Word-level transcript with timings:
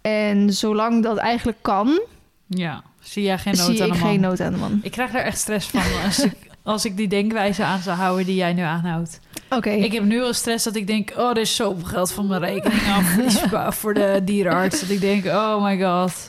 En 0.00 0.52
zolang 0.52 1.02
dat 1.02 1.16
eigenlijk 1.16 1.58
kan, 1.62 2.00
Ja, 2.46 2.82
zie 3.00 3.22
jij 3.22 3.38
geen 3.38 3.54
nood 3.56 3.66
zie 3.66 3.82
aan 3.82 3.86
ik 3.88 3.92
de 3.92 3.98
man? 3.98 4.08
geen 4.08 4.20
nood 4.20 4.40
aan 4.40 4.52
de 4.52 4.58
man. 4.58 4.80
Ik 4.82 4.90
krijg 4.90 5.10
daar 5.10 5.22
echt 5.22 5.38
stress 5.38 5.66
van 5.68 5.82
als 6.04 6.18
ik, 6.24 6.32
als 6.62 6.84
ik 6.84 6.96
die 6.96 7.08
denkwijze 7.08 7.64
aan 7.64 7.80
zou 7.80 7.96
houden 7.96 8.26
die 8.26 8.34
jij 8.34 8.52
nu 8.52 8.62
aanhoudt. 8.62 9.20
Oké. 9.50 9.70
Ik 9.70 9.92
heb 9.92 10.04
nu 10.04 10.22
al 10.22 10.32
stress 10.32 10.64
dat 10.64 10.76
ik 10.76 10.86
denk, 10.86 11.12
oh, 11.16 11.30
er 11.30 11.36
is 11.38 11.56
zoveel 11.56 11.84
geld 11.86 12.12
van 12.12 12.26
mijn 12.26 12.40
rekening 12.40 12.82
af 13.52 13.76
voor 13.80 13.94
de 13.94 14.20
dierenarts. 14.24 14.80
Dat 14.80 14.90
ik 14.90 15.00
denk, 15.00 15.24
oh 15.24 15.62
my 15.64 15.80
god. 15.82 16.26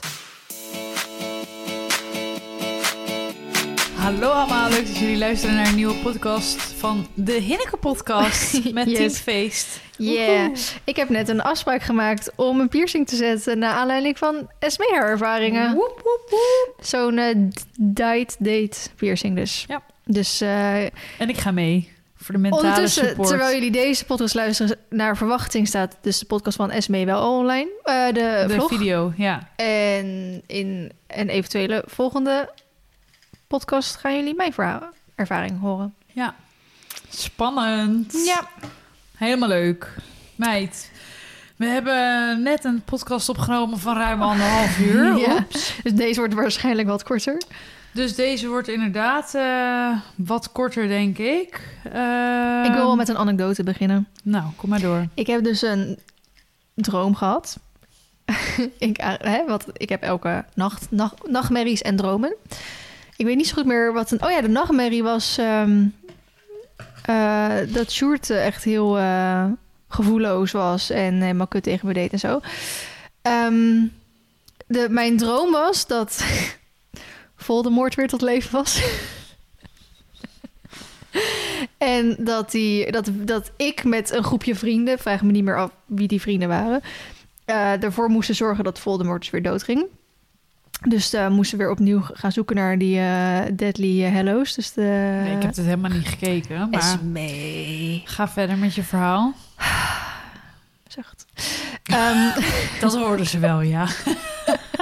Hallo 4.02 4.28
allemaal, 4.30 4.68
leuk 4.68 4.86
dat 4.86 4.98
jullie 4.98 5.18
luisteren 5.18 5.54
naar 5.54 5.66
een 5.66 5.74
nieuwe 5.74 5.94
podcast 5.94 6.56
van 6.56 7.06
de 7.14 7.32
Hinneke 7.32 7.76
podcast 7.76 8.64
met 8.74 8.90
Yes. 8.90 8.96
Team 8.98 9.10
Feest. 9.10 9.80
Yeah. 9.96 10.50
Ik 10.84 10.96
heb 10.96 11.08
net 11.08 11.28
een 11.28 11.42
afspraak 11.42 11.82
gemaakt 11.82 12.32
om 12.36 12.60
een 12.60 12.68
piercing 12.68 13.06
te 13.06 13.16
zetten... 13.16 13.58
naar 13.58 13.72
aanleiding 13.72 14.18
van 14.18 14.50
Esme 14.58 14.88
haar 14.92 15.08
ervaringen. 15.08 15.74
Woep, 15.74 16.00
woep, 16.04 16.26
woep. 16.30 16.74
Zo'n 16.84 17.18
eh, 17.18 17.34
diet 17.78 18.36
date 18.38 18.78
piercing 18.96 19.36
dus. 19.36 19.64
Ja. 19.68 19.82
Dus 20.04 20.40
eh, 20.40 20.82
En 20.84 21.28
ik 21.28 21.36
ga 21.38 21.50
mee 21.50 21.92
voor 22.16 22.34
de 22.34 22.40
mentale 22.40 22.62
ondertussen, 22.62 23.08
support. 23.08 23.28
terwijl 23.28 23.54
jullie 23.54 23.70
deze 23.70 24.04
podcast 24.04 24.34
luisteren... 24.34 24.78
naar 24.90 25.16
verwachting 25.16 25.66
staat 25.68 25.96
dus 26.00 26.18
de 26.18 26.26
podcast 26.26 26.56
van 26.56 26.70
Esme 26.70 27.04
wel 27.04 27.38
online. 27.38 27.70
Eh, 27.82 28.06
de, 28.06 28.44
de 28.48 28.54
vlog. 28.54 28.68
video, 28.68 29.12
ja. 29.16 29.48
En 29.56 30.42
in 30.46 30.92
een 31.06 31.28
eventuele 31.28 31.84
volgende 31.86 32.48
podcast 33.58 33.96
gaan 33.96 34.16
jullie 34.16 34.34
mijn 34.34 34.52
verhaal, 34.52 34.88
ervaring 35.14 35.60
horen. 35.60 35.94
Ja. 36.06 36.34
Spannend. 37.08 38.12
Ja. 38.24 38.48
Helemaal 39.16 39.48
leuk. 39.48 39.94
Meid, 40.34 40.90
we 41.56 41.66
hebben 41.66 42.42
net 42.42 42.64
een 42.64 42.82
podcast 42.82 43.28
opgenomen 43.28 43.78
van 43.78 43.96
ruim 43.96 44.22
anderhalf 44.22 44.78
uur. 44.88 45.16
Ja. 45.16 45.34
Oeps. 45.34 45.74
Dus 45.82 45.92
deze 45.92 46.18
wordt 46.18 46.34
waarschijnlijk 46.34 46.88
wat 46.88 47.02
korter. 47.02 47.42
Dus 47.90 48.14
deze 48.14 48.48
wordt 48.48 48.68
inderdaad 48.68 49.34
eh, 49.34 49.98
wat 50.16 50.52
korter, 50.52 50.88
denk 50.88 51.18
ik. 51.18 51.60
Eh, 51.84 52.62
ik 52.64 52.72
wil 52.72 52.84
wel 52.84 52.96
met 52.96 53.08
een 53.08 53.18
anekdote 53.18 53.62
beginnen. 53.62 54.08
Nou, 54.22 54.44
kom 54.56 54.68
maar 54.68 54.80
door. 54.80 55.06
Ik 55.14 55.26
heb 55.26 55.44
dus 55.44 55.62
een 55.62 55.98
droom 56.74 57.14
gehad. 57.14 57.58
ik, 58.78 58.98
eh, 58.98 59.12
hè, 59.18 59.44
wat, 59.46 59.66
ik 59.72 59.88
heb 59.88 60.02
elke 60.02 60.44
nacht 60.54 60.86
nacht 60.90 61.28
nachtmerries 61.28 61.82
en 61.82 61.96
dromen. 61.96 62.36
Ik 63.22 63.28
weet 63.28 63.36
niet 63.36 63.46
zo 63.46 63.54
goed 63.54 63.66
meer 63.66 63.92
wat 63.92 64.10
een... 64.10 64.24
Oh 64.24 64.30
ja, 64.30 64.40
de 64.40 64.48
nachtmerrie 64.48 65.02
was 65.02 65.38
ehm, 65.38 65.86
eh, 67.04 67.56
dat 67.68 67.92
Sjoerd 67.92 68.30
echt 68.30 68.64
heel 68.64 68.98
eh, 68.98 69.44
gevoelloos 69.88 70.52
was 70.52 70.90
en 70.90 71.20
helemaal 71.20 71.46
kut 71.46 71.62
tegen 71.62 71.86
me 71.86 71.92
deed 71.92 72.12
en 72.12 72.18
zo. 72.18 72.40
Ehm, 73.22 73.86
de, 74.66 74.86
mijn 74.90 75.16
droom 75.16 75.52
was 75.52 75.86
dat 75.86 76.24
Voldemort 77.36 77.94
weer 77.94 78.08
tot 78.08 78.22
leven 78.22 78.52
was. 78.52 78.82
en 81.78 82.16
dat, 82.18 82.50
die, 82.50 82.92
dat, 82.92 83.10
dat 83.12 83.52
ik 83.56 83.84
met 83.84 84.10
een 84.10 84.24
groepje 84.24 84.54
vrienden, 84.54 84.98
vraag 84.98 85.22
me 85.22 85.32
niet 85.32 85.44
meer 85.44 85.58
af 85.58 85.70
wie 85.86 86.08
die 86.08 86.20
vrienden 86.20 86.48
waren, 86.48 86.82
eh, 87.44 87.82
ervoor 87.82 88.08
moesten 88.08 88.34
zorgen 88.34 88.64
dat 88.64 88.78
Voldemort 88.78 89.20
dus 89.20 89.30
weer 89.30 89.42
doodging. 89.42 89.86
Dus 90.88 91.14
uh, 91.14 91.28
moesten 91.28 91.58
we 91.58 91.64
weer 91.64 91.72
opnieuw 91.72 92.00
gaan 92.02 92.32
zoeken 92.32 92.56
naar 92.56 92.78
die 92.78 92.98
eh, 92.98 93.40
Deadly 93.52 94.12
Hallows. 94.12 94.54
Dus 94.54 94.72
de... 94.72 95.20
Nee, 95.22 95.36
ik 95.36 95.42
heb 95.42 95.56
het 95.56 95.64
helemaal 95.64 95.90
niet 95.90 96.08
gekeken, 96.08 96.70
maar 96.70 96.80
Esme. 96.80 98.00
ga 98.04 98.28
verder 98.28 98.58
met 98.58 98.74
je 98.74 98.82
verhaal. 98.82 99.34
Zacht. 100.86 101.26
Ehm, 101.82 102.40
Dat 102.80 102.96
hoorden 102.96 103.26
ze 103.26 103.38
wel, 103.38 103.60
ja. 103.60 103.88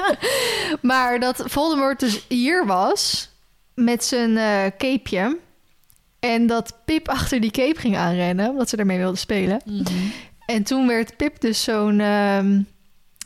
maar 0.82 1.20
dat 1.20 1.42
Voldemort 1.46 2.00
dus 2.00 2.24
hier 2.28 2.66
was 2.66 3.30
met 3.74 4.04
zijn 4.04 4.36
eh 4.36 4.66
capeje. 4.78 5.38
En 6.20 6.46
dat 6.46 6.76
Pip 6.84 7.08
achter 7.08 7.40
die 7.40 7.50
cape 7.50 7.80
ging 7.80 7.96
aanrennen, 7.96 8.50
omdat 8.50 8.68
ze 8.68 8.76
ermee 8.76 8.98
wilde 8.98 9.18
spelen. 9.18 9.62
En 10.46 10.62
toen 10.62 10.86
werd 10.86 11.16
Pip 11.16 11.40
dus 11.40 11.62
zo'n 11.62 12.00
ehm, 12.00 12.60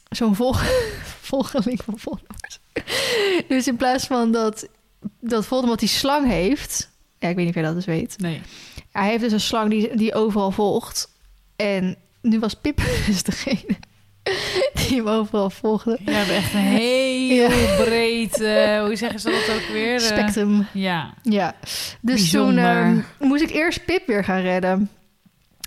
zo'n 0.09 0.35
vol 0.35 0.55
volgeling 1.31 1.81
van 1.85 1.99
Voldemort. 1.99 2.44
dus 3.49 3.67
in 3.67 3.77
plaats 3.77 4.07
van 4.07 4.33
dat, 4.33 4.69
dat 5.21 5.47
Voldemort 5.47 5.81
die 5.81 5.89
slang 5.89 6.27
heeft... 6.27 6.93
Ja, 7.19 7.29
ik 7.29 7.37
weet 7.37 7.45
niet 7.45 7.55
of 7.55 7.61
jij 7.61 7.71
dat 7.71 7.75
dus 7.75 7.85
weet. 7.85 8.15
Nee. 8.19 8.41
Hij 8.93 9.09
heeft 9.09 9.23
dus 9.23 9.33
een 9.33 9.41
slang 9.41 9.71
die, 9.71 9.97
die 9.97 10.15
overal 10.15 10.51
volgt. 10.51 11.09
En 11.57 11.97
nu 12.21 12.39
was 12.39 12.55
Pip 12.55 12.77
dus 13.07 13.23
degene 13.23 13.77
die 14.75 14.97
hem 14.97 15.09
overal 15.09 15.51
volgde. 15.51 15.99
Je 16.05 16.11
hebt 16.11 16.31
echt 16.31 16.55
een 16.55 16.61
heel 16.61 17.85
breed, 17.85 18.41
eh, 18.41 18.81
hoe 18.85 18.97
zeggen 18.97 19.21
ze 19.21 19.31
dat 19.31 19.57
ook 19.57 19.73
weer? 19.73 19.95
Eh, 19.95 20.01
Spectrum. 20.01 20.67
ja. 20.73 21.15
Ja. 21.23 21.55
Dus 21.63 21.81
Bijzonder. 22.01 22.85
toen 22.85 23.05
ehm, 23.19 23.29
moest 23.29 23.43
ik 23.43 23.51
eerst 23.51 23.85
Pip 23.85 24.07
weer 24.07 24.25
gaan 24.25 24.41
redden. 24.41 24.91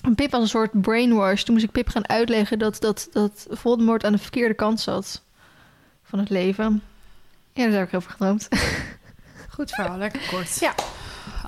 En 0.02 0.16
Pip 0.16 0.32
was 0.32 0.42
een 0.42 0.48
soort 0.48 0.82
brainwash. 0.82 1.44
Toen 1.44 1.54
moest 1.54 1.66
ik 1.66 1.72
Pip 1.72 1.88
gaan 1.88 2.10
uitleggen 2.10 2.60
dat, 2.60 2.82
dat, 2.82 3.08
dat 3.12 3.48
Voldemort 3.50 4.06
aan 4.06 4.12
de 4.12 4.18
verkeerde 4.18 4.54
kant 4.54 4.80
zat 4.80 5.22
van 6.04 6.20
het 6.20 6.30
leven. 6.30 6.82
Ja, 7.58 7.64
daar 7.70 7.80
heb 7.80 7.88
ik 7.88 7.94
over 7.94 8.12
gedroomd. 8.12 8.48
Goed 9.56 9.72
verhaal, 9.72 9.98
lekker 9.98 10.22
kort. 10.30 10.60
Ja. 10.60 10.74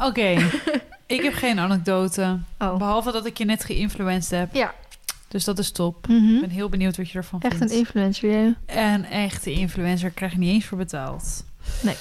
Oké, 0.02 0.50
ik 1.16 1.22
heb 1.22 1.34
geen 1.34 1.60
anekdote. 1.60 2.40
Oh. 2.58 2.78
Behalve 2.78 3.12
dat 3.12 3.26
ik 3.26 3.38
je 3.38 3.46
net 3.46 3.64
geïnfluenced 3.64 4.40
heb. 4.40 4.54
Ja. 4.54 4.74
Dus 5.28 5.44
dat 5.44 5.60
is 5.60 5.72
top. 5.72 6.08
Mhm. 6.08 6.34
Ik 6.36 6.42
ben 6.42 6.50
heel 6.50 6.70
benieuwd 6.70 6.98
wat 6.98 7.10
je 7.10 7.18
ervan 7.18 7.42
Echt 7.42 7.58
vindt. 7.58 7.72
een 7.74 7.80
influencer, 7.80 8.30
jij. 8.30 8.56
Een 8.66 9.06
echte 9.06 9.52
influencer 9.52 10.10
krijg 10.10 10.32
je 10.32 10.38
niet 10.38 10.54
eens 10.54 10.66
voor 10.66 10.78
betaald. 10.78 11.44
Nee. 11.82 11.96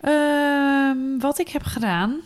Ehm, 0.00 1.18
wat 1.18 1.38
ik 1.38 1.48
heb 1.48 1.62
gedaan. 1.62 2.20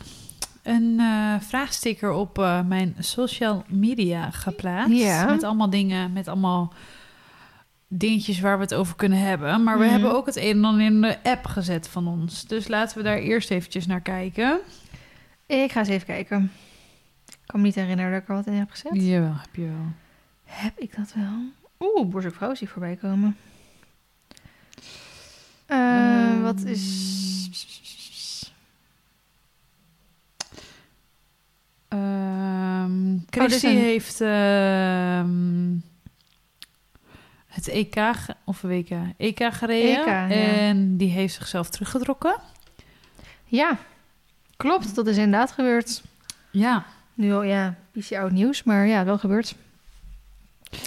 Een 0.62 0.96
eh, 0.98 1.34
vraagsticker 1.40 2.10
op 2.10 2.38
eh, 2.38 2.60
mijn 2.60 2.94
social 2.98 3.64
media 3.68 4.30
geplaatst. 4.30 4.92
Ja. 4.92 5.24
Met 5.24 5.42
allemaal 5.42 5.70
dingen, 5.70 6.12
met 6.12 6.28
allemaal 6.28 6.72
dingetjes 7.88 8.40
waar 8.40 8.56
we 8.56 8.62
het 8.62 8.74
over 8.74 8.96
kunnen 8.96 9.18
hebben. 9.18 9.62
Maar 9.62 9.78
we 9.78 9.84
Mhm. 9.84 9.92
hebben 9.92 10.12
ook 10.12 10.26
het 10.26 10.36
een 10.36 10.56
en 10.56 10.64
ander 10.64 10.86
in 10.86 11.00
de 11.00 11.22
app 11.22 11.44
gezet 11.46 11.88
van 11.88 12.06
ons. 12.08 12.44
Dus 12.46 12.68
laten 12.68 12.96
we 12.96 13.02
daar 13.04 13.18
eerst 13.18 13.50
eventjes 13.50 13.86
naar 13.86 14.00
kijken. 14.00 14.60
Ik 15.46 15.72
ga 15.72 15.78
eens 15.78 15.88
even 15.88 16.06
kijken. 16.06 16.50
Ik 17.26 17.38
kan 17.46 17.60
me 17.60 17.66
niet 17.66 17.74
herinneren 17.74 18.12
dat 18.12 18.22
ik 18.22 18.28
er 18.28 18.34
wat 18.34 18.46
in 18.46 18.52
heb 18.52 18.70
gezet. 18.70 18.92
Jawel, 18.94 19.32
heb 19.36 19.54
je 19.54 19.62
wel. 19.64 19.92
Heb 20.44 20.78
ik 20.78 20.96
dat 20.96 21.12
wel? 21.14 21.38
Oeh, 21.80 22.08
Boers 22.10 22.26
vrouw 22.30 22.54
zie 22.54 22.66
ik 22.66 22.72
voorbij 22.72 22.96
komen. 22.96 23.36
Eh, 25.66 26.30
Ehm. 26.30 26.40
wat 26.40 26.60
is... 26.64 27.16
Ehm 31.88 33.16
een- 33.64 33.76
heeft 33.76 34.20
ehm, 34.20 35.74
het 37.48 37.68
EK, 37.68 37.96
of 38.44 38.60
WK, 38.60 38.90
EK 39.16 39.52
gereden. 39.52 40.00
EK, 40.00 40.06
ja. 40.06 40.28
En 40.30 40.96
die 40.96 41.10
heeft 41.10 41.34
zichzelf 41.34 41.70
teruggetrokken. 41.70 42.36
Ja, 43.44 43.78
klopt. 44.56 44.94
Dat 44.94 45.06
is 45.06 45.16
inderdaad 45.16 45.52
gebeurd. 45.52 46.02
Ja. 46.50 46.84
Nu 47.14 47.32
al, 47.32 47.42
ja, 47.42 47.74
beetje 47.92 48.18
oud 48.18 48.30
nieuws, 48.32 48.62
maar 48.62 48.86
ja, 48.86 49.04
wel 49.04 49.18
gebeurd. 49.18 49.54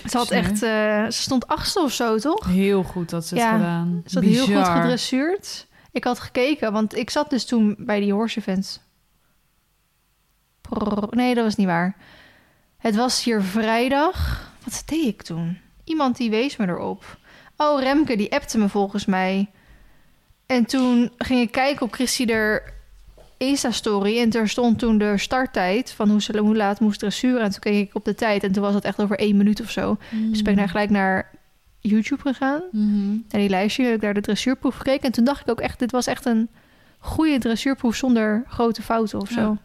Ze 0.10 0.18
had 0.18 0.32
echt... 0.32 0.52
eh, 0.64 1.04
ze 1.06 1.22
stond 1.22 1.48
achtste 1.48 1.80
of 1.80 1.92
zo, 1.92 2.18
toch? 2.18 2.46
Heel 2.46 2.84
goed 2.84 3.10
dat 3.10 3.26
ze 3.26 3.36
het 3.36 3.44
Ja, 3.44 3.52
gedaan. 3.52 4.04
Ze 4.06 4.16
had 4.20 4.24
heel 4.28 4.46
goed 4.46 4.68
gedressuurd. 4.68 5.68
Ik 5.92 6.04
had 6.04 6.20
gekeken, 6.20 6.72
want 6.72 6.96
ik 6.96 7.10
zat 7.10 7.30
dus 7.30 7.46
toen 7.46 7.76
bij 7.78 8.00
die 8.00 8.14
horse 8.14 8.40
events. 8.40 8.80
Nee, 11.10 11.36
dat 11.36 11.44
was 11.44 11.56
niet 11.56 11.68
waar. 11.68 11.96
Het 12.78 12.96
was 12.96 13.24
hier 13.24 13.42
vrijdag. 13.42 14.50
Wat 14.64 14.84
deed 14.86 15.06
ik 15.06 15.22
toen? 15.22 15.58
Iemand 15.92 16.18
die 16.18 16.30
wees 16.30 16.58
me 16.58 16.68
erop. 16.68 17.18
Oh, 17.58 17.82
Remke, 17.82 18.18
die 18.18 18.32
appte 18.32 18.58
me 18.58 18.70
volgens 18.70 19.06
mij. 19.06 19.50
En 20.46 20.66
toen 20.66 21.12
ging 21.18 21.40
ik 21.40 21.52
kijken 21.52 21.86
op 21.86 21.94
Christy 21.94 22.26
er 22.26 22.74
Insta-story. 23.38 24.20
En 24.20 24.32
er 24.32 24.50
stond 24.50 24.80
toen 24.80 24.98
de 24.98 25.18
starttijd 25.18 25.92
van 25.92 26.10
hoe, 26.10 26.22
ze, 26.22 26.38
hoe 26.38 26.56
laat 26.56 26.80
moest 26.80 27.00
dressuren. 27.00 27.42
En 27.42 27.52
toen 27.52 27.60
keek 27.60 27.88
ik 27.88 27.96
op 27.96 28.06
de 28.06 28.16
tijd. 28.16 28.44
En 28.44 28.52
toen 28.52 28.64
was 28.64 28.74
het 28.74 28.84
echt 28.84 29.02
over 29.02 29.20
één 29.20 29.38
minuut 29.38 29.62
of 29.62 29.72
zo. 29.72 29.98
Dus 30.12 30.42
ben 30.42 30.54
ik 30.54 30.60
daar 30.60 30.70
gelijk 30.70 30.90
naar 30.90 31.32
YouTube 31.80 32.22
gegaan. 32.22 32.62
Mhm. 32.72 33.18
En 33.30 33.40
die 33.40 33.50
lijstje 33.50 33.84
heb 33.84 33.94
ik 33.96 34.02
daar 34.02 34.14
de 34.14 34.22
dressuurproef 34.22 34.76
gekeken. 34.76 35.04
En 35.04 35.12
toen 35.12 35.24
dacht 35.24 35.42
ik 35.42 35.50
ook 35.50 35.62
echt, 35.62 35.80
dit 35.80 35.92
was 35.92 36.08
echt 36.08 36.26
een 36.26 36.50
goede 37.00 37.38
dressuurproef 37.38 37.96
zonder 37.96 38.44
grote 38.48 38.82
fouten 38.82 39.20
of 39.20 39.30
zo. 39.30 39.58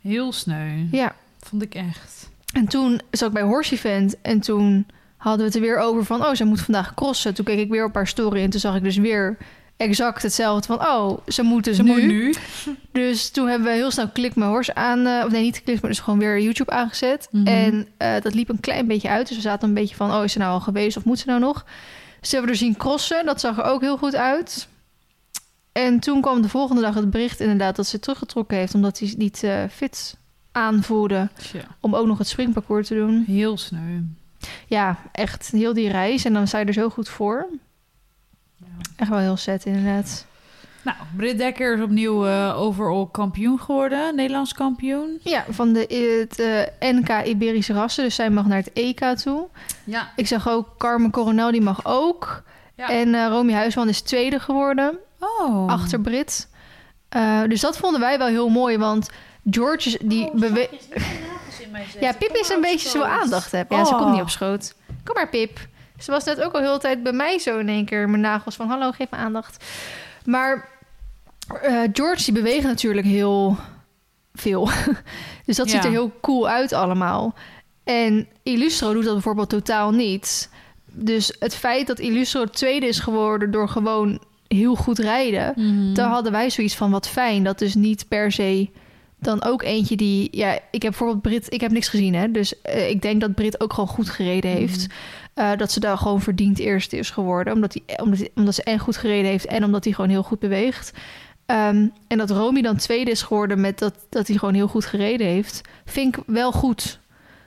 Heel 0.00 0.32
sneu. 0.32 0.86
Ja. 0.90 1.14
Vond 1.38 1.62
ik 1.62 1.74
echt. 1.74 2.30
En 2.52 2.66
toen 2.66 3.00
zat 3.10 3.28
ik 3.28 3.34
bij 3.34 3.42
Horse 3.42 3.74
Event 3.74 4.20
en 4.20 4.40
toen 4.40 4.86
hadden 5.22 5.40
we 5.40 5.46
het 5.46 5.54
er 5.54 5.60
weer 5.60 5.78
over 5.78 6.04
van, 6.04 6.24
oh, 6.24 6.34
ze 6.34 6.44
moet 6.44 6.60
vandaag 6.60 6.94
crossen. 6.94 7.34
Toen 7.34 7.44
keek 7.44 7.58
ik 7.58 7.70
weer 7.70 7.84
op 7.84 7.94
haar 7.94 8.06
story 8.06 8.42
en 8.42 8.50
toen 8.50 8.60
zag 8.60 8.76
ik 8.76 8.82
dus 8.82 8.96
weer 8.96 9.36
exact 9.76 10.22
hetzelfde. 10.22 10.66
Van, 10.66 10.86
oh, 10.86 11.18
ze 11.28 11.42
moeten 11.42 11.74
Ze 11.74 11.82
nu. 11.82 11.90
moet 11.90 12.02
nu. 12.02 12.34
Dus 12.92 13.30
toen 13.30 13.48
hebben 13.48 13.68
we 13.68 13.74
heel 13.74 13.90
snel 13.90 14.08
Klik 14.08 14.34
mijn 14.34 14.50
Horse 14.50 14.74
aan... 14.74 15.06
eh, 15.06 15.22
of 15.24 15.30
nee, 15.30 15.42
niet 15.42 15.62
Klik, 15.62 15.80
maar 15.80 15.90
dus 15.90 16.00
gewoon 16.00 16.18
weer 16.18 16.40
YouTube 16.40 16.70
aangezet. 16.70 17.28
Mhm. 17.30 17.46
En 17.46 17.86
eh, 17.96 18.14
dat 18.22 18.34
liep 18.34 18.48
een 18.48 18.60
klein 18.60 18.86
beetje 18.86 19.08
uit. 19.08 19.26
Dus 19.28 19.36
we 19.36 19.42
zaten 19.42 19.68
een 19.68 19.74
beetje 19.74 19.96
van, 19.96 20.12
oh, 20.12 20.24
is 20.24 20.32
ze 20.32 20.38
nou 20.38 20.52
al 20.52 20.60
geweest 20.60 20.96
of 20.96 21.04
moet 21.04 21.18
ze 21.18 21.26
nou 21.26 21.40
nog? 21.40 21.64
Dus 22.20 22.30
hebben 22.30 22.50
we 22.50 22.56
er 22.56 22.62
zien 22.62 22.76
crossen. 22.76 23.26
Dat 23.26 23.40
zag 23.40 23.58
er 23.58 23.64
ook 23.64 23.80
heel 23.80 23.96
goed 23.98 24.14
uit. 24.16 24.68
En 25.72 26.00
toen 26.00 26.20
kwam 26.20 26.42
de 26.42 26.48
volgende 26.48 26.82
dag 26.82 26.94
het 26.94 27.10
bericht 27.10 27.40
inderdaad 27.40 27.76
dat 27.76 27.86
ze 27.86 27.98
teruggetrokken 27.98 28.56
heeft... 28.56 28.74
omdat 28.74 28.98
hij 28.98 29.14
niet 29.16 29.42
eh, 29.42 29.62
fit 29.70 30.16
aanvoelde 30.52 31.28
Tja, 31.38 31.60
om 31.80 31.94
ook 31.94 32.06
nog 32.06 32.18
het 32.18 32.28
springparcours 32.28 32.88
te 32.88 32.94
doen. 32.94 33.24
heel 33.26 33.56
sneu. 33.58 34.00
Ja, 34.66 34.96
echt 35.12 35.50
heel 35.50 35.72
die 35.74 35.90
reis. 35.90 36.24
En 36.24 36.32
dan 36.32 36.46
sta 36.46 36.58
je 36.58 36.64
er 36.64 36.72
zo 36.72 36.88
goed 36.88 37.08
voor. 37.08 37.46
Ja. 38.56 38.66
Echt 38.96 39.10
wel 39.10 39.18
heel 39.18 39.36
set 39.36 39.64
inderdaad. 39.64 40.26
Nou, 40.84 40.96
Britt 41.16 41.38
Dekker 41.38 41.74
is 41.76 41.82
opnieuw 41.82 42.26
eh, 42.26 42.60
overall 42.60 43.08
kampioen 43.12 43.58
geworden. 43.60 44.14
Nederlands 44.14 44.54
kampioen. 44.54 45.18
Ja, 45.22 45.44
van 45.48 45.72
de, 45.72 45.80
het 46.28 46.38
eh, 46.38 46.90
NK 46.92 47.24
Iberische 47.26 47.72
rassen. 47.72 48.04
Dus 48.04 48.14
zij 48.14 48.30
mag 48.30 48.46
naar 48.46 48.58
het 48.58 48.72
EK 48.72 49.00
toe. 49.04 49.46
Ja. 49.84 50.12
Ik 50.16 50.26
zag 50.26 50.48
ook 50.48 50.68
Carmen 50.78 51.10
Coronel, 51.10 51.50
die 51.50 51.60
mag 51.60 51.80
ook. 51.84 52.42
Ja. 52.76 52.88
En 52.90 53.14
eh 53.14 53.26
Romy 53.28 53.52
Huisman 53.52 53.88
is 53.88 54.00
tweede 54.00 54.40
geworden, 54.40 54.98
Oh. 55.18 55.68
achter 55.68 56.00
Brit. 56.00 56.48
Eh, 57.08 57.40
dus 57.48 57.60
dat 57.60 57.76
vonden 57.76 58.00
wij 58.00 58.18
wel 58.18 58.26
heel 58.26 58.48
mooi, 58.48 58.78
want 58.78 59.10
George 59.50 59.88
is- 59.88 59.98
Ja, 62.00 62.12
Pip 62.12 62.34
is 62.36 62.48
een 62.48 62.60
beetje 62.60 62.88
zo 62.88 63.02
aandacht 63.02 63.52
hebben. 63.52 63.76
Ja, 63.78 63.84
ze 63.84 63.92
Oh. 63.92 63.98
komt 64.00 64.12
niet 64.12 64.20
op 64.22 64.28
schoot. 64.30 64.74
Kom 65.04 65.14
maar, 65.14 65.28
Pip. 65.28 65.58
Ze 65.98 66.10
was 66.10 66.24
net 66.24 66.40
ook 66.42 66.52
al 66.52 66.60
heel 66.60 66.72
de 66.72 66.78
tijd 66.80 67.02
bij 67.02 67.12
mij 67.12 67.38
zo 67.38 67.58
in 67.58 67.68
één 67.68 67.84
keer. 67.84 68.08
Mijn 68.08 68.22
nagels 68.22 68.54
van, 68.54 68.68
hallo, 68.68 68.90
geef 68.90 69.10
me 69.10 69.16
aandacht. 69.16 69.64
Maar 70.24 70.68
eh, 71.62 71.80
George, 71.92 72.24
die 72.24 72.32
beweegt 72.34 72.64
natuurlijk 72.64 73.06
heel 73.06 73.56
veel. 74.34 74.70
dus 75.46 75.56
dat 75.56 75.70
ziet 75.70 75.84
er 75.84 75.90
heel 75.90 76.12
cool 76.20 76.48
uit 76.48 76.72
allemaal. 76.72 77.34
En 77.84 78.28
Illustro 78.42 78.92
doet 78.92 79.04
dat 79.04 79.12
bijvoorbeeld 79.12 79.48
totaal 79.48 79.90
niet. 79.90 80.50
Dus 80.84 81.36
het 81.38 81.54
feit 81.54 81.86
dat 81.86 81.98
Illustro 81.98 82.44
tweede 82.44 82.86
is 82.86 82.98
geworden 83.00 83.50
door 83.50 83.68
gewoon 83.68 84.22
heel 84.48 84.74
goed 84.74 84.98
rijden... 84.98 85.52
Mhm. 85.56 85.94
daar 85.94 86.08
hadden 86.08 86.32
wij 86.32 86.50
zoiets 86.50 86.76
van 86.76 86.90
wat 86.90 87.08
fijn. 87.08 87.44
Dat 87.44 87.58
dus 87.58 87.74
niet 87.74 88.08
per 88.08 88.32
se 88.32 88.70
dan 89.22 89.44
ook 89.44 89.62
eentje 89.62 89.96
die... 89.96 90.28
Ja, 90.30 90.52
ik 90.52 90.82
heb 90.82 90.90
bijvoorbeeld 90.90 91.22
Brit... 91.22 91.52
Ik 91.52 91.60
heb 91.60 91.70
niks 91.70 91.88
gezien, 91.88 92.14
hè. 92.14 92.30
Dus 92.30 92.62
eh, 92.62 92.88
ik 92.88 93.02
denk 93.02 93.20
dat 93.20 93.34
Brit 93.34 93.60
ook 93.60 93.72
gewoon 93.72 93.88
goed 93.88 94.10
gereden 94.10 94.50
heeft. 94.50 94.86
Eh, 95.34 95.56
dat 95.56 95.72
ze 95.72 95.80
daar 95.80 95.98
gewoon 95.98 96.20
verdiend 96.20 96.58
eerste 96.58 96.96
is 96.96 97.10
geworden. 97.10 97.52
Omdat, 97.52 97.74
hij, 97.74 97.98
omdat, 97.98 98.28
omdat 98.34 98.54
ze 98.54 98.62
en 98.62 98.78
goed 98.78 98.96
gereden 98.96 99.30
heeft... 99.30 99.46
en 99.46 99.64
omdat 99.64 99.84
hij 99.84 99.92
gewoon 99.92 100.10
heel 100.10 100.22
goed 100.22 100.38
beweegt. 100.38 100.92
Ehm, 101.46 101.86
en 102.06 102.18
dat 102.18 102.30
Romy 102.30 102.62
dan 102.62 102.76
tweede 102.76 103.10
is 103.10 103.22
geworden... 103.22 103.60
met 103.60 103.78
dat, 103.78 103.94
dat 104.08 104.26
hij 104.26 104.36
gewoon 104.36 104.54
heel 104.54 104.68
goed 104.68 104.84
gereden 104.84 105.26
heeft... 105.26 105.60
vind 105.84 106.16
ik 106.16 106.22
wel 106.26 106.52
goed. 106.52 107.00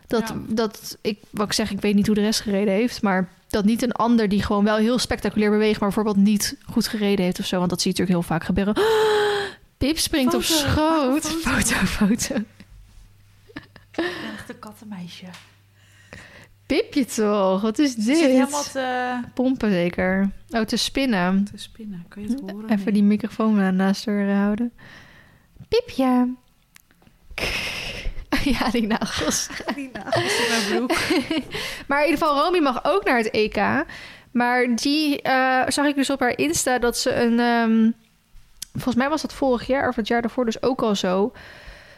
Dat, 0.08 0.28
Ja. 0.28 0.36
dat 0.48 0.98
ik, 1.02 1.20
wat 1.30 1.46
ik 1.46 1.54
zeg, 1.54 1.72
ik 1.72 1.82
weet 1.82 1.96
niet 1.96 2.06
hoe 2.06 2.16
de 2.16 2.22
rest 2.22 2.40
gereden 2.40 2.74
heeft... 2.74 3.02
maar 3.02 3.30
dat 3.48 3.66
niet 3.66 3.82
een 3.82 3.92
ander 3.92 4.30
die 4.30 4.44
gewoon 4.44 4.64
wel 4.64 4.78
heel 4.78 5.00
spectaculair 5.00 5.52
beweegt... 5.52 5.80
maar 5.80 5.90
bijvoorbeeld 5.94 6.26
niet 6.26 6.58
goed 6.72 6.88
gereden 6.88 7.26
heeft 7.26 7.40
of 7.40 7.46
zo. 7.46 7.58
Want 7.58 7.70
dat 7.70 7.82
zie 7.82 7.92
je 7.92 7.98
natuurlijk 7.98 8.28
heel 8.28 8.38
vaak 8.38 8.46
gebeuren. 8.46 8.74
Pip 9.78 9.98
springt 9.98 10.34
op 10.34 10.44
schoot. 10.44 11.28
Foto, 11.28 11.76
foto. 11.86 12.36
Echt 13.92 14.50
een 14.50 14.60
kattenmeisje. 14.60 15.26
Pipje 16.66 17.06
toch? 17.06 17.62
Wat 17.62 17.80
is 17.80 17.92
Ze 17.92 17.96
dit? 18.04 18.18
zit 18.18 18.26
helemaal 18.26 18.64
te, 18.64 19.20
Pompen 19.34 19.72
zeker. 19.72 20.30
Oh, 20.50 20.62
te 20.62 20.78
spinnen. 20.78 21.44
te 21.52 21.58
spinnen. 21.58 22.06
Kun 22.10 22.22
je 22.22 22.28
het 22.28 22.40
horen? 22.52 22.70
Even 22.70 22.94
die 22.94 23.04
microfoon 23.04 23.60
eh, 23.60 23.70
naast 23.70 24.06
haar 24.06 24.28
eh, 24.30 24.38
houden. 24.38 24.74
Pipje. 25.68 26.34
ja, 28.60 28.70
die 28.70 28.88
nagels. 28.88 29.48
die 29.76 29.90
nagels 29.94 30.38
in 30.40 30.46
mijn 30.50 30.66
broek. 30.86 30.98
Maar 31.88 32.04
in 32.04 32.10
ieder 32.10 32.26
geval, 32.26 32.44
Romy 32.44 32.60
mag 32.60 32.80
ook 32.86 33.04
naar 33.06 33.18
het 33.18 33.30
EK. 33.30 33.84
Maar 34.32 34.76
die 34.76 35.22
eh, 35.22 35.64
zag 35.68 35.86
ik 35.86 35.96
dus 35.96 36.10
op 36.10 36.20
haar 36.20 36.38
Insta 36.38 36.80
dat 36.80 36.98
ze 36.98 37.14
een... 37.16 37.40
ehm, 37.40 37.92
volgens 38.76 38.96
mij 38.96 39.10
was 39.10 39.22
dat 39.22 39.34
vorig 39.34 39.68
jaar 39.68 39.88
of 39.90 39.96
het 39.96 40.08
jaar 40.08 40.22
daarvoor 40.22 40.46
dus 40.46 40.62
ook 40.62 40.82
al 40.82 40.96
zo... 40.96 41.32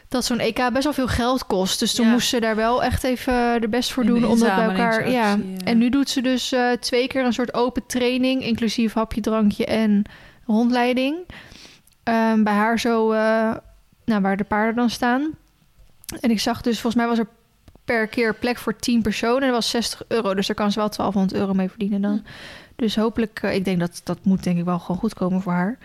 dat 0.08 0.24
zo'n 0.24 0.38
EK 0.38 0.68
best 0.72 0.84
wel 0.84 0.92
veel 0.92 1.08
geld 1.08 1.46
kost. 1.46 1.78
Dus 1.78 1.94
toen 1.94 2.06
Ja. 2.06 2.12
moest 2.12 2.28
ze 2.28 2.40
daar 2.40 2.56
wel 2.56 2.82
echt 2.82 3.04
even 3.04 3.60
de 3.60 3.68
best 3.68 3.92
voor 3.92 4.04
doen... 4.04 4.24
om 4.24 4.38
dat 4.38 4.54
bij 4.56 4.64
elkaar... 4.64 5.10
Ja. 5.10 5.32
inzamelingsactie, 5.32 5.64
ja. 5.64 5.70
En 5.70 5.78
nu 5.78 5.88
doet 5.90 6.08
ze 6.10 6.22
dus 6.22 6.52
eh, 6.52 6.70
twee 6.70 7.06
keer 7.06 7.24
een 7.24 7.32
soort 7.32 7.54
open 7.54 7.86
training... 7.86 8.42
inclusief 8.42 8.92
hapje, 8.92 9.20
drankje 9.20 9.66
en 9.66 10.02
rondleiding. 10.46 11.16
Ehm, 12.02 12.42
bij 12.42 12.52
haar 12.54 12.78
zo... 12.80 13.12
eh, 13.12 13.54
nou, 14.04 14.20
waar 14.22 14.36
de 14.36 14.44
paarden 14.44 14.74
dan 14.76 14.90
staan. 14.90 15.30
En 16.20 16.30
ik 16.30 16.40
zag 16.40 16.60
dus, 16.60 16.80
volgens 16.80 16.94
mij 17.02 17.06
was 17.06 17.18
er 17.18 17.28
per 17.84 18.06
keer 18.06 18.34
plek 18.34 18.58
voor 18.58 18.76
10 18.76 19.02
personen. 19.02 19.40
En 19.42 19.46
dat 19.46 19.54
was 19.54 19.70
60 19.70 20.02
euro. 20.08 20.34
Dus 20.34 20.46
daar 20.46 20.56
kan 20.56 20.72
ze 20.72 20.78
wel 20.78 20.88
1200 20.90 21.40
euro 21.40 21.54
mee 21.54 21.68
verdienen 21.68 22.00
dan. 22.00 22.24
Dus 22.76 22.96
hopelijk, 22.96 23.38
eh, 23.42 23.54
ik 23.54 23.64
denk 23.64 23.80
dat 23.80 24.00
dat 24.04 24.18
moet 24.22 24.42
denk 24.44 24.58
ik 24.58 24.64
wel 24.64 24.78
gewoon 24.78 24.96
goed 25.00 25.14
komen 25.14 25.42
voor 25.42 25.52
haar. 25.52 25.78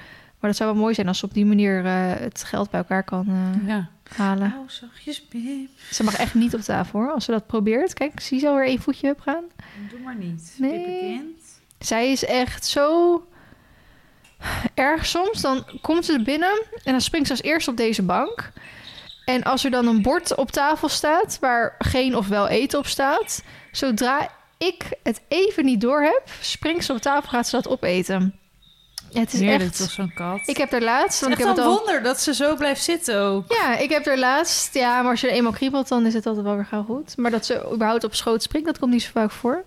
Maar 0.44 0.52
dat 0.52 0.62
zou 0.62 0.74
wel 0.74 0.82
mooi 0.82 0.94
zijn 0.94 1.08
als 1.08 1.20
ze 1.20 1.26
op 1.26 1.34
die 1.34 1.46
manier 1.46 1.86
eh, 1.86 2.12
het 2.20 2.44
geld 2.44 2.70
bij 2.70 2.80
elkaar 2.80 3.04
kan 3.04 3.28
eh, 3.28 3.68
Ja. 3.68 3.90
halen. 4.16 4.54
Oh, 4.58 4.70
zachtjes. 4.70 5.24
Ze 5.92 6.04
mag 6.04 6.16
echt 6.16 6.34
niet 6.34 6.54
op 6.54 6.62
tafel 6.62 7.00
hoor, 7.00 7.12
als 7.12 7.26
ze 7.26 7.32
dat 7.32 7.48
probeert. 7.48 7.94
Kijk, 7.94 8.20
zie 8.20 8.40
je 8.40 8.46
zo 8.46 8.56
weer 8.56 8.66
één 8.66 8.82
voetje 8.82 9.10
op 9.10 9.20
gaan. 9.20 9.44
Doe 9.90 10.00
maar 10.00 10.16
niet. 10.16 10.56
Nee. 10.58 11.36
Zij 11.80 12.12
is 12.12 12.26
echt 12.26 12.66
zo 12.66 13.24
erg 14.74 15.06
soms. 15.06 15.42
Dan 15.42 15.66
komt 15.82 16.06
ze 16.06 16.14
er 16.14 16.24
binnen 16.24 16.62
en 16.84 16.92
dan 16.92 17.02
springt 17.02 17.28
ze 17.28 17.34
als 17.34 17.42
eerste 17.44 17.70
op 17.72 17.78
deze 17.78 18.04
bank. 18.04 18.52
En 19.26 19.44
als 19.44 19.64
er 19.66 19.72
dan 19.72 19.88
een 19.88 20.02
bord 20.02 20.36
op 20.36 20.52
tafel 20.52 20.90
staat 20.90 21.38
waar 21.40 21.76
geen 21.80 22.16
of 22.16 22.28
wel 22.28 22.48
eten 22.48 22.80
op 22.80 22.86
staat, 22.88 23.44
zodra 23.72 24.30
ik 24.58 24.90
het 25.04 25.22
even 25.28 25.66
niet 25.66 25.82
door 25.82 26.02
heb, 26.02 26.24
springt 26.42 26.86
ze 26.86 26.92
op 26.94 26.98
tafel, 27.02 27.30
gaat 27.30 27.48
ze 27.48 27.56
dat 27.56 27.68
opeten. 27.68 28.38
Ja, 29.14 29.20
het 29.20 29.34
is 29.34 29.40
Heerlijk, 29.40 29.62
echt. 29.62 29.78
toch 29.78 29.90
zo'n 29.92 30.12
kat? 30.14 30.40
Ik 30.46 30.58
heb 30.58 30.74
er 30.74 30.82
laatst, 30.84 31.20
het 31.20 31.30
want 31.30 31.32
is 31.34 31.46
ik 31.46 31.46
echt 31.50 31.58
heb 31.58 31.66
een 31.66 31.72
het 31.72 31.80
al. 31.80 31.86
wonder 31.86 32.04
dat 32.04 32.22
ze 32.22 32.34
zo 32.34 32.56
blijft 32.56 32.84
zitten 32.84 33.20
ook. 33.22 33.46
Ja, 33.54 33.78
ik 33.78 33.90
heb 33.90 34.06
er 34.06 34.20
laatst. 34.20 34.74
Ja, 34.74 35.02
maar 35.02 35.12
als 35.12 35.22
je 35.22 35.28
er 35.28 35.34
eenmaal 35.34 35.52
kriebelt, 35.52 35.88
dan 35.88 36.06
is 36.06 36.14
het 36.14 36.26
altijd 36.26 36.46
wel 36.46 36.56
weer 36.56 36.66
gauw 36.66 36.84
goed. 36.84 37.18
Maar 37.18 37.32
dat 37.32 37.46
ze 37.46 37.70
überhaupt 37.74 38.04
op 38.04 38.16
schoot 38.16 38.44
springt, 38.44 38.68
dat 38.68 38.80
komt 38.80 38.92
niet 38.92 39.02
zo 39.04 39.10
vaak 39.14 39.32
voor. 39.32 39.64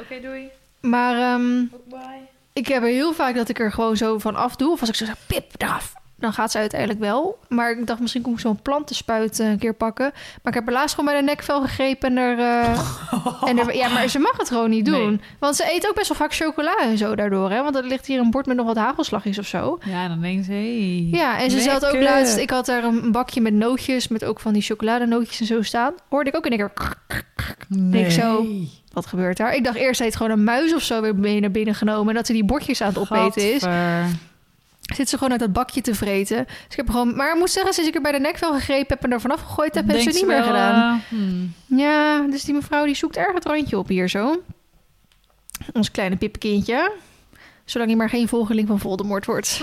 Oké, 0.00 0.20
doei. 0.20 0.48
Maar 0.80 1.16
ehm, 1.34 1.64
Bye. 1.84 2.20
Ik 2.52 2.66
heb 2.68 2.82
er 2.82 2.88
heel 2.88 3.12
vaak 3.12 3.34
dat 3.34 3.48
ik 3.48 3.58
er 3.58 3.72
gewoon 3.72 3.96
zo 3.96 4.18
van 4.18 4.36
af 4.36 4.56
doe. 4.56 4.72
Of 4.72 4.80
als 4.80 4.88
ik 4.88 4.94
zo 4.94 5.04
zeg, 5.04 5.16
pip, 5.26 5.44
eraf. 5.56 5.92
Dan 6.18 6.32
gaat 6.32 6.50
ze 6.50 6.58
uiteindelijk 6.58 7.00
wel. 7.00 7.38
Maar 7.48 7.70
ik 7.70 7.86
dacht, 7.86 8.00
misschien 8.00 8.22
kom 8.22 8.32
ik 8.32 8.40
zo'n 8.40 8.62
plantenspuit 8.62 9.38
een 9.38 9.58
keer 9.58 9.74
pakken. 9.74 10.10
Maar 10.12 10.52
ik 10.52 10.54
heb 10.54 10.66
er 10.66 10.72
laatst 10.72 10.94
gewoon 10.94 11.12
bij 11.12 11.20
de 11.20 11.26
nekvel 11.26 11.60
gegrepen. 11.60 12.10
En 12.10 12.16
er, 12.16 12.38
eh, 12.38 13.48
en 13.48 13.58
er, 13.58 13.76
ja, 13.76 13.88
maar 13.88 14.08
ze 14.08 14.18
mag 14.18 14.36
het 14.36 14.48
gewoon 14.48 14.70
niet 14.70 14.84
doen. 14.84 15.08
Nee. 15.08 15.20
Want 15.38 15.56
ze 15.56 15.72
eet 15.74 15.88
ook 15.88 15.94
best 15.94 16.08
wel 16.08 16.16
vaak 16.16 16.34
chocola 16.34 16.76
en 16.80 16.98
zo 16.98 17.14
daardoor. 17.14 17.50
Hè? 17.50 17.62
Want 17.62 17.76
er 17.76 17.84
ligt 17.84 18.06
hier 18.06 18.20
een 18.20 18.30
bord 18.30 18.46
met 18.46 18.56
nog 18.56 18.66
wat 18.66 18.76
hagelslagjes 18.76 19.38
of 19.38 19.46
zo. 19.46 19.78
Ja, 19.84 20.08
dan 20.08 20.20
denkt 20.20 20.44
ze, 20.44 20.50
hey, 20.50 21.08
Ja, 21.10 21.38
en 21.38 21.50
ze 21.50 21.60
zat 21.60 21.86
ook 21.86 22.02
laatst... 22.02 22.36
Ik 22.36 22.50
had 22.50 22.66
daar 22.66 22.84
een 22.84 23.12
bakje 23.12 23.40
met 23.40 23.52
nootjes, 23.52 24.08
met 24.08 24.24
ook 24.24 24.40
van 24.40 24.52
die 24.52 24.62
chocoladenootjes 24.62 25.40
en 25.40 25.46
zo 25.46 25.62
staan. 25.62 25.92
Hoorde 26.08 26.30
ik 26.30 26.36
ook 26.36 26.46
in 26.46 26.58
één 26.58 26.70
keer... 26.76 26.96
Nee. 27.68 28.04
ik 28.04 28.10
zo. 28.10 28.46
Wat 28.92 29.06
gebeurt 29.06 29.36
daar? 29.36 29.54
Ik 29.54 29.64
dacht 29.64 29.76
eerst, 29.76 29.96
hij 29.96 30.06
heeft 30.06 30.18
gewoon 30.18 30.32
een 30.32 30.44
muis 30.44 30.74
of 30.74 30.82
zo 30.82 31.00
weer 31.00 31.16
mee 31.16 31.40
naar 31.40 31.50
binnen 31.50 31.74
genomen... 31.74 32.08
en 32.08 32.14
dat 32.14 32.26
ze 32.26 32.32
die 32.32 32.44
bordjes 32.44 32.80
aan 32.80 32.88
het 32.88 32.98
opeten 32.98 33.54
is. 33.54 33.62
Zit 34.94 35.08
ze 35.08 35.16
gewoon 35.16 35.32
uit 35.32 35.40
dat 35.40 35.52
bakje 35.52 35.80
te 35.80 35.94
vreten. 35.94 36.44
Dus 36.44 36.54
ik 36.68 36.76
heb 36.76 36.90
gewoon... 36.90 37.16
Maar 37.16 37.32
ik 37.32 37.38
moet 37.38 37.50
zeggen, 37.50 37.72
sinds 37.74 37.88
ik 37.88 37.94
er 37.94 38.02
bij 38.02 38.12
de 38.12 38.20
nekvel 38.20 38.52
gegrepen 38.52 38.86
heb... 38.88 39.04
en 39.04 39.12
er 39.12 39.20
vanaf 39.20 39.40
gegooid 39.40 39.74
heb, 39.74 39.88
heeft 39.88 40.02
ze 40.02 40.08
het 40.08 40.16
niet 40.16 40.26
meer 40.26 40.36
wel, 40.36 40.46
gedaan. 40.46 40.94
eh, 40.94 41.00
hmm. 41.08 41.54
Ja, 41.66 42.20
dus 42.20 42.44
die 42.44 42.54
mevrouw 42.54 42.84
die 42.84 42.94
zoekt 42.94 43.16
erg 43.16 43.34
het 43.34 43.44
randje 43.44 43.78
op 43.78 43.88
hier 43.88 44.08
zo. 44.08 44.42
Ons 45.72 45.90
kleine 45.90 46.16
pippenkindje. 46.16 46.92
Zolang 47.64 47.90
hij 47.90 47.98
maar 47.98 48.08
geen 48.08 48.28
volgeling 48.28 48.68
van 48.68 48.78
Voldemort 48.78 49.26
wordt. 49.26 49.58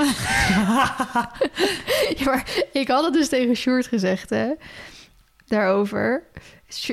ja, 2.17 2.25
maar 2.25 2.43
ik 2.71 2.87
had 2.87 3.03
het 3.03 3.13
dus 3.13 3.29
tegen 3.29 3.55
Sjoerd 3.55 3.87
gezegd, 3.87 4.29
hè. 4.29 4.49
Daarover. 5.47 6.23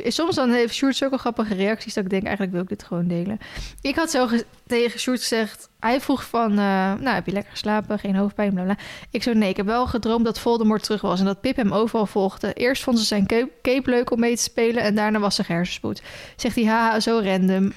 Soms 0.07 0.35
dan 0.35 0.51
heeft 0.51 0.75
Sjoerd 0.75 0.97
zulke 0.97 1.19
grappige 1.19 1.55
reacties... 1.55 1.95
dat 1.95 2.05
ik 2.05 2.11
denk, 2.11 2.23
eigenlijk 2.23 2.53
wil 2.53 2.63
ik 2.63 2.69
dit 2.69 2.83
gewoon 2.83 3.07
delen. 3.09 3.39
Ik 3.81 3.95
had 3.97 4.11
zo 4.11 4.27
ge- 4.27 4.45
tegen 4.67 5.01
Sjoerd 5.01 5.21
gezegd... 5.21 5.69
Hij 5.81 6.01
vroeg 6.01 6.25
van, 6.25 6.51
eh, 6.51 6.57
nou, 6.95 7.09
heb 7.09 7.27
je 7.27 7.33
lekker 7.33 7.51
geslapen? 7.51 7.99
Geen 7.99 8.17
hoofdpijn, 8.17 8.55
bla 8.55 8.63
bla. 8.63 8.77
Ik 9.11 9.23
zo, 9.23 9.33
nee, 9.33 9.49
ik 9.49 9.57
heb 9.57 9.67
wel 9.67 9.87
gedroomd 9.87 10.25
dat 10.25 10.39
Voldemort 10.39 10.83
terug 10.83 11.01
was... 11.01 11.19
en 11.21 11.25
dat 11.25 11.41
Pip 11.41 11.57
hem 11.57 11.73
overal 11.73 12.07
volgde. 12.07 12.53
Eerst 12.53 12.83
vond 12.83 12.99
ze 12.99 13.05
zijn 13.05 13.27
cape, 13.27 13.91
leuk 13.91 14.11
om 14.11 14.21
mee 14.21 14.37
te 14.37 14.43
spelen... 14.43 14.83
en 14.83 14.95
daarna 14.95 15.19
was 15.19 15.35
ze 15.35 15.43
hersenspoed. 15.47 16.03
Zegt 16.37 16.55
hij, 16.55 16.65
haha, 16.65 17.01
zo 17.01 17.21
random. 17.25 17.73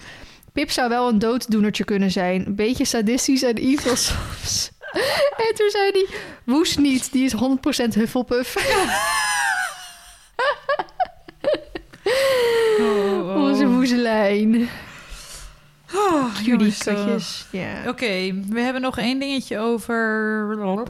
Pip 0.54 0.72
zou 0.72 0.90
wel 0.90 1.10
een 1.10 1.20
dooddoenertje 1.20 1.84
kunnen 1.84 2.12
zijn. 2.12 2.56
Beetje 2.56 2.86
sadistisch 2.86 3.44
en 3.44 3.56
evil 3.56 3.96
soms. 3.96 4.72
en 5.48 5.56
toen 5.56 5.70
zei 5.70 5.92
hij, 5.92 6.08
woest 6.46 6.80
niet, 6.80 7.12
die 7.12 7.26
is 7.26 7.36
100% 7.36 7.94
Hufflepuff. 7.94 8.56
Oh, 12.80 13.28
oh. 13.30 13.36
Onze 13.44 13.68
woezelijn. 13.68 14.70
Oh, 15.96 16.36
toch. 16.36 16.78
katjes. 16.78 17.46
Ja. 17.52 17.68
Oké, 17.88 18.34
we 18.50 18.60
hebben 18.60 18.82
nog 18.82 18.98
één 18.98 19.20
dingetje 19.20 19.60
over... 19.60 20.88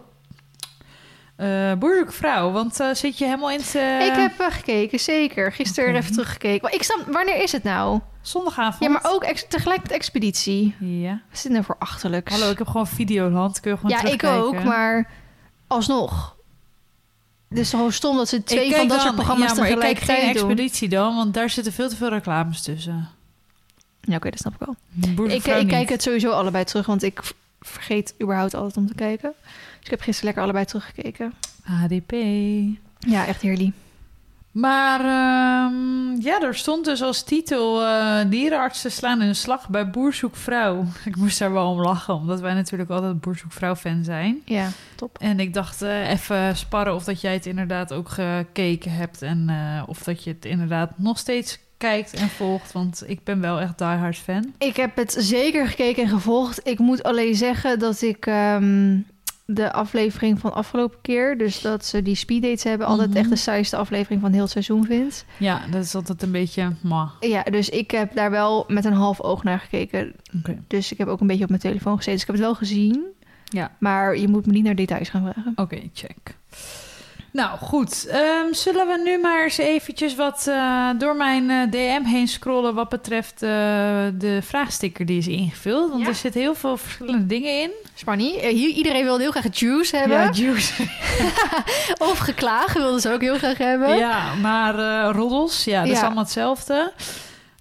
eh 1.35 1.73
Boerzoekvrouw, 1.73 2.51
want 2.51 2.79
eh, 2.79 2.87
zit 2.93 3.17
je 3.17 3.25
helemaal 3.25 3.51
in 3.51 3.59
het... 3.59 3.75
eh, 3.75 4.05
Ik 4.05 4.13
heb 4.15 4.39
eh, 4.39 4.45
gekeken, 4.51 4.99
zeker. 4.99 5.51
Gisteren 5.51 5.95
even 5.95 6.11
teruggekeken. 6.11 6.61
Maar 6.63 6.73
ik 6.73 6.83
snap, 6.83 7.03
wanneer 7.11 7.41
is 7.43 7.51
het 7.51 7.63
nou? 7.63 7.99
Zondagavond. 8.21 8.83
Ja, 8.83 8.89
maar 8.89 9.11
ook 9.13 9.23
ex- 9.23 9.45
tegelijkertijd 9.47 9.99
expeditie. 9.99 10.75
Ja. 10.79 11.09
Wat 11.09 11.19
is 11.37 11.41
dit 11.41 11.51
nou 11.51 11.63
voor 11.63 11.75
achterlijks? 11.79 12.31
Hallo, 12.33 12.51
ik 12.51 12.57
heb 12.57 12.67
gewoon 12.67 12.87
Videoland. 12.87 13.59
Kun 13.59 13.71
je 13.71 13.77
gewoon 13.77 13.91
ja, 13.91 14.11
ik 14.11 14.23
ook, 14.23 14.63
maar 14.63 15.09
alsnog. 15.67 16.32
Het 17.53 17.61
is 17.61 17.69
toch 17.69 17.79
gewoon 17.79 17.93
stom 17.93 18.17
dat 18.17 18.29
ze 18.29 18.43
twee 18.43 18.75
van 18.75 18.87
dat 18.87 19.01
soort 19.01 19.15
programma's 19.15 19.51
ja, 19.51 19.59
maar 19.59 19.69
ik 19.69 19.79
kijk 19.79 19.99
geen 19.99 20.19
doen. 20.19 20.27
expeditie 20.27 20.89
dan, 20.89 21.15
want 21.15 21.33
daar 21.33 21.49
zitten 21.49 21.73
veel 21.73 21.89
te 21.89 21.95
veel 21.95 22.09
reclames 22.09 22.61
tussen. 22.61 23.09
Ja, 24.01 24.15
oké, 24.15 24.29
dat 24.29 24.39
snap 24.39 24.53
ik 24.53 24.59
wel. 24.59 24.75
Boerzoekvrouw 25.15 25.55
Ik, 25.55 25.61
ik 25.61 25.67
kijk 25.67 25.89
het 25.89 26.01
sowieso 26.01 26.31
allebei 26.31 26.63
terug, 26.63 26.85
want 26.85 27.03
ik 27.03 27.21
vergeet 27.61 28.13
überhaupt 28.21 28.53
altijd 28.53 28.77
om 28.77 28.87
te 28.87 28.95
kijken. 28.95 29.33
Dus 29.43 29.83
ik 29.83 29.89
heb 29.89 30.01
gisteren 30.01 30.25
lekker 30.25 30.43
allebei 30.43 30.65
teruggekeken. 30.65 31.33
HDP. 31.63 32.11
Ja, 32.99 33.25
echt 33.25 33.41
heerlijk. 33.41 33.71
Maar 34.53 34.99
ehm, 34.99 36.21
ja, 36.21 36.41
er 36.41 36.55
stond 36.55 36.85
dus 36.85 37.01
als 37.01 37.23
titel... 37.23 37.85
eh, 37.85 38.19
dierenartsen 38.27 38.91
slaan 38.91 39.19
de 39.19 39.33
slag 39.33 39.69
bij 39.69 39.89
Boerzoekvrouw. 39.89 40.85
Ik 41.05 41.15
moest 41.15 41.39
daar 41.39 41.53
wel 41.53 41.69
om 41.69 41.81
lachen, 41.81 42.13
omdat 42.13 42.39
wij 42.39 42.53
natuurlijk 42.53 42.89
altijd 42.89 43.21
Boerzoekvrouw-fan 43.21 44.03
zijn. 44.03 44.41
Ja, 44.45 44.69
top. 44.95 45.17
En 45.19 45.39
ik 45.39 45.53
dacht 45.53 45.81
eh, 45.81 46.09
even 46.09 46.57
sparren 46.57 46.95
of 46.95 47.03
dat 47.03 47.21
jij 47.21 47.33
het 47.33 47.45
inderdaad 47.45 47.93
ook 47.93 48.09
gekeken 48.09 48.91
hebt... 48.91 49.21
en 49.21 49.49
eh, 49.49 49.83
of 49.87 50.03
dat 50.03 50.23
je 50.23 50.29
het 50.29 50.45
inderdaad 50.45 50.91
nog 50.97 51.17
steeds 51.17 51.59
kijkt 51.77 52.13
en 52.13 52.29
volgt. 52.29 52.71
Want 52.71 53.03
ik 53.07 53.23
ben 53.23 53.41
wel 53.41 53.59
echt 53.59 53.77
diehard 53.77 54.17
fan. 54.17 54.53
Ik 54.57 54.75
heb 54.75 54.95
het 54.95 55.15
zeker 55.19 55.67
gekeken 55.67 56.03
en 56.03 56.09
gevolgd. 56.09 56.67
Ik 56.67 56.79
moet 56.79 57.03
alleen 57.03 57.35
zeggen 57.35 57.79
dat 57.79 58.01
ik 58.01 58.25
ehm, 58.25 58.97
de 59.45 59.71
aflevering 59.73 60.39
van 60.39 60.53
afgelopen 60.53 60.97
keer... 61.01 61.37
dus 61.37 61.61
dat 61.61 61.85
ze 61.85 62.01
die 62.01 62.15
speeddates 62.15 62.63
hebben... 62.63 62.87
altijd 62.87 63.09
Mhm. 63.09 63.17
echt 63.17 63.29
de 63.29 63.35
saaiste 63.35 63.77
aflevering 63.77 64.21
van 64.21 64.31
heel 64.31 64.41
het 64.41 64.51
seizoen 64.51 64.85
vind. 64.85 65.25
Ja, 65.37 65.61
dat 65.71 65.83
is 65.83 65.95
altijd 65.95 66.21
een 66.21 66.31
beetje... 66.31 66.71
Ma. 66.81 67.11
Ja, 67.19 67.43
dus 67.43 67.69
ik 67.69 67.91
heb 67.91 68.15
daar 68.15 68.31
wel 68.31 68.65
met 68.67 68.85
een 68.85 68.93
half 68.93 69.21
oog 69.21 69.43
naar 69.43 69.59
gekeken. 69.59 70.13
Oké. 70.37 70.57
Dus 70.67 70.91
ik 70.91 70.97
heb 70.97 71.07
ook 71.07 71.21
een 71.21 71.27
beetje 71.27 71.43
op 71.43 71.49
mijn 71.49 71.61
telefoon 71.61 71.97
gezeten. 71.97 72.13
Dus 72.13 72.21
ik 72.21 72.27
heb 72.27 72.35
het 72.35 72.45
wel 72.45 72.55
gezien. 72.55 73.05
Ja. 73.43 73.71
Maar 73.79 74.17
je 74.17 74.27
moet 74.27 74.45
me 74.45 74.51
niet 74.51 74.63
naar 74.63 74.75
details 74.75 75.09
gaan 75.09 75.31
vragen. 75.33 75.53
Oké, 75.55 75.79
check. 75.93 76.35
Nou, 77.33 77.57
goed. 77.57 78.07
Ehm, 78.07 78.51
zullen 78.53 78.87
we 78.87 79.01
nu 79.03 79.17
maar 79.17 79.43
eens 79.43 79.57
eventjes 79.57 80.15
wat 80.15 80.45
eh, 80.47 80.89
door 80.97 81.15
mijn 81.15 81.49
eh, 81.49 81.71
DM 81.71 82.03
heen 82.03 82.27
scrollen... 82.27 82.73
wat 82.75 82.89
betreft 82.89 83.33
eh, 83.33 83.49
de 84.13 84.39
vraagsticker 84.41 85.05
die 85.05 85.17
is 85.17 85.27
ingevuld? 85.27 85.89
Want 85.89 86.01
Ja. 86.01 86.07
er 86.07 86.15
zitten 86.15 86.41
heel 86.41 86.55
veel 86.55 86.77
verschillende 86.77 87.25
dingen 87.25 87.61
in. 87.61 87.71
Spanny, 87.93 88.39
hier, 88.39 88.69
iedereen 88.69 89.03
wilde 89.03 89.21
heel 89.21 89.31
graag 89.31 89.59
juice 89.59 89.97
hebben. 89.97 90.17
Ja, 90.17 90.29
juice. 90.31 90.83
Of 92.11 92.17
geklaag 92.17 92.73
wilden 92.73 93.01
ze 93.01 93.11
ook 93.11 93.21
heel 93.21 93.37
graag 93.37 93.57
hebben. 93.57 93.97
ja, 93.97 94.33
maar 94.41 94.75
roddels, 95.11 95.63
ja, 95.63 95.83
dat 95.83 95.91
is 95.91 96.01
allemaal 96.01 96.23
hetzelfde. 96.23 96.91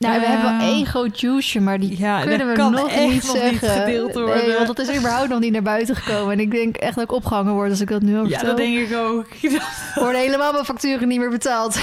Nou, 0.03 0.21
we 0.21 0.27
hebben 0.27 0.59
wel 0.59 0.69
één 0.69 0.87
groot 0.87 1.21
juice, 1.21 1.61
maar 1.61 1.79
die 1.81 1.99
Ja, 1.99 2.21
kunnen 2.23 2.49
we 2.49 2.55
kan 2.55 2.73
nog 2.73 2.89
echt 2.89 3.09
niet 3.13 3.23
nog 3.25 3.43
niet 3.51 3.59
gedeeld 3.59 4.15
worden. 4.15 4.37
Nee, 4.47 4.55
want 4.55 4.67
dat 4.67 4.79
is 4.79 4.97
überhaupt 4.99 5.29
nog 5.29 5.41
niet 5.41 5.53
naar 5.53 5.63
buiten 5.63 5.97
gekomen. 5.97 6.33
En 6.33 6.41
ik 6.41 6.51
denk 6.51 6.77
echt 6.77 6.95
dat 6.95 7.05
ik 7.05 7.13
opgehangen 7.13 7.53
word 7.53 7.71
als 7.71 7.81
ik 7.81 7.89
dat 7.89 8.03
nu 8.03 8.17
over 8.19 8.31
Ja, 8.31 8.39
vertel. 8.39 8.57
dat 8.57 8.65
denk 8.67 8.89
ik 8.89 8.97
ook. 8.97 9.27
Worden 10.05 10.21
helemaal 10.21 10.53
mijn 10.53 10.65
facturen 10.65 11.09
niet 11.09 11.19
meer 11.19 11.31
betaald. 11.31 11.79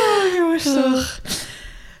Oh, 0.00 0.34
jongens, 0.36 0.62
toch. 0.64 1.20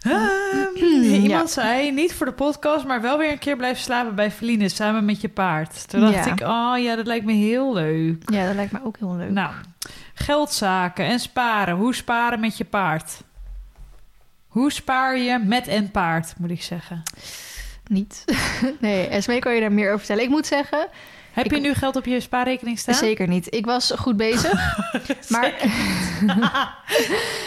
Ehm, 0.00 0.84
iemand 1.02 1.30
ja. 1.30 1.46
zei, 1.62 1.90
niet 1.92 2.14
voor 2.14 2.26
de 2.26 2.32
podcast, 2.32 2.84
maar 2.86 3.00
wel 3.00 3.18
weer 3.18 3.30
een 3.30 3.38
keer 3.38 3.56
blijven 3.56 3.82
slapen 3.82 4.14
bij 4.14 4.30
Feline 4.30 4.68
samen 4.68 5.04
met 5.04 5.20
je 5.20 5.28
paard. 5.28 5.88
Toen 5.88 6.00
dacht 6.00 6.14
Ja. 6.14 6.32
ik, 6.32 6.40
oh 6.40 6.74
ja, 6.82 6.96
dat 6.96 7.06
lijkt 7.06 7.24
me 7.24 7.32
heel 7.32 7.74
leuk. 7.74 8.22
Ja, 8.32 8.46
dat 8.46 8.54
lijkt 8.54 8.72
me 8.72 8.78
ook 8.84 8.96
heel 8.98 9.16
leuk. 9.16 9.30
Nou, 9.30 9.50
geldzaken 10.14 11.04
en 11.04 11.18
sparen. 11.20 11.74
Hoe 11.74 11.94
sparen 11.94 12.40
met 12.40 12.56
je 12.56 12.64
paard? 12.64 13.22
Hoe 14.48 14.72
spaar 14.72 15.18
je 15.18 15.38
met 15.38 15.66
en 15.68 15.90
paard, 15.90 16.34
moet 16.38 16.50
ik 16.50 16.62
zeggen. 16.62 17.02
Niet. 17.86 18.24
nee, 18.80 19.06
Esmee 19.08 19.38
kan 19.38 19.54
je 19.54 19.60
daar 19.60 19.72
meer 19.72 19.86
over 19.86 19.98
vertellen. 19.98 20.22
Ik 20.22 20.28
moet 20.28 20.46
zeggen, 20.46 20.86
Heb 21.32 21.44
Ik- 21.44 21.52
je 21.54 21.60
nu 21.60 21.74
geld 21.74 21.96
op 21.96 22.04
je 22.04 22.20
spaarrekening 22.20 22.78
staan? 22.78 22.94
zeker 22.94 23.28
niet. 23.28 23.54
Ik 23.54 23.64
was 23.66 23.92
goed 23.96 24.16
bezig. 24.16 24.78
maar 25.28 25.52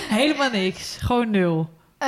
Helemaal 0.10 0.50
niks. 0.50 0.98
Gewoon 1.02 1.30
nul. 1.30 1.70
eh, 1.98 2.08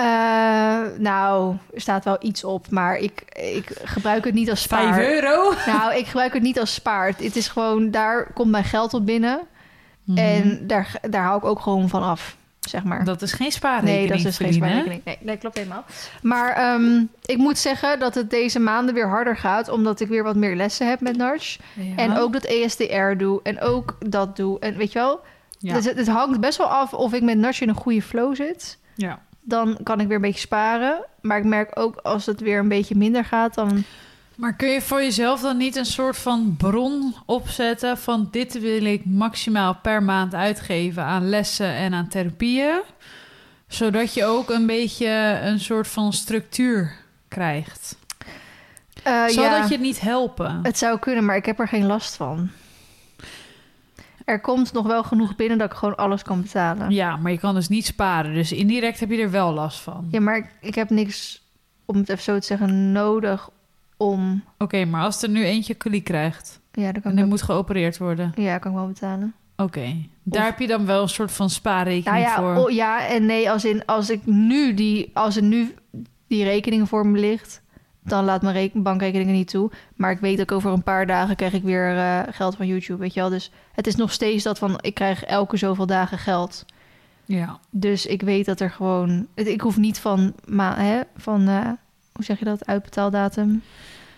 nou, 0.97 1.55
er 1.73 1.81
staat 1.81 2.03
wel 2.03 2.17
iets 2.19 2.43
op. 2.43 2.69
Maar 2.69 2.97
ik, 2.97 3.21
ik 3.33 3.69
gebruik 3.83 4.25
het 4.25 4.33
niet 4.33 4.49
als 4.49 4.61
spaar. 4.61 4.93
Vijf 4.93 5.07
euro? 5.09 5.53
Nou, 5.65 5.95
ik 5.95 6.05
gebruik 6.05 6.33
het 6.33 6.41
niet 6.43 6.59
als 6.59 6.73
spaart. 6.73 7.23
Het 7.23 7.35
is 7.35 7.47
gewoon, 7.47 7.91
daar 7.91 8.33
komt 8.33 8.51
mijn 8.51 8.63
geld 8.63 8.93
op 8.93 9.05
binnen. 9.05 9.39
Mhm. 10.07 10.17
En 10.17 10.67
daar, 10.67 10.91
daar 11.09 11.23
hou 11.23 11.37
ik 11.37 11.45
ook 11.45 11.59
gewoon 11.59 11.89
van 11.89 12.03
af, 12.03 12.37
zeg 12.59 12.83
maar. 12.83 13.03
Dat 13.03 13.21
is 13.21 13.31
geen 13.33 13.51
spaarrekening, 13.51 14.09
nee, 14.09 14.17
dat 14.23 14.31
is 14.31 14.37
geen 14.37 14.53
spaarrekening. 14.53 15.01
Nee, 15.05 15.17
dat 15.21 15.37
klopt 15.37 15.57
helemaal. 15.57 15.83
Maar 16.21 16.51
ehm, 16.53 17.03
ik 17.25 17.37
moet 17.37 17.57
zeggen 17.57 17.99
dat 17.99 18.15
het 18.15 18.29
deze 18.29 18.59
maanden 18.59 18.93
weer 18.95 19.07
harder 19.09 19.37
gaat... 19.37 19.69
omdat 19.69 19.99
ik 19.99 20.07
weer 20.07 20.23
wat 20.23 20.35
meer 20.35 20.55
lessen 20.55 20.89
heb 20.89 21.01
met 21.01 21.17
Narch. 21.17 21.57
Ja. 21.73 21.95
En 21.95 22.17
ook 22.17 22.33
dat 22.33 22.43
ESDR 22.45 23.15
doe 23.17 23.39
en 23.43 23.61
ook 23.61 23.97
dat 24.05 24.35
doe. 24.35 24.59
En 24.59 24.77
weet 24.77 24.91
je 24.91 24.99
wel, 24.99 25.19
Ja. 25.59 25.73
dus 25.73 25.85
het, 25.85 25.97
het 25.97 26.07
hangt 26.07 26.39
best 26.39 26.57
wel 26.57 26.67
af 26.67 26.93
of 26.93 27.13
ik 27.13 27.21
met 27.21 27.37
Narch 27.37 27.61
in 27.61 27.69
een 27.69 27.75
goede 27.75 28.01
flow 28.01 28.35
zit. 28.35 28.77
ja. 28.95 29.19
Dan 29.41 29.77
kan 29.83 29.99
ik 29.99 30.07
weer 30.07 30.15
een 30.15 30.21
beetje 30.21 30.39
sparen. 30.39 31.05
Maar 31.21 31.37
ik 31.37 31.43
merk 31.43 31.79
ook 31.79 31.95
als 31.95 32.25
het 32.25 32.39
weer 32.41 32.59
een 32.59 32.67
beetje 32.67 32.95
minder 32.95 33.25
gaat, 33.25 33.53
dan... 33.53 33.83
Maar 34.37 34.55
kun 34.55 34.67
je 34.69 34.81
voor 34.81 35.01
jezelf 35.01 35.41
dan 35.41 35.57
niet 35.57 35.75
een 35.75 35.85
soort 35.85 36.17
van 36.17 36.55
bron 36.57 37.15
opzetten 37.25 37.97
van 37.97 38.27
dit 38.31 38.59
wil 38.59 38.85
ik 38.85 39.05
maximaal 39.05 39.75
per 39.75 40.03
maand 40.03 40.33
uitgeven 40.33 41.03
aan 41.03 41.29
lessen 41.29 41.73
en 41.73 41.93
aan 41.93 42.07
therapieën, 42.07 42.81
zodat 43.67 44.13
je 44.13 44.25
ook 44.25 44.49
een 44.49 44.65
beetje 44.65 45.39
een 45.41 45.59
soort 45.59 45.87
van 45.87 46.13
structuur 46.13 46.95
krijgt. 47.27 47.97
eh, 49.03 49.25
Zal 49.27 49.43
ja, 49.43 49.59
dat 49.59 49.69
je 49.69 49.77
niet 49.79 49.99
helpen? 49.99 50.59
Het 50.63 50.77
zou 50.77 50.99
kunnen, 50.99 51.25
maar 51.25 51.35
ik 51.35 51.45
heb 51.45 51.59
er 51.59 51.67
geen 51.67 51.85
last 51.85 52.15
van. 52.15 52.49
Er 54.25 54.39
komt 54.41 54.73
nog 54.73 54.85
wel 54.85 55.03
genoeg 55.03 55.35
binnen 55.35 55.57
dat 55.57 55.71
ik 55.71 55.77
gewoon 55.77 55.95
alles 55.95 56.23
kan 56.23 56.41
betalen. 56.41 56.91
Ja, 56.91 57.15
maar 57.15 57.31
je 57.31 57.39
kan 57.39 57.55
dus 57.55 57.67
niet 57.67 57.85
sparen, 57.85 58.33
dus 58.33 58.51
indirect 58.51 58.99
heb 58.99 59.09
je 59.09 59.21
er 59.21 59.31
wel 59.31 59.53
last 59.53 59.79
van. 59.79 60.07
Ja, 60.11 60.19
maar 60.19 60.37
ik, 60.37 60.45
ik 60.61 60.75
heb 60.75 60.89
niks, 60.89 61.41
om 61.85 61.95
het 61.97 62.09
even 62.09 62.23
zo 62.23 62.39
te 62.39 62.45
zeggen, 62.45 62.91
nodig 62.91 63.49
om... 63.97 64.43
Oké, 64.57 64.85
maar 64.85 65.03
als 65.03 65.23
er 65.23 65.29
nu 65.29 65.43
eentje 65.45 65.73
kliek 65.73 66.03
krijgt 66.03 66.59
Ja, 66.71 66.91
dan 66.91 67.01
kan 67.01 67.03
en 67.03 67.09
er 67.11 67.15
wel, 67.15 67.27
moet 67.27 67.41
geopereerd 67.41 67.97
worden, 67.97 68.31
ja, 68.35 68.57
kan 68.57 68.71
ik 68.71 68.77
wel 68.77 68.87
betalen. 68.87 69.33
oké, 69.55 69.95
daar 70.23 70.41
Of- 70.43 70.49
heb 70.49 70.59
je 70.59 70.67
dan 70.67 70.85
wel 70.85 71.01
een 71.01 71.09
soort 71.09 71.31
van 71.31 71.49
spaarrekening 71.49 72.25
Nou 72.25 72.27
ja, 72.27 72.35
voor. 72.55 72.65
oh, 72.65 72.71
ja 72.71 73.07
en 73.07 73.25
nee, 73.25 73.51
als, 73.51 73.65
in, 73.65 73.85
als 73.85 74.09
ik 74.09 74.25
nu 74.25 74.73
die, 74.73 75.09
als 75.13 75.35
er 75.35 75.43
nu 75.43 75.73
die 76.27 76.43
rekening 76.43 76.87
voor 76.89 77.07
me 77.07 77.19
ligt, 77.19 77.61
dan 78.03 78.25
laat 78.25 78.41
mijn 78.41 78.53
reken- 78.55 78.83
bankrekening 78.83 79.29
er 79.29 79.35
niet 79.35 79.47
toe. 79.49 79.71
Maar 79.95 80.11
ik 80.11 80.19
weet 80.19 80.39
ik 80.39 80.51
over 80.51 80.71
een 80.71 80.83
paar 80.83 81.05
dagen 81.07 81.35
krijg 81.35 81.53
ik 81.53 81.63
weer 81.63 81.97
eh, 81.97 82.19
geld 82.31 82.55
van 82.55 82.67
YouTube, 82.67 82.99
weet 82.99 83.13
je 83.13 83.19
wel. 83.19 83.29
Dus 83.29 83.51
het 83.73 83.87
is 83.87 83.95
nog 83.95 84.11
steeds 84.11 84.43
dat 84.43 84.57
van, 84.57 84.77
ik 84.81 84.93
krijg 84.93 85.23
elke 85.23 85.57
zoveel 85.57 85.85
dagen 85.85 86.17
geld. 86.17 86.65
Ja, 87.25 87.59
Dus 87.69 88.05
ik 88.05 88.21
weet 88.21 88.45
dat 88.45 88.59
er 88.59 88.69
gewoon... 88.71 89.27
Ik 89.33 89.61
hoef 89.61 89.77
niet 89.77 89.99
van, 89.99 90.33
ma, 90.45 90.75
hè, 90.77 90.99
van 91.15 91.47
eh, 91.47 91.69
hoe 92.17 92.25
zeg 92.25 92.39
je 92.39 92.45
dat, 92.45 92.65
uitbetaaldatum, 92.65 93.61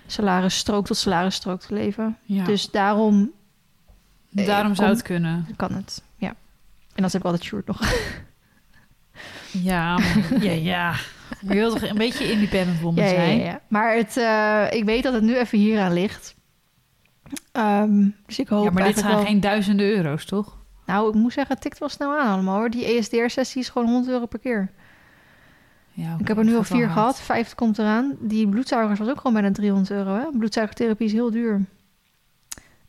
salarisstrook 0.07 0.85
tot 0.85 0.97
salarisstrook 0.97 1.61
te 1.61 1.73
leven. 1.73 2.17
ja. 2.21 2.43
Dus 2.43 2.69
daarom 2.71 3.31
eh, 4.35 4.45
daarom 4.45 4.75
zou 4.75 4.89
het 4.89 5.01
kunnen. 5.01 5.47
kan 5.55 5.73
het, 5.73 6.01
ja. 6.17 6.27
En 6.29 6.35
dan 6.95 7.03
heb 7.11 7.13
ik 7.21 7.23
altijd 7.23 7.43
Sjoerd 7.43 7.67
nog. 7.67 7.81
Ja, 9.51 9.97
maar- 9.97 10.43
ja, 10.43 10.51
ja. 10.51 10.95
Je 11.41 11.47
wilt 11.53 11.79
toch 11.79 11.89
een 11.89 11.97
beetje 11.97 12.31
independent 12.31 12.79
woman 12.79 13.03
Ja, 13.03 13.09
zijn? 13.09 13.37
ja, 13.37 13.45
ja. 13.45 13.61
Maar 13.67 13.95
het, 13.95 14.17
eh, 14.17 14.65
ik 14.79 14.83
weet 14.85 15.03
dat 15.03 15.13
het 15.13 15.23
nu 15.23 15.37
even 15.37 15.57
hier 15.57 15.79
aan 15.79 15.93
ligt. 15.93 16.35
Ehm, 17.51 18.07
dus 18.25 18.39
ik 18.39 18.47
hoop 18.47 18.63
Ja, 18.63 18.71
maar 18.71 18.83
dit 18.83 19.01
wel... 19.03 19.25
geen 19.25 19.39
duizenden 19.39 19.85
euro's, 19.85 20.25
toch? 20.25 20.57
Nou, 20.85 21.07
ik 21.09 21.13
moet 21.15 21.33
zeggen, 21.33 21.53
het 21.53 21.63
tikt 21.63 21.79
wel 21.79 21.89
snel 21.89 22.19
aan 22.19 22.27
allemaal 22.33 22.57
hoor. 22.57 22.69
Die 22.69 22.85
ESDR-sessie 22.85 23.61
is 23.61 23.69
gewoon 23.69 23.87
100 23.87 24.11
euro 24.13 24.25
per 24.25 24.39
keer. 24.39 24.71
Ja, 25.99 26.15
ik 26.19 26.27
heb 26.27 26.37
er 26.37 26.43
nu 26.43 26.55
al 26.55 26.63
vier 26.63 26.89
gehad, 26.89 27.19
vijf 27.21 27.55
komt 27.55 27.77
eraan. 27.79 28.15
Die 28.19 28.47
bloedzuigers 28.47 28.99
was 28.99 29.09
ook 29.09 29.17
gewoon 29.17 29.33
bijna 29.33 29.51
300 29.51 29.91
euro. 29.91 30.13
Hè? 30.15 30.37
Bloedzuigertherapie 30.37 31.05
is 31.05 31.11
heel 31.13 31.31
duur. 31.31 31.65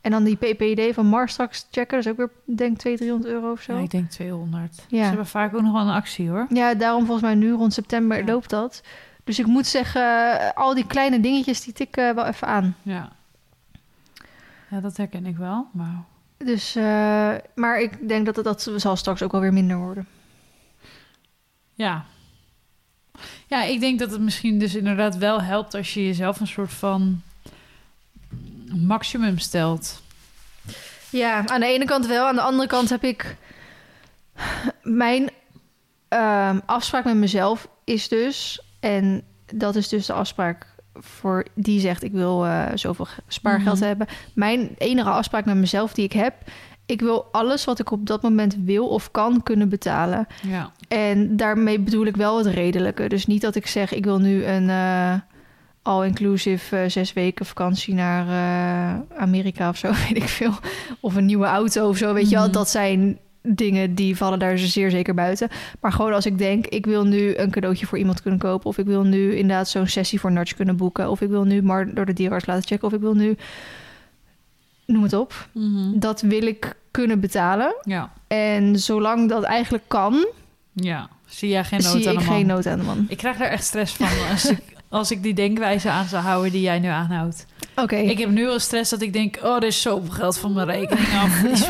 En 0.01 0.11
dan 0.11 0.25
die 0.25 0.37
PPD 0.37 0.95
van 0.95 1.07
Mars 1.07 1.33
straks 1.33 1.67
checken, 1.71 1.97
dat 1.97 2.07
is 2.07 2.11
ook 2.11 2.17
weer, 2.17 2.31
denk 2.57 2.73
ik, 2.73 2.79
200, 2.79 2.99
300 2.99 3.33
euro 3.35 3.51
of 3.53 3.61
zo. 3.61 3.73
Ja, 3.73 3.79
Ja, 3.79 3.85
ik 3.85 3.91
denk 3.91 4.11
200. 4.11 4.85
Ja. 4.89 4.99
Ze 5.03 5.09
hebben 5.09 5.27
vaak 5.27 5.55
ook 5.55 5.63
nog 5.63 5.73
wel 5.73 5.83
een 5.83 5.89
actie, 5.95 6.29
hoor. 6.29 6.47
daarom 6.79 7.03
volgens 7.05 7.23
mij 7.23 7.35
nu 7.35 7.53
rond 7.53 7.73
september 7.73 8.19
Ja. 8.19 8.25
loopt 8.25 8.51
dat. 8.51 8.83
Dus 9.25 9.39
ik 9.39 9.47
moet 9.47 9.67
zeggen, 9.67 10.55
al 10.55 10.75
die 10.75 10.87
kleine 10.87 11.21
dingetjes, 11.21 11.61
die 11.65 11.73
tikken 11.73 12.15
wel 12.15 12.25
even 12.27 12.47
aan. 12.49 12.77
Ja. 12.83 13.13
Ja, 14.71 14.81
dat 14.81 14.97
herken 14.97 15.27
ik 15.27 15.37
wel. 15.37 15.67
Maar 15.73 16.03
Dus, 16.37 16.77
eh, 16.77 16.83
maar 17.55 17.81
ik 17.81 18.09
denk 18.09 18.27
dat 18.27 18.37
het, 18.37 18.45
dat 18.45 18.71
zal 18.77 18.97
straks 18.97 19.23
ook 19.23 19.33
wel 19.33 19.41
weer 19.41 19.53
minder 19.53 19.77
worden. 19.77 20.07
ja. 21.75 22.05
Ja, 23.51 23.63
ik 23.63 23.81
denk 23.81 23.99
dat 23.99 24.11
het 24.11 24.21
misschien 24.21 24.59
dus 24.59 24.75
inderdaad 24.75 25.17
wel 25.17 25.43
helpt 25.43 25.75
als 25.75 25.95
je 25.95 26.07
jezelf 26.07 26.41
een 26.41 26.47
soort 26.47 26.73
van 26.73 27.23
maximum 28.75 29.39
stelt. 29.39 30.03
Ja, 31.11 31.47
aan 31.47 31.61
de 31.61 31.67
ene 31.67 31.85
kant 31.85 32.07
wel. 32.07 32.27
Aan 32.27 32.35
de 32.35 32.41
andere 32.41 32.69
kant 32.69 32.89
heb 32.91 33.05
ik... 33.05 33.37
Mijn 34.83 35.31
ehm, 36.09 36.59
afspraak 36.67 37.05
met 37.05 37.15
mezelf 37.17 37.69
is 37.85 38.09
dus... 38.09 38.63
En 38.81 39.23
dat 39.55 39.77
is 39.77 39.89
dus 39.89 40.07
de 40.07 40.13
afspraak 40.13 40.67
voor 40.95 41.47
die 41.55 41.81
zegt... 41.81 42.03
ik 42.03 42.13
wil 42.13 42.45
eh, 42.47 42.67
zoveel 42.75 43.07
spaargeld 43.29 43.79
Mhm. 43.79 43.87
hebben. 43.87 44.07
Mijn 44.35 44.75
enige 44.79 45.11
afspraak 45.11 45.45
met 45.45 45.57
mezelf 45.57 45.93
die 45.95 46.05
ik 46.05 46.13
heb... 46.13 46.35
ik 46.91 47.01
wil 47.01 47.29
alles 47.33 47.65
wat 47.65 47.79
ik 47.79 47.91
op 47.91 48.07
dat 48.07 48.23
moment 48.23 48.57
wil 48.65 48.89
of 48.89 49.11
kan 49.11 49.43
kunnen 49.43 49.69
betalen. 49.69 50.27
Ja. 50.49 50.73
En 50.89 51.37
daarmee 51.37 51.81
bedoel 51.81 52.07
ik 52.07 52.17
wel 52.17 52.39
het 52.39 52.47
redelijke. 52.47 53.09
Dus 53.09 53.27
niet 53.27 53.41
dat 53.41 53.55
ik 53.55 53.67
zeg, 53.67 53.93
ik 53.93 54.05
wil 54.05 54.19
nu 54.19 54.45
een 54.45 54.71
eh, 54.71 55.15
all-inclusive 55.83 56.77
eh, 56.77 56.89
zes 56.89 57.13
weken 57.13 57.47
vakantie 57.47 57.95
naar 57.95 58.27
eh, 58.27 59.01
Amerika 59.19 59.69
of 59.69 59.77
zo, 59.77 59.89
weet 60.09 60.17
ik 60.17 60.29
veel. 60.29 60.53
Of 61.01 61.15
een 61.15 61.27
nieuwe 61.27 61.47
auto 61.47 61.89
of 61.89 61.97
zo, 61.97 62.15
weet 62.15 62.29
je 62.29 62.35
wel. 62.35 62.45
Mhm. 62.45 62.53
Dat 62.53 62.69
zijn 62.69 63.19
dingen 63.43 63.95
die 63.95 64.17
vallen 64.17 64.39
daar 64.39 64.59
zeer 64.59 64.91
zeker 64.91 65.15
buiten. 65.15 65.49
Maar 65.81 65.93
gewoon 65.93 66.13
als 66.13 66.27
ik 66.27 66.39
denk, 66.39 66.67
ik 66.67 66.87
wil 66.87 67.05
nu 67.05 67.37
een 67.37 67.51
cadeautje 67.51 67.87
voor 67.87 67.99
iemand 67.99 68.23
kunnen 68.23 68.41
kopen... 68.41 68.67
of 68.67 68.79
ik 68.79 68.87
wil 68.87 69.03
nu 69.03 69.35
inderdaad 69.35 69.69
zo'n 69.69 69.87
sessie 69.87 70.21
voor 70.21 70.33
Nudge 70.33 70.55
kunnen 70.55 70.77
boeken... 70.77 71.11
of 71.11 71.21
ik 71.21 71.29
wil 71.29 71.45
nu 71.45 71.63
maar 71.63 71.95
door 71.95 72.07
de 72.07 72.13
dierenarts 72.13 72.47
laten 72.47 72.67
checken... 72.67 72.87
of 72.87 72.95
ik 72.95 73.01
wil 73.01 73.15
nu, 73.15 73.37
noem 74.87 75.03
het 75.03 75.13
op, 75.13 75.49
Mhm. 75.53 75.99
dat 75.99 76.21
wil 76.21 76.43
ik 76.47 76.77
kunnen 76.91 77.21
betalen. 77.21 77.75
Ja. 77.83 78.13
En 78.27 78.79
zolang 78.79 79.29
dat 79.29 79.43
eigenlijk 79.43 79.85
kan, 79.87 80.27
Ja. 80.73 81.09
Zie 81.27 81.49
jij 81.49 81.65
geen 81.65 81.83
nood 81.83 81.93
zie 81.93 82.09
aan 82.09 82.13
ik 82.15 82.19
de 82.19 82.25
man? 82.25 82.35
geen 82.35 82.47
nood 82.47 82.67
aan 82.67 82.79
de 82.79 82.85
man. 82.85 83.07
Ik 83.09 83.17
krijg 83.17 83.37
daar 83.37 83.49
echt 83.49 83.65
stress 83.65 83.95
van 83.95 84.09
als 84.31 84.45
ik, 84.51 84.63
als 84.89 85.11
ik 85.11 85.23
die 85.23 85.35
denkwijze 85.35 85.91
aan 85.91 86.07
zou 86.07 86.23
houden 86.23 86.53
die 86.53 86.61
jij 86.61 86.79
nu 86.79 86.89
aanhoudt. 86.89 87.47
Oké. 87.77 87.97
Ik 87.97 88.19
heb 88.19 88.31
nu 88.31 88.49
al 88.49 88.59
stress 88.59 88.91
dat 88.91 89.03
ik 89.03 89.13
denk, 89.13 89.39
oh, 89.43 89.57
er 89.57 89.65
is 89.65 89.83
zoveel 89.83 90.11
geld 90.13 90.39
van 90.39 90.53
mijn 90.53 90.67
rekening 90.67 91.09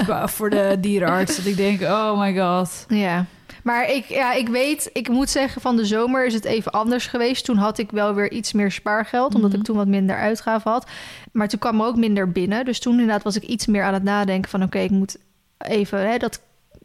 af 0.09 0.33
voor 0.37 0.51
de 0.51 0.77
dierenarts. 0.81 1.37
Dat 1.37 1.45
ik 1.45 1.57
denk, 1.57 1.81
oh 1.83 2.19
my 2.21 2.37
god. 2.39 2.85
Ja. 2.89 3.25
Maar 3.63 3.91
ik, 3.91 4.05
ja, 4.05 4.33
ik 4.33 4.49
weet, 4.49 4.91
ik 4.93 5.09
moet 5.09 5.31
zeggen, 5.31 5.61
van 5.61 5.77
de 5.77 5.85
zomer 5.85 6.27
is 6.27 6.35
het 6.35 6.45
even 6.45 6.73
anders 6.73 7.07
geweest. 7.07 7.45
Toen 7.45 7.57
had 7.57 7.79
ik 7.79 7.91
wel 7.91 8.15
weer 8.15 8.31
iets 8.33 8.53
meer 8.53 8.71
spaargeld, 8.73 9.35
omdat 9.35 9.51
Mhm. 9.51 9.59
ik 9.61 9.65
toen 9.67 9.77
wat 9.77 9.87
minder 9.87 10.17
uitgaven 10.17 10.71
had. 10.71 10.87
Maar 11.33 11.49
toen 11.49 11.59
kwam 11.59 11.81
er 11.81 11.87
ook 11.87 11.97
minder 11.97 12.33
binnen. 12.33 12.65
Dus 12.65 12.79
toen 12.81 12.93
inderdaad 12.93 13.23
was 13.23 13.37
ik 13.37 13.43
iets 13.43 13.67
meer 13.67 13.83
aan 13.83 13.95
het 13.95 14.03
nadenken 14.03 14.51
van... 14.51 14.63
oké, 14.63 14.79
ik 14.79 14.91
moet 14.91 15.17
even, 15.59 16.11
hè, 16.11 16.17
dat, 16.19 16.41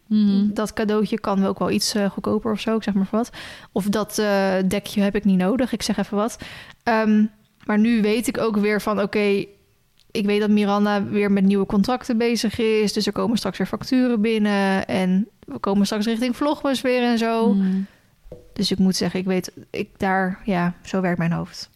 Mhm. 0.08 0.54
dat 0.54 0.74
cadeautje 0.74 1.20
kan 1.20 1.40
wel 1.40 1.50
ook 1.50 1.60
wel 1.60 1.72
iets 1.72 1.94
eh, 1.96 2.10
goedkoper 2.10 2.52
of 2.52 2.60
zo, 2.60 2.76
ik 2.76 2.84
zeg 2.84 2.94
maar 2.94 3.08
wat. 3.12 3.30
Of 3.72 3.86
dat 3.86 4.18
eh, 4.18 4.54
dekje 4.68 5.02
heb 5.02 5.16
ik 5.16 5.26
niet 5.26 5.38
nodig, 5.38 5.72
ik 5.74 5.82
zeg 5.84 5.98
even 5.98 6.18
wat. 6.18 6.38
Ehm, 6.84 7.24
maar 7.66 7.80
nu 7.80 8.02
weet 8.02 8.28
ik 8.28 8.38
ook 8.38 8.58
weer 8.58 8.82
van, 8.82 9.02
oké... 9.02 9.46
ik 10.12 10.26
weet 10.26 10.40
dat 10.40 10.50
Miranda 10.50 11.04
weer 11.04 11.32
met 11.32 11.44
nieuwe 11.44 11.66
contracten 11.66 12.18
bezig 12.18 12.60
is. 12.60 12.94
Dus 12.94 13.06
er 13.06 13.12
komen 13.12 13.38
straks 13.38 13.58
weer 13.58 13.68
facturen 13.68 14.22
binnen. 14.22 14.88
En 14.88 15.28
we 15.46 15.60
komen 15.60 15.86
straks 15.86 16.06
richting 16.06 16.36
Vlogmas 16.36 16.82
weer 16.82 17.04
en 17.04 17.18
zo. 17.18 17.54
Mhm. 17.54 17.82
Dus 18.54 18.72
ik 18.72 18.78
moet 18.78 18.96
zeggen, 18.96 19.20
ik 19.20 19.26
weet, 19.26 19.52
ik 19.70 19.90
daar, 19.98 20.42
ja, 20.44 20.74
zo 20.84 21.02
werkt 21.02 21.18
mijn 21.18 21.32
hoofd. 21.32 21.70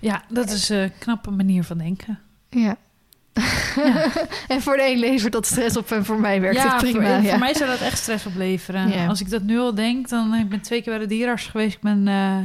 Ja, 0.00 0.22
dat 0.28 0.50
is 0.50 0.68
een 0.68 0.92
knappe 0.98 1.30
manier 1.30 1.64
van 1.64 1.78
denken. 1.78 2.18
Ja. 2.48 2.76
en 4.48 4.62
voor 4.62 4.76
de 4.76 4.90
een 4.90 4.98
levert 4.98 5.32
dat 5.32 5.46
stress 5.46 5.76
op 5.76 5.90
en 5.90 6.04
voor 6.04 6.20
mij 6.20 6.40
werkt 6.40 6.56
ja, 6.56 6.72
het 6.72 6.76
prima. 6.76 7.14
Voor, 7.14 7.24
ja. 7.24 7.30
voor 7.30 7.38
mij 7.38 7.54
zou 7.54 7.70
dat 7.70 7.80
echt 7.80 7.98
stress 7.98 8.26
opleveren. 8.26 9.08
Als 9.08 9.20
ik 9.20 9.30
dat 9.30 9.42
nu 9.42 9.58
al 9.58 9.74
denk, 9.74 10.08
dan 10.08 10.34
ik 10.34 10.48
ben 10.48 10.60
twee 10.60 10.82
keer 10.82 10.92
bij 10.92 11.02
de 11.02 11.08
dierenarts 11.08 11.46
geweest. 11.46 11.74
Ik 11.74 11.80
ben 11.80 12.08
eh, 12.08 12.36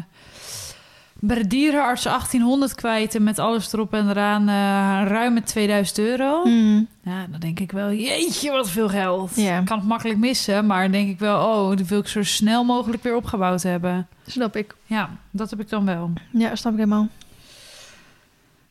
bij 1.20 1.36
de 1.36 1.48
dierenarts 1.48 2.04
1800 2.04 2.76
kwijt 2.76 3.16
en 3.16 3.24
met 3.24 3.40
alles 3.40 3.74
erop 3.74 3.94
en 3.94 4.10
eraan 4.10 4.42
eh 4.50 5.10
ruim 5.12 5.44
2000 5.44 5.98
euro. 6.00 6.44
Hmm. 6.44 6.88
Ja, 7.04 7.26
dan 7.30 7.40
denk 7.40 7.60
ik 7.60 7.72
wel, 7.72 7.92
jeetje, 7.92 8.52
wat 8.52 8.70
veel 8.70 8.90
geld. 8.90 9.36
Ja. 9.36 9.60
Ik 9.60 9.66
kan 9.66 9.78
het 9.78 9.88
makkelijk 9.88 10.20
missen, 10.20 10.66
maar 10.66 10.82
dan 10.82 10.92
denk 10.92 11.10
ik 11.10 11.20
wel, 11.20 11.48
oh, 11.48 11.78
dat 11.78 11.88
wil 11.88 12.00
ik 12.00 12.08
zo 12.08 12.24
snel 12.24 12.64
mogelijk 12.64 13.04
weer 13.04 13.16
opgebouwd 13.16 13.64
hebben. 13.64 14.08
Snap 14.26 14.56
ik. 14.56 14.76
Ja, 14.86 15.10
dat 15.32 15.50
heb 15.50 15.60
ik 15.60 15.70
dan 15.70 15.86
wel. 15.86 16.12
Ja, 16.32 16.56
snap 16.56 16.74
ik 16.74 16.80
helemaal. 16.80 17.08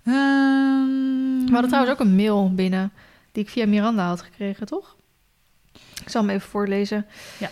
Ehm, 0.04 1.44
We 1.46 1.52
hadden 1.52 1.70
trouwens 1.70 1.94
ook 1.94 2.00
een 2.06 2.16
mail 2.16 2.54
binnen 2.54 2.92
die 3.32 3.42
ik 3.42 3.50
via 3.50 3.66
Miranda 3.66 4.06
had 4.06 4.22
gekregen, 4.22 4.66
toch? 4.66 4.96
Ik 6.02 6.10
zal 6.10 6.20
hem 6.20 6.30
even 6.30 6.48
voorlezen. 6.48 7.06
Ja. 7.38 7.50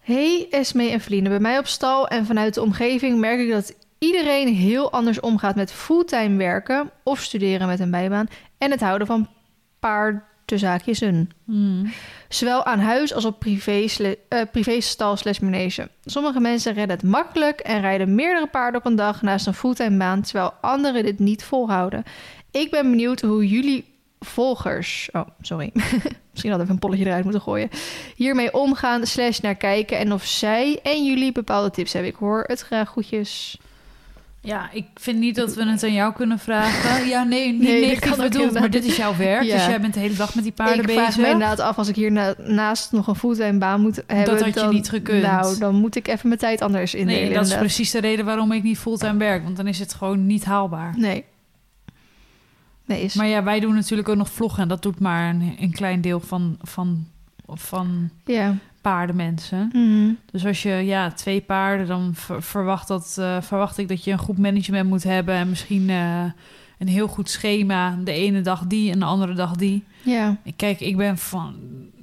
Hey 0.00 0.46
Esme 0.50 0.88
en 0.90 1.00
Vliene, 1.00 1.28
bij 1.28 1.40
mij 1.40 1.58
op 1.58 1.66
stal 1.66 2.08
en 2.08 2.26
vanuit 2.26 2.54
de 2.54 2.62
omgeving 2.62 3.18
merk 3.18 3.40
ik 3.40 3.50
dat 3.50 3.74
iedereen 3.98 4.54
heel 4.54 4.92
anders 4.92 5.20
omgaat 5.20 5.54
met 5.54 5.72
fulltime 5.72 6.36
werken 6.36 6.90
of 7.02 7.20
studeren 7.20 7.66
met 7.66 7.80
een 7.80 7.90
bijbaan 7.90 8.28
en 8.58 8.70
het 8.70 8.80
houden 8.80 9.06
van 9.06 9.28
paardenzaakjes 9.78 11.00
een. 11.00 11.30
Hmm. 11.44 11.92
Zowel 12.28 12.64
aan 12.64 12.78
huis 12.78 13.14
als 13.14 13.24
op 13.24 13.38
privé 13.38 13.88
sle- 13.88 14.18
eh, 14.28 14.40
privéstal 14.52 15.16
slash 15.16 15.38
manege. 15.38 15.88
Sommige 16.04 16.40
mensen 16.40 16.72
redden 16.72 16.96
het 16.96 17.06
makkelijk 17.06 17.60
en 17.60 17.80
rijden 17.80 18.14
meerdere 18.14 18.46
paarden 18.46 18.80
op 18.80 18.86
een 18.86 18.96
dag 18.96 19.22
naast 19.22 19.46
een 19.46 19.54
fulltime 19.54 19.96
baan, 19.96 20.22
terwijl 20.22 20.52
anderen 20.60 21.02
dit 21.02 21.18
niet 21.18 21.44
volhouden. 21.44 22.04
Ik 22.50 22.70
ben 22.70 22.90
benieuwd 22.90 23.20
hoe 23.20 23.48
jullie 23.48 23.96
volgers, 24.20 25.08
oh 25.12 25.26
sorry, 25.40 25.70
misschien 26.30 26.50
hadden 26.50 26.66
we 26.66 26.72
een 26.72 26.78
polletje 26.78 27.04
eruit 27.04 27.24
moeten 27.24 27.42
gooien, 27.42 27.68
hiermee 28.16 28.54
omgaan 28.54 29.06
slash 29.06 29.38
naar 29.38 29.54
kijken 29.54 29.98
en 29.98 30.12
of 30.12 30.24
zij 30.24 30.80
en 30.82 31.04
jullie 31.04 31.32
bepaalde 31.32 31.70
tips 31.70 31.92
hebben. 31.92 32.10
Ik 32.10 32.16
hoor 32.16 32.44
het 32.46 32.60
graag 32.60 32.88
goedjes. 32.88 33.58
Ja, 34.48 34.70
ik 34.72 34.86
vind 34.94 35.18
niet 35.18 35.34
dat 35.34 35.54
we 35.54 35.64
het 35.64 35.82
aan 35.82 35.92
jou 35.92 36.12
kunnen 36.12 36.38
vragen. 36.38 37.06
Ja, 37.08 37.22
nee, 37.24 37.52
niet 37.52 37.62
Nee, 37.62 37.80
dat 37.80 37.88
negatief 37.88 38.16
bedoeld, 38.16 38.52
maar 38.52 38.70
dit 38.70 38.84
is 38.84 38.96
jouw 38.96 39.16
werk. 39.16 39.42
Ja. 39.42 39.56
Dus 39.56 39.66
jij 39.66 39.80
bent 39.80 39.94
de 39.94 40.00
hele 40.00 40.14
dag 40.14 40.34
met 40.34 40.44
die 40.44 40.52
paarden 40.52 40.78
ik 40.78 40.86
bezig. 40.86 41.02
vraag 41.02 41.16
me 41.16 41.26
inderdaad 41.26 41.60
af 41.60 41.78
als 41.78 41.88
ik 41.88 41.94
hiernaast 41.94 42.92
nog 42.92 43.06
een 43.06 43.14
fulltime 43.14 43.58
baan 43.58 43.80
moet 43.80 44.02
hebben. 44.06 44.38
had 44.38 44.54
je 44.54 44.60
dan, 44.60 44.74
niet 44.74 44.88
gekund. 44.88 45.22
Nou, 45.22 45.58
dan 45.58 45.74
moet 45.74 45.96
ik 45.96 46.08
even 46.08 46.28
mijn 46.28 46.40
tijd 46.40 46.62
anders 46.62 46.94
indelen. 46.94 47.22
Nee, 47.22 47.34
dat 47.34 47.46
is 47.46 47.56
precies 47.56 47.90
de 47.90 48.00
reden 48.00 48.24
waarom 48.24 48.52
ik 48.52 48.62
niet 48.62 48.78
fulltime 48.78 49.18
werk. 49.18 49.42
Want 49.42 49.56
dan 49.56 49.66
is 49.66 49.78
het 49.78 49.94
gewoon 49.94 50.26
niet 50.26 50.44
haalbaar. 50.44 50.94
Nee. 50.98 51.24
Nee, 52.84 53.02
is... 53.02 53.14
Maar 53.14 53.26
ja, 53.26 53.42
wij 53.42 53.60
doen 53.60 53.74
natuurlijk 53.74 54.08
ook 54.08 54.16
nog 54.16 54.30
vloggen. 54.30 54.62
En 54.62 54.68
dat 54.68 54.82
doet 54.82 55.00
maar 55.00 55.28
een, 55.28 55.56
een 55.60 55.72
klein 55.72 56.00
deel 56.00 56.20
van, 56.20 56.58
van, 56.62 57.06
van 57.46 58.10
Ja. 58.24 58.54
Paardenmensen. 58.80 59.70
Mhm. 59.72 60.10
Dus 60.32 60.46
als 60.46 60.62
je 60.62 60.70
ja, 60.70 61.10
twee 61.10 61.40
paarden, 61.40 61.86
dan 61.86 62.10
ver- 62.14 62.42
verwacht, 62.42 62.88
dat, 62.88 63.16
eh, 63.20 63.36
verwacht 63.42 63.78
ik 63.78 63.88
dat 63.88 64.04
je 64.04 64.10
een 64.12 64.18
goed 64.18 64.38
management 64.38 64.88
moet 64.88 65.02
hebben. 65.02 65.34
En 65.34 65.48
misschien 65.48 65.90
eh, 65.90 66.24
een 66.78 66.88
heel 66.88 67.08
goed 67.08 67.30
schema. 67.30 67.98
De 68.04 68.12
ene 68.12 68.40
dag 68.40 68.66
die 68.66 68.90
en 68.92 68.98
de 68.98 69.04
andere 69.04 69.34
dag 69.34 69.56
die. 69.56 69.84
Ja. 70.02 70.36
Kijk, 70.56 70.80
ik 70.80 70.96
ben 70.96 71.18
van. 71.18 71.54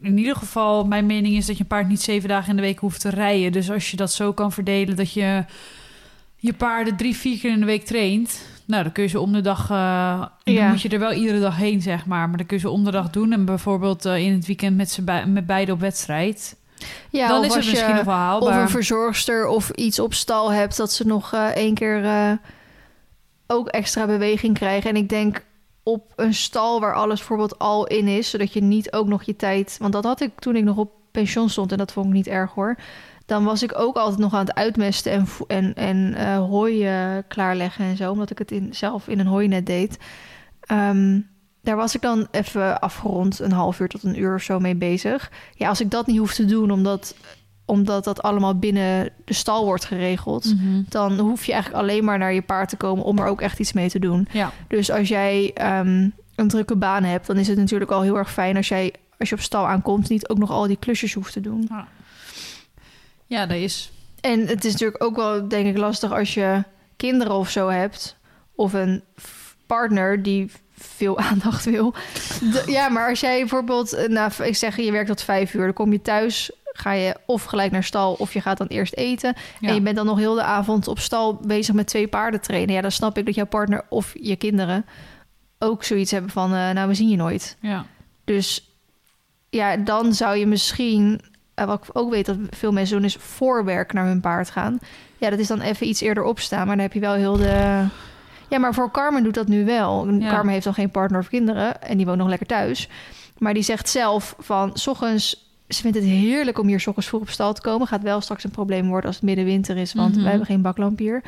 In 0.01 0.17
ieder 0.17 0.35
geval, 0.35 0.85
mijn 0.85 1.05
mening 1.05 1.35
is 1.35 1.45
dat 1.45 1.55
je 1.57 1.61
een 1.61 1.67
paard 1.69 1.87
niet 1.87 2.01
zeven 2.01 2.29
dagen 2.29 2.49
in 2.49 2.55
de 2.55 2.61
week 2.61 2.79
hoeft 2.79 3.01
te 3.01 3.09
rijden. 3.09 3.51
Dus 3.51 3.71
als 3.71 3.91
je 3.91 3.97
dat 3.97 4.11
zo 4.13 4.33
kan 4.33 4.51
verdelen 4.51 4.95
dat 4.95 5.11
je 5.13 5.43
je 6.37 6.53
paarden 6.53 6.95
drie, 6.95 7.15
vier 7.15 7.39
keer 7.39 7.51
in 7.51 7.59
de 7.59 7.65
week 7.65 7.85
traint. 7.85 8.47
Nou, 8.65 8.83
dan 8.83 8.91
kun 8.91 9.03
je 9.03 9.09
ze 9.09 9.19
om 9.19 9.31
de 9.33 9.41
dag. 9.41 9.69
eh, 9.69 10.25
dan 10.43 10.53
Ja. 10.53 10.69
moet 10.69 10.81
je 10.81 10.89
er 10.89 10.99
wel 10.99 11.13
iedere 11.13 11.39
dag 11.39 11.57
heen, 11.57 11.81
zeg 11.81 12.05
maar. 12.05 12.27
Maar 12.29 12.37
dan 12.37 12.45
kun 12.45 12.55
je 12.57 12.61
ze 12.63 12.69
om 12.69 12.83
de 12.83 12.91
dag 12.91 13.09
doen. 13.09 13.31
En 13.31 13.45
bijvoorbeeld 13.45 14.05
in 14.05 14.33
het 14.33 14.45
weekend 14.45 14.75
met, 14.77 14.91
ze 14.91 15.01
bij, 15.01 15.25
met 15.27 15.45
beide 15.45 15.71
op 15.71 15.79
wedstrijd. 15.79 16.55
Ja 17.09 17.27
dan 17.27 17.39
of 17.39 17.45
is 17.45 17.55
het 17.55 17.65
misschien 17.65 17.89
je 17.89 18.03
nog 18.03 18.03
wel 18.03 18.39
of 18.39 18.55
een 18.55 18.69
verzorgster 18.69 19.47
of 19.47 19.69
iets 19.69 19.99
op 19.99 20.13
stal 20.13 20.51
hebt... 20.51 20.77
dat 20.77 20.91
ze 20.91 21.05
nog 21.05 21.33
eh, 21.33 21.47
één 21.47 21.73
keer 21.73 22.05
eh, 22.05 22.31
ook 23.47 23.67
extra 23.67 24.05
beweging 24.05 24.53
krijgen. 24.53 24.89
En 24.89 24.95
ik 24.95 25.09
denk 25.09 25.45
op 25.83 26.13
een 26.15 26.33
stal 26.33 26.79
waar 26.79 26.95
alles 26.95 27.17
bijvoorbeeld 27.17 27.59
al 27.59 27.87
in 27.87 28.07
is... 28.07 28.29
zodat 28.29 28.53
je 28.53 28.61
niet 28.61 28.91
ook 28.91 29.07
nog 29.07 29.23
je 29.23 29.35
tijd... 29.35 29.77
want 29.79 29.93
dat 29.93 30.03
had 30.03 30.21
ik 30.21 30.39
toen 30.39 30.55
ik 30.55 30.63
nog 30.63 30.77
op 30.77 30.91
pensioen 31.11 31.49
stond... 31.49 31.71
en 31.71 31.77
dat 31.77 31.91
vond 31.91 32.07
ik 32.07 32.13
niet 32.13 32.27
erg 32.27 32.51
hoor... 32.53 32.77
dan 33.25 33.43
was 33.43 33.63
ik 33.63 33.79
ook 33.79 33.95
altijd 33.95 34.19
nog 34.19 34.33
aan 34.33 34.45
het 34.45 34.55
uitmesten 34.55 35.11
en, 35.11 35.27
en, 35.47 35.73
en 35.73 36.13
eh, 36.15 36.37
hooi 36.37 36.89
klaarleggen 37.27 37.85
en 37.85 37.97
zo... 37.97 38.11
omdat 38.11 38.29
ik 38.29 38.37
het 38.37 38.51
in, 38.51 38.67
zelf 38.71 39.07
in 39.07 39.19
een 39.19 39.27
hooinet 39.27 39.65
deed... 39.65 39.97
Ehm, 40.59 41.19
daar 41.65 41.75
was 41.75 41.95
ik 41.95 42.01
dan 42.01 42.27
even 42.31 42.79
afgerond 42.79 43.39
een 43.39 43.51
half 43.51 43.79
uur 43.79 43.87
tot 43.87 44.03
een 44.03 44.19
uur 44.19 44.35
of 44.35 44.41
zo 44.41 44.59
mee 44.59 44.75
bezig. 44.75 45.31
Ja, 45.55 45.67
als 45.69 45.81
ik 45.81 45.91
dat 45.91 46.07
niet 46.07 46.17
hoef 46.17 46.33
te 46.33 46.45
doen, 46.45 46.71
omdat, 46.71 47.15
omdat 47.65 48.03
dat 48.03 48.21
allemaal 48.21 48.59
binnen 48.59 49.09
de 49.25 49.33
stal 49.33 49.65
wordt 49.65 49.85
geregeld, 49.85 50.45
Mhm. 50.55 50.81
dan 50.89 51.19
hoef 51.19 51.45
je 51.45 51.51
eigenlijk 51.53 51.83
alleen 51.83 52.03
maar 52.03 52.17
naar 52.17 52.33
je 52.33 52.41
paard 52.41 52.69
te 52.69 52.75
komen 52.77 53.03
om 53.03 53.19
er 53.19 53.25
ook 53.27 53.41
echt 53.41 53.59
iets 53.59 53.73
mee 53.73 53.89
te 53.89 53.99
doen. 53.99 54.27
Ja, 54.31 54.51
Dus 54.67 54.91
als 54.91 55.07
jij 55.07 55.51
ehm, 55.53 56.09
een 56.35 56.47
drukke 56.47 56.75
baan 56.75 57.03
hebt, 57.03 57.27
dan 57.27 57.37
is 57.37 57.47
het 57.47 57.57
natuurlijk 57.57 57.91
al 57.91 58.01
heel 58.01 58.17
erg 58.17 58.31
fijn 58.31 58.55
als 58.55 58.67
jij, 58.67 58.93
als 59.19 59.29
je 59.29 59.35
op 59.35 59.41
stal 59.41 59.67
aankomt, 59.67 60.09
niet 60.09 60.29
ook 60.29 60.37
nog 60.37 60.51
al 60.51 60.67
die 60.67 60.77
klusjes 60.77 61.13
hoeft 61.13 61.33
te 61.33 61.41
doen. 61.41 61.69
ja, 63.27 63.45
dat 63.45 63.57
is. 63.57 63.91
En 64.21 64.47
het 64.47 64.65
is 64.65 64.71
natuurlijk 64.71 65.03
ook 65.03 65.15
wel, 65.15 65.47
denk 65.47 65.67
ik, 65.67 65.77
lastig 65.77 66.11
als 66.11 66.33
je 66.33 66.63
kinderen 66.95 67.33
of 67.35 67.49
zo 67.49 67.67
hebt. 67.69 68.17
Of 68.55 68.73
een 68.73 69.03
partner 69.65 70.23
die 70.23 70.51
veel 70.77 71.19
aandacht 71.29 71.65
wil. 71.65 71.93
De- 72.39 72.63
ja, 72.65 72.89
maar 72.89 73.09
als 73.09 73.19
jij 73.19 73.39
bijvoorbeeld, 73.39 73.93
eh, 73.93 74.09
nou, 74.09 74.31
ik 74.43 74.55
zeg, 74.55 74.77
je 74.77 74.91
werkt 74.91 75.07
tot 75.07 75.21
vijf 75.21 75.53
uur, 75.53 75.63
dan 75.63 75.73
kom 75.73 75.91
je 75.91 76.01
thuis 76.01 76.51
ga 76.77 76.91
je 76.91 77.15
of 77.25 77.43
gelijk 77.43 77.71
naar 77.71 77.83
stal 77.83 78.13
of 78.13 78.33
je 78.33 78.41
gaat 78.41 78.57
dan 78.57 78.67
eerst 78.67 78.93
eten. 78.93 79.33
Ja. 79.59 79.67
En 79.69 79.73
je 79.75 79.81
bent 79.81 79.95
dan 79.95 80.05
nog 80.05 80.17
heel 80.17 80.33
de 80.35 80.43
avond 80.43 80.87
op 80.87 80.99
stal 80.99 81.33
bezig 81.33 81.75
met 81.75 81.87
twee 81.87 82.07
paarden 82.07 82.41
trainen. 82.41 82.75
Ja, 82.75 82.81
dan 82.81 82.91
snap 82.91 83.17
ik 83.17 83.25
dat 83.25 83.35
jouw 83.35 83.45
partner 83.45 83.85
of 83.89 84.13
je 84.19 84.35
kinderen 84.35 84.85
ook 85.59 85.83
zoiets 85.83 86.11
hebben 86.11 86.31
van, 86.31 86.53
eh, 86.53 86.69
nou, 86.69 86.87
we 86.87 86.93
zien 86.93 87.09
je 87.09 87.15
nooit. 87.15 87.57
ja. 87.59 87.85
Dus 88.23 88.69
ja, 89.49 89.77
dan 89.77 90.13
zou 90.13 90.37
je 90.37 90.47
misschien, 90.47 91.21
eh, 91.53 91.65
wat 91.65 91.83
ik 91.87 91.89
ook 91.97 92.09
weet 92.11 92.25
dat 92.25 92.37
veel 92.49 92.71
mensen 92.71 92.95
doen, 92.95 93.05
is 93.05 93.15
voor 93.19 93.65
werk 93.65 93.93
naar 93.93 94.05
hun 94.05 94.21
paard 94.21 94.49
gaan. 94.49 94.79
Ja, 95.17 95.29
dat 95.29 95.39
is 95.39 95.47
dan 95.47 95.61
even 95.61 95.87
iets 95.87 96.01
eerder 96.01 96.23
opstaan, 96.23 96.67
maar 96.67 96.75
dan 96.75 96.85
heb 96.85 96.93
je 96.93 96.99
wel 96.99 97.13
heel 97.13 97.37
de... 97.37 97.85
Ja, 98.49 98.59
maar 98.59 98.73
voor 98.73 98.91
Carmen 98.91 99.23
doet 99.23 99.33
dat 99.33 99.47
nu 99.47 99.65
wel. 99.65 100.11
Ja. 100.13 100.29
Carmen 100.29 100.53
heeft 100.53 100.63
dan 100.63 100.73
geen 100.73 100.89
partner 100.91 101.19
of 101.19 101.27
kinderen 101.27 101.81
en 101.81 101.97
die 101.97 102.05
woont 102.05 102.17
nog 102.17 102.27
lekker 102.27 102.47
thuis. 102.47 102.89
Maar 103.37 103.53
die 103.53 103.63
zegt 103.63 103.89
zelf 103.89 104.35
van, 104.39 104.71
s 104.73 104.87
ochtends, 104.87 105.53
ze 105.67 105.81
vindt 105.81 105.97
het 105.97 106.05
heerlijk 106.05 106.59
om 106.59 106.67
hier 106.67 106.79
's 106.79 106.87
ochtends 106.87 107.09
vroeg 107.09 107.21
op 107.21 107.29
stal 107.29 107.53
te 107.53 107.61
komen. 107.61 107.87
Gaat 107.87 108.01
wel 108.01 108.21
straks 108.21 108.43
een 108.43 108.51
probleem 108.51 108.87
worden 108.87 109.05
als 109.05 109.15
het 109.15 109.25
middenwinter 109.25 109.77
is, 109.77 109.93
want 109.93 110.13
Mhm. 110.15 110.23
we 110.23 110.29
hebben 110.29 110.45
geen 110.47 110.61
baklamp 110.61 110.99
hier. 110.99 111.23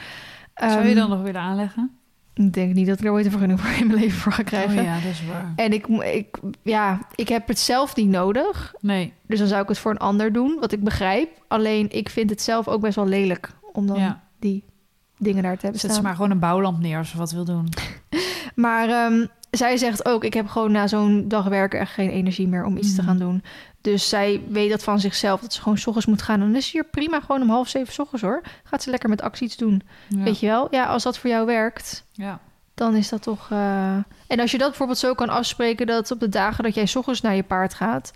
Zou 0.56 0.72
je 0.72 0.78
Ehm, 0.88 0.96
dan 0.96 1.10
nog 1.10 1.22
willen 1.22 1.42
aanleggen? 1.42 1.92
Ik 2.34 2.54
denk 2.54 2.74
niet 2.74 2.88
dat 2.88 3.00
ik 3.00 3.06
er 3.06 3.12
ooit 3.12 3.26
een 3.26 3.32
vergunning 3.32 3.60
voor 3.62 3.70
in 3.80 3.88
mijn 3.88 4.00
leven 4.00 4.20
voor 4.20 4.32
ga 4.32 4.44
krijgen. 4.44 4.78
Oh 4.80 4.84
ja, 4.84 4.94
dat 5.00 5.12
is 5.12 5.26
waar. 5.26 5.54
En 5.56 5.74
ik, 5.74 5.88
ik, 5.88 6.38
ja, 6.64 7.00
ik 7.16 7.30
heb 7.30 7.48
het 7.48 7.60
zelf 7.60 7.96
niet 7.96 8.08
nodig. 8.10 8.74
Nee, 8.82 9.14
Dus 9.28 9.40
dan 9.40 9.48
zou 9.48 9.62
ik 9.62 9.68
het 9.68 9.78
voor 9.80 9.92
een 9.92 9.98
ander 9.98 10.34
doen, 10.34 10.58
wat 10.60 10.72
ik 10.72 10.84
begrijp. 10.84 11.30
Alleen 11.48 11.92
ik 11.92 12.10
vind 12.10 12.30
het 12.30 12.42
zelf 12.42 12.68
ook 12.68 12.82
best 12.82 12.96
wel 12.96 13.08
lelijk 13.08 13.50
om 13.74 13.88
dan 13.88 14.00
ja. 14.00 14.24
die 14.40 14.64
dingen 15.18 15.44
daar 15.44 15.56
te 15.56 15.62
hebben 15.62 15.80
Zet 15.82 15.94
ze 15.94 16.02
maar 16.02 16.16
gewoon 16.16 16.32
een 16.32 16.40
bouwlamp 16.40 16.80
neer 16.80 16.98
als 16.98 17.10
ze 17.10 17.18
wat 17.18 17.32
wil 17.32 17.46
doen. 17.46 17.70
Maar 18.56 18.90
ehm, 18.90 19.26
zij 19.52 19.78
zegt 19.78 20.06
ook, 20.06 20.24
ik 20.24 20.34
heb 20.34 20.48
gewoon 20.48 20.72
na 20.72 20.88
zo'n 20.88 21.28
dag 21.28 21.46
werken 21.46 21.80
echt 21.80 21.94
geen 21.94 22.10
energie 22.10 22.48
meer 22.48 22.66
om 22.66 22.78
iets 22.78 22.96
te 22.96 23.02
Mhm. 23.02 23.10
gaan 23.10 23.18
doen. 23.20 23.44
Dus 23.82 24.10
zij 24.10 24.42
weet 24.50 24.70
dat 24.70 24.84
van 24.84 25.00
zichzelf, 25.00 25.42
dat 25.42 25.54
ze 25.54 25.62
gewoon 25.62 25.78
's 25.78 25.86
ochtends 25.88 26.06
moet 26.08 26.22
gaan. 26.22 26.40
En 26.40 26.46
dan 26.46 26.56
is 26.56 26.66
ze 26.66 26.72
hier 26.72 26.84
prima 26.86 27.20
gewoon 27.20 27.42
om 27.42 27.50
half 27.50 27.68
zeven 27.70 27.94
's 27.94 28.00
ochtends 28.00 28.24
hoor. 28.24 28.42
Gaat 28.64 28.84
ze 28.84 28.90
lekker 28.90 29.10
met 29.10 29.22
actie 29.22 29.46
iets 29.46 29.58
doen. 29.58 29.82
Ja. 30.08 30.24
Weet 30.24 30.40
je 30.40 30.48
wel? 30.48 30.68
Ja, 30.72 30.86
als 30.86 31.04
dat 31.04 31.18
voor 31.18 31.30
jou 31.30 31.46
werkt, 31.46 32.04
Ja. 32.12 32.40
dan 32.74 32.96
is 32.96 33.10
dat 33.10 33.22
toch... 33.22 33.48
eh, 33.52 33.96
En 34.28 34.40
als 34.40 34.52
je 34.52 34.58
dat 34.58 34.68
bijvoorbeeld 34.68 34.98
zo 35.00 35.14
kan 35.14 35.30
afspreken... 35.30 35.88
dat 35.88 36.12
op 36.12 36.20
de 36.20 36.30
dagen 36.30 36.64
dat 36.64 36.74
jij 36.76 36.86
's 36.86 36.96
ochtends 36.96 37.22
naar 37.22 37.36
je 37.36 37.44
paard 37.44 37.74
gaat... 37.74 38.12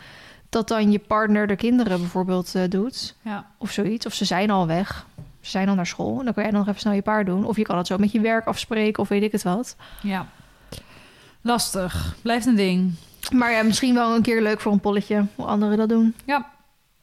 dat 0.49 0.67
dan 0.67 0.91
je 0.91 0.99
partner 0.99 1.47
de 1.47 1.55
kinderen 1.55 1.99
bijvoorbeeld 1.99 2.55
eh, 2.55 2.63
doet... 2.69 3.15
ja. 3.21 3.45
of 3.57 3.71
zoiets. 3.71 4.05
Of 4.05 4.13
ze 4.13 4.25
zijn 4.25 4.49
al 4.49 4.67
weg. 4.67 5.05
Ze 5.41 5.49
zijn 5.49 5.69
al 5.69 5.75
naar 5.75 5.85
school. 5.87 6.19
En 6.19 6.25
dan 6.25 6.33
kan 6.33 6.43
jij 6.43 6.51
nog 6.51 6.67
even 6.67 6.79
snel 6.79 6.93
je 6.93 7.01
paard 7.01 7.25
doen. 7.25 7.45
Of 7.45 7.57
je 7.57 7.63
kan 7.63 7.77
het 7.77 7.87
zo 7.87 7.97
met 7.97 8.11
je 8.11 8.19
werk 8.19 8.45
afspreken 8.45 9.03
of 9.03 9.09
weet 9.09 9.23
ik 9.23 9.31
het 9.31 9.43
wat. 9.43 9.75
Ja. 10.01 10.27
Lastig. 11.41 12.15
Blijft 12.21 12.45
een 12.45 12.55
ding. 12.55 12.93
Maar 13.33 13.51
ja, 13.51 13.63
misschien 13.63 13.93
wel 13.93 14.15
een 14.15 14.21
keer 14.21 14.41
leuk 14.41 14.59
voor 14.59 14.71
een 14.71 14.79
polletje 14.79 15.25
hoe 15.35 15.45
anderen 15.45 15.77
dat 15.77 15.89
doen. 15.89 16.15
Ja. 16.25 16.49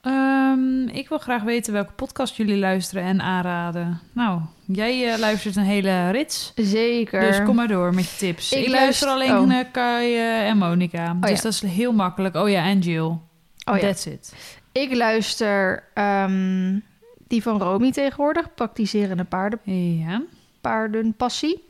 Ehm, 0.01 0.89
ik 0.89 1.09
wil 1.09 1.19
graag 1.19 1.43
weten 1.43 1.73
welke 1.73 1.93
podcast 1.93 2.37
jullie 2.37 2.57
luisteren 2.59 3.03
en 3.03 3.21
aanraden. 3.21 4.01
Nou, 4.13 4.41
jij 4.67 5.13
eh, 5.13 5.19
luistert 5.19 5.57
een 5.57 5.63
hele 5.63 6.11
rits. 6.11 6.53
Zeker. 6.57 7.21
Dus 7.21 7.43
kom 7.43 7.55
maar 7.55 7.69
door 7.69 7.95
met 7.95 8.11
je 8.11 8.17
tips. 8.17 8.53
Ik 8.53 8.59
Ik, 8.65 8.69
luister 8.69 9.07
luister- 9.09 9.09
alleen 9.35 9.43
oh. 9.43 9.55
naar 9.55 9.65
Kai 9.65 10.15
eh, 10.15 10.49
en 10.49 10.57
Monica. 10.59 11.15
dus 11.21 11.31
ja. 11.31 11.43
dat 11.43 11.53
is 11.53 11.63
heel 11.63 11.93
makkelijk. 11.93 12.37
Oh 12.37 12.49
ja, 12.49 12.65
en 12.65 12.79
Jill. 12.79 13.03
oh 13.05 13.21
ja. 13.65 13.79
That's 13.79 14.07
it. 14.07 14.35
Ik 14.73 14.95
luister 14.95 15.85
ehm, 15.95 16.79
die 17.29 17.43
van 17.43 17.63
Romy 17.63 17.91
tegenwoordig. 17.93 18.55
Praktiserende 18.55 19.25
paarden, 19.25 19.61
Ja. 19.65 20.23
paardenpassie. 20.61 21.65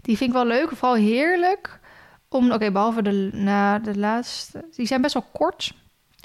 Die 0.00 0.16
vind 0.16 0.30
ik 0.30 0.36
wel 0.36 0.46
leuk. 0.46 0.68
Vooral 0.68 0.94
heerlijk. 0.96 1.80
Om, 2.28 2.50
oké, 2.52 2.70
behalve 2.72 3.02
de, 3.02 3.30
na 3.32 3.78
de 3.78 3.98
laatste. 3.98 4.64
Die 4.76 4.86
zijn 4.86 5.00
best 5.00 5.14
wel 5.14 5.26
kort. 5.32 5.72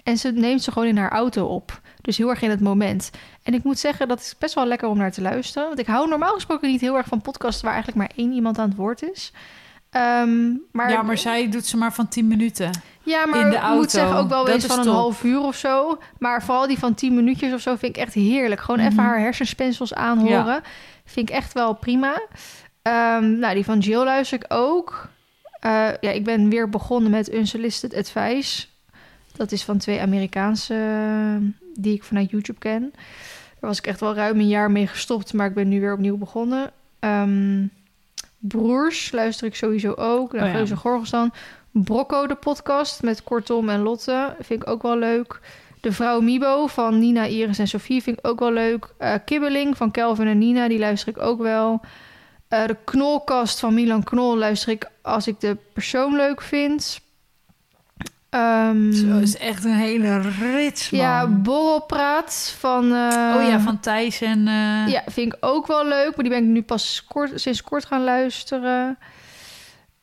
En 0.03 0.17
ze 0.17 0.31
neemt 0.31 0.63
ze 0.63 0.71
gewoon 0.71 0.87
in 0.87 0.97
haar 0.97 1.11
auto 1.11 1.45
op. 1.45 1.81
Dus 2.01 2.17
heel 2.17 2.29
erg 2.29 2.41
in 2.41 2.49
het 2.49 2.59
moment. 2.61 3.11
En 3.43 3.53
ik 3.53 3.63
moet 3.63 3.79
zeggen, 3.79 4.07
dat 4.07 4.19
is 4.19 4.35
best 4.37 4.53
wel 4.55 4.65
lekker 4.65 4.87
om 4.87 4.97
naar 4.97 5.11
te 5.11 5.21
luisteren. 5.21 5.67
Want 5.67 5.79
ik 5.79 5.87
hou 5.87 6.09
normaal 6.09 6.33
gesproken 6.33 6.69
niet 6.69 6.81
heel 6.81 6.97
erg 6.97 7.07
van 7.07 7.21
podcasts... 7.21 7.61
waar 7.61 7.73
eigenlijk 7.73 8.01
maar 8.01 8.17
één 8.17 8.31
iemand 8.31 8.57
aan 8.57 8.69
het 8.69 8.77
woord 8.77 9.03
is. 9.03 9.33
Ehm, 9.97 10.53
maar, 10.71 10.91
ja, 10.91 11.01
maar 11.01 11.17
zij 11.17 11.49
doet 11.49 11.65
ze 11.65 11.77
maar 11.77 11.93
van 11.93 12.07
10 12.07 12.27
minuten. 12.27 12.71
Ja, 13.03 13.25
maar 13.25 13.39
in 13.39 13.49
de 13.49 13.55
ik 13.55 13.61
moet 13.61 13.71
auto. 13.71 13.87
zeggen 13.89 14.17
ook 14.17 14.29
wel 14.29 14.45
Dat 14.45 14.53
eens 14.53 14.65
van 14.65 14.79
een 14.79 14.87
half 14.87 15.23
uur 15.23 15.39
of 15.39 15.55
zo. 15.55 15.97
Maar 16.19 16.43
vooral 16.43 16.67
die 16.67 16.79
van 16.79 16.93
10 16.93 17.15
minuutjes 17.15 17.53
of 17.53 17.61
zo 17.61 17.75
vind 17.75 17.95
ik 17.97 18.01
echt 18.03 18.13
heerlijk. 18.13 18.61
Gewoon 18.61 18.79
even 18.79 18.93
Mhm. 18.93 19.03
haar 19.05 19.19
hersenspinsels 19.19 19.93
aanhoren. 19.93 20.61
Vind 21.05 21.29
ik 21.29 21.35
echt 21.35 21.53
wel 21.53 21.73
prima. 21.73 22.21
Ehm, 22.81 23.39
nou, 23.39 23.53
die 23.53 23.65
van 23.65 23.79
Jill 23.79 24.03
luister 24.03 24.37
ik 24.39 24.45
ook. 24.47 25.09
Eh, 25.59 25.71
ja, 26.01 26.11
ik 26.11 26.23
ben 26.23 26.49
weer 26.49 26.69
begonnen 26.69 27.11
met 27.11 27.33
Unsolicited 27.33 27.93
Advice. 27.95 28.65
Dat 29.35 29.51
is 29.51 29.63
van 29.63 29.77
twee 29.77 30.01
Amerikaanse 30.01 30.73
eh, 30.73 31.47
die 31.73 31.93
ik 31.93 32.03
vanuit 32.03 32.29
YouTube 32.29 32.59
ken. 32.59 32.81
Daar 33.59 33.69
was 33.69 33.77
ik 33.77 33.87
echt 33.87 33.99
wel 33.99 34.13
ruim 34.15 34.39
een 34.39 34.47
jaar 34.47 34.71
mee 34.71 34.87
gestopt, 34.87 35.33
maar 35.33 35.47
ik 35.47 35.53
ben 35.53 35.67
nu 35.67 35.79
weer 35.81 35.93
opnieuw 35.93 36.17
begonnen. 36.17 36.71
Ehm, 36.99 37.65
Broers 38.37 39.11
luister 39.11 39.47
ik 39.47 39.55
sowieso 39.55 39.93
ook. 39.93 40.33
Oh 40.33 40.53
De 40.53 40.65
ja. 40.65 40.75
Gorgels 40.75 41.09
dan. 41.09 41.31
Brocco, 41.71 42.27
de 42.27 42.35
podcast 42.35 43.03
met 43.03 43.23
Kortom 43.23 43.69
en 43.69 43.81
Lotte. 43.81 44.35
Vind 44.39 44.61
ik 44.61 44.69
ook 44.69 44.81
wel 44.81 44.97
leuk. 44.97 45.39
De 45.81 45.91
Vrouw 45.91 46.19
Mibo 46.19 46.67
van 46.67 46.99
Nina, 46.99 47.25
Iris 47.25 47.59
en 47.59 47.67
Sofie 47.67 48.03
vind 48.03 48.17
ik 48.17 48.27
ook 48.27 48.39
wel 48.39 48.51
leuk. 48.51 48.93
Eh, 48.97 49.13
Kibbeling 49.25 49.77
van 49.77 49.91
Kelvin 49.91 50.27
en 50.27 50.37
Nina, 50.37 50.67
die 50.67 50.79
luister 50.79 51.09
ik 51.09 51.21
ook 51.21 51.41
wel. 51.41 51.81
Eh, 52.47 52.65
de 52.65 52.77
Knolkast 52.83 53.59
van 53.59 53.73
Milan 53.73 54.03
Knol 54.03 54.37
luister 54.37 54.71
ik 54.71 54.89
als 55.01 55.27
ik 55.27 55.39
de 55.39 55.57
persoon 55.73 56.15
leuk 56.15 56.41
vind. 56.41 56.99
Ehm, 58.29 58.91
Zo 58.91 59.17
is 59.19 59.37
echt 59.37 59.63
een 59.63 59.73
hele 59.73 60.19
rits, 60.21 60.89
man. 60.89 61.01
ja, 61.01 61.27
Borrelpraat 61.27 62.55
van... 62.59 62.83
eh, 62.83 63.33
oh 63.37 63.47
ja, 63.47 63.59
van 63.59 63.79
Thijs 63.79 64.21
en... 64.21 64.47
eh, 64.47 64.87
ja, 64.87 65.03
vind 65.05 65.33
ik 65.33 65.37
ook 65.39 65.67
wel 65.67 65.85
leuk. 65.87 66.15
Maar 66.15 66.25
die 66.25 66.29
ben 66.33 66.43
ik 66.43 66.49
nu 66.49 66.61
pas 66.61 67.05
kort, 67.07 67.31
sinds 67.41 67.63
kort 67.63 67.85
gaan 67.85 68.03
luisteren. 68.03 68.97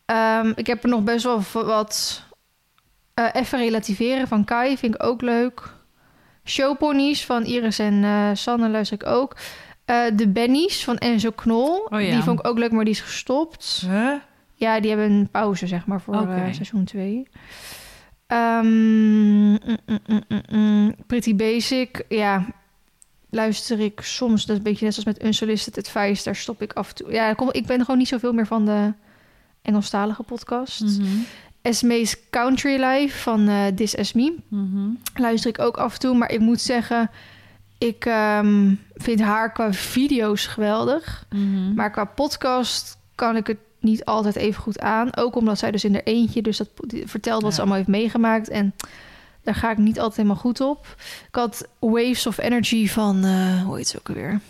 Ehm, 0.04 0.52
ik 0.54 0.66
heb 0.66 0.82
er 0.82 0.88
nog 0.88 1.02
best 1.02 1.24
wel 1.24 1.42
wat... 1.52 2.22
eh, 3.14 3.28
even 3.32 3.58
relativeren 3.58 4.28
van 4.28 4.44
Kai 4.44 4.78
vind 4.78 4.94
ik 4.94 5.02
ook 5.02 5.20
leuk. 5.22 5.72
Showponies 6.44 7.24
van 7.24 7.44
Iris 7.44 7.78
en 7.78 8.04
Sanne 8.36 8.68
luister 8.68 9.00
ik 9.00 9.06
ook. 9.06 9.36
De 10.14 10.28
Bennies 10.28 10.84
van 10.84 10.98
Enzo 10.98 11.30
Knol. 11.30 11.86
Oh 11.90 12.00
ja. 12.00 12.10
Die 12.10 12.22
vond 12.22 12.38
ik 12.38 12.46
ook 12.46 12.58
leuk, 12.58 12.70
maar 12.72 12.84
die 12.84 12.94
is 12.94 13.00
gestopt. 13.00 13.82
Huh? 13.90 14.12
Ja, 14.54 14.80
die 14.80 14.90
hebben 14.90 15.10
een 15.10 15.28
pauze, 15.30 15.66
zeg 15.66 15.86
maar, 15.86 16.00
voor 16.00 16.14
seizoen 16.52 16.84
2. 16.84 17.28
Mm, 18.62 19.50
mm, 19.50 19.78
mm, 19.86 20.22
mm, 20.28 20.40
mm. 20.50 20.94
Pretty 21.06 21.36
Basic, 21.36 22.04
ja, 22.08 22.46
luister 23.30 23.80
ik 23.80 24.00
soms. 24.00 24.40
Dat 24.46 24.50
is 24.50 24.56
een 24.56 24.70
beetje 24.70 24.84
net 24.86 24.96
als 24.96 25.04
met 25.04 25.22
Unsolicited 25.24 25.78
Advice. 25.86 26.24
Daar 26.24 26.36
stop 26.36 26.62
ik 26.62 26.72
af 26.72 26.88
en 26.88 26.94
toe. 26.94 27.12
Ja, 27.12 27.36
ik 27.50 27.66
ben 27.66 27.80
gewoon 27.80 27.98
niet 27.98 28.08
zoveel 28.08 28.32
meer 28.32 28.46
van 28.46 28.64
de 28.64 28.92
Engelstalige 29.62 30.22
podcast. 30.22 30.80
Mhm. 30.80 31.06
Esme's 31.62 32.16
Country 32.30 32.84
Life 32.84 33.18
van 33.18 33.48
eh 33.48 33.66
This 33.66 33.94
Is 33.94 34.12
Me 34.12 34.34
Mhm. 34.48 34.88
luister 35.14 35.50
ik 35.50 35.58
ook 35.58 35.76
af 35.76 35.92
en 35.94 35.98
toe. 36.00 36.14
Maar 36.16 36.30
ik 36.32 36.40
moet 36.40 36.60
zeggen, 36.60 37.10
ik 37.78 38.04
ehm, 38.04 38.74
vind 38.94 39.20
haar 39.20 39.52
qua 39.52 39.72
video's 39.72 40.46
geweldig. 40.46 41.26
Mhm. 41.30 41.74
Maar 41.74 41.90
qua 41.90 42.04
podcast 42.04 42.98
kan 43.14 43.36
ik 43.36 43.46
het 43.46 43.58
niet 43.84 44.04
altijd 44.04 44.36
even 44.36 44.62
goed 44.62 44.80
aan. 44.80 45.16
Ook 45.16 45.36
omdat 45.36 45.58
zij 45.58 45.70
dus 45.70 45.84
in 45.84 45.94
er 45.94 46.04
eentje 46.04 46.42
dus 46.42 46.56
dat 46.56 46.68
vertelt 47.04 47.42
wat 47.42 47.50
Ja. 47.50 47.54
ze 47.54 47.60
allemaal 47.60 47.76
heeft 47.78 47.88
meegemaakt. 47.88 48.48
En 48.48 48.74
daar 49.42 49.54
ga 49.54 49.70
ik 49.70 49.78
niet 49.78 49.98
altijd 49.98 50.16
helemaal 50.16 50.36
goed 50.36 50.60
op. 50.60 50.86
Ik 51.28 51.34
had 51.34 51.68
Waves 51.78 52.26
of 52.26 52.38
Energy 52.38 52.88
van, 52.88 53.24
eh, 53.24 53.62
hoe 53.62 53.76
heet 53.76 53.88
ze 53.88 53.98
ook 53.98 54.08
alweer? 54.08 54.40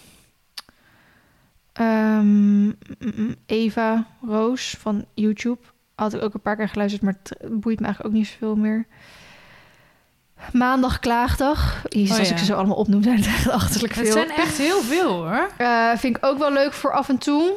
Ehm, 1.72 2.62
mm, 2.64 2.76
mm, 2.98 3.34
Eva 3.46 4.06
Roos 4.26 4.76
van 4.80 5.04
YouTube. 5.14 5.60
Had 5.94 6.14
ik 6.14 6.22
ook 6.22 6.34
een 6.34 6.40
paar 6.40 6.56
keer 6.56 6.68
geluisterd, 6.68 7.02
maar 7.02 7.16
het 7.22 7.60
boeit 7.60 7.78
me 7.80 7.84
eigenlijk 7.84 8.14
ook 8.14 8.20
niet 8.20 8.28
zoveel 8.28 8.56
meer. 8.56 8.86
Maandag 10.52 10.98
klaagdag. 10.98 11.82
Jezus, 11.88 12.10
Oh 12.10 12.18
als 12.18 12.28
ja. 12.28 12.34
ik 12.34 12.40
ze 12.40 12.44
zo 12.44 12.54
allemaal 12.54 12.76
opnoem, 12.76 13.02
zijn 13.02 13.16
het 13.16 13.26
echt 13.26 13.48
achterlijk 13.48 13.92
veel. 13.92 14.04
Het 14.04 14.12
zijn 14.12 14.30
echt 14.30 14.56
heel 14.58 14.80
veel, 14.80 15.12
hoor. 15.12 15.50
Eh, 15.56 15.90
vind 15.96 16.16
ik 16.16 16.24
ook 16.24 16.38
wel 16.38 16.52
leuk 16.52 16.72
voor 16.72 16.92
af 16.92 17.08
en 17.08 17.18
toe. 17.18 17.52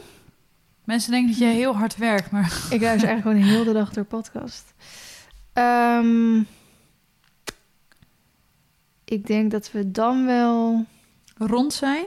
Mensen 0.87 1.11
denken 1.11 1.29
dat 1.29 1.39
jij 1.39 1.53
heel 1.53 1.75
hard 1.75 1.97
werkt, 1.97 2.31
maar... 2.31 2.45
Ik 2.69 2.81
luister 2.81 3.09
eigenlijk 3.09 3.21
gewoon 3.21 3.37
heel 3.55 3.63
de 3.63 3.73
dag 3.73 3.93
door 3.93 4.03
podcast. 4.03 4.73
Ehm, 5.53 6.39
ik 9.05 9.27
denk 9.27 9.51
dat 9.51 9.71
we 9.71 9.91
dan 9.91 10.25
wel... 10.25 10.85
Rond 11.37 11.73
zijn? 11.73 12.05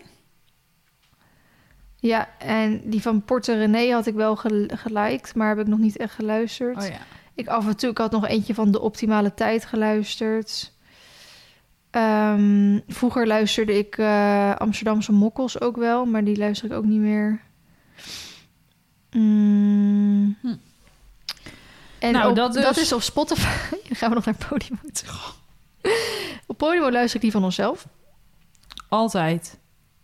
Ja, 1.97 2.29
en 2.39 2.81
die 2.85 3.03
van 3.03 3.25
Porte 3.25 3.57
René 3.57 3.91
had 3.93 4.07
ik 4.07 4.15
wel 4.15 4.37
gel- 4.37 4.69
geliked, 4.69 5.35
maar 5.35 5.49
heb 5.49 5.59
ik 5.59 5.67
nog 5.67 5.79
niet 5.79 5.97
echt 5.97 6.15
geluisterd. 6.15 6.77
Oh 6.77 6.87
ja. 6.89 6.99
Ik 7.35 7.49
af 7.49 7.67
en 7.67 7.77
toe, 7.77 7.91
ik 7.91 7.99
had 7.99 8.11
nog 8.11 8.27
eentje 8.27 8.55
van 8.55 8.71
De 8.71 8.81
Optimale 8.81 9.35
Tijd 9.35 9.65
geluisterd. 9.65 10.73
Ehm, 11.91 12.79
vroeger 12.89 13.27
luisterde 13.27 13.79
ik 13.79 13.99
eh, 13.99 14.55
Amsterdamse 14.57 15.13
Mokkels 15.13 15.61
ook 15.61 15.77
wel, 15.77 16.05
maar 16.05 16.25
die 16.25 16.37
luister 16.39 16.71
ik 16.71 16.77
ook 16.77 16.85
niet 16.85 17.01
meer. 17.01 17.49
Mm. 19.11 20.37
Hm. 20.41 20.55
En 21.99 22.13
Nou, 22.13 22.31
op- 22.31 22.37
dat 22.37 22.53
dat, 22.55 22.75
dus. 22.75 22.83
is 22.83 22.93
op 22.93 23.03
Spotify. 23.03 23.49
Dan 23.89 23.97
gaan 23.97 24.09
we 24.09 24.15
nog 24.15 24.25
naar 24.25 24.49
Podium 24.49 24.81
toe. 24.93 25.09
Op 26.47 26.59
Podimo 26.59 26.91
luister 26.91 27.15
ik 27.17 27.23
die 27.23 27.31
van 27.31 27.45
onszelf. 27.45 27.87
Altijd. 28.89 29.59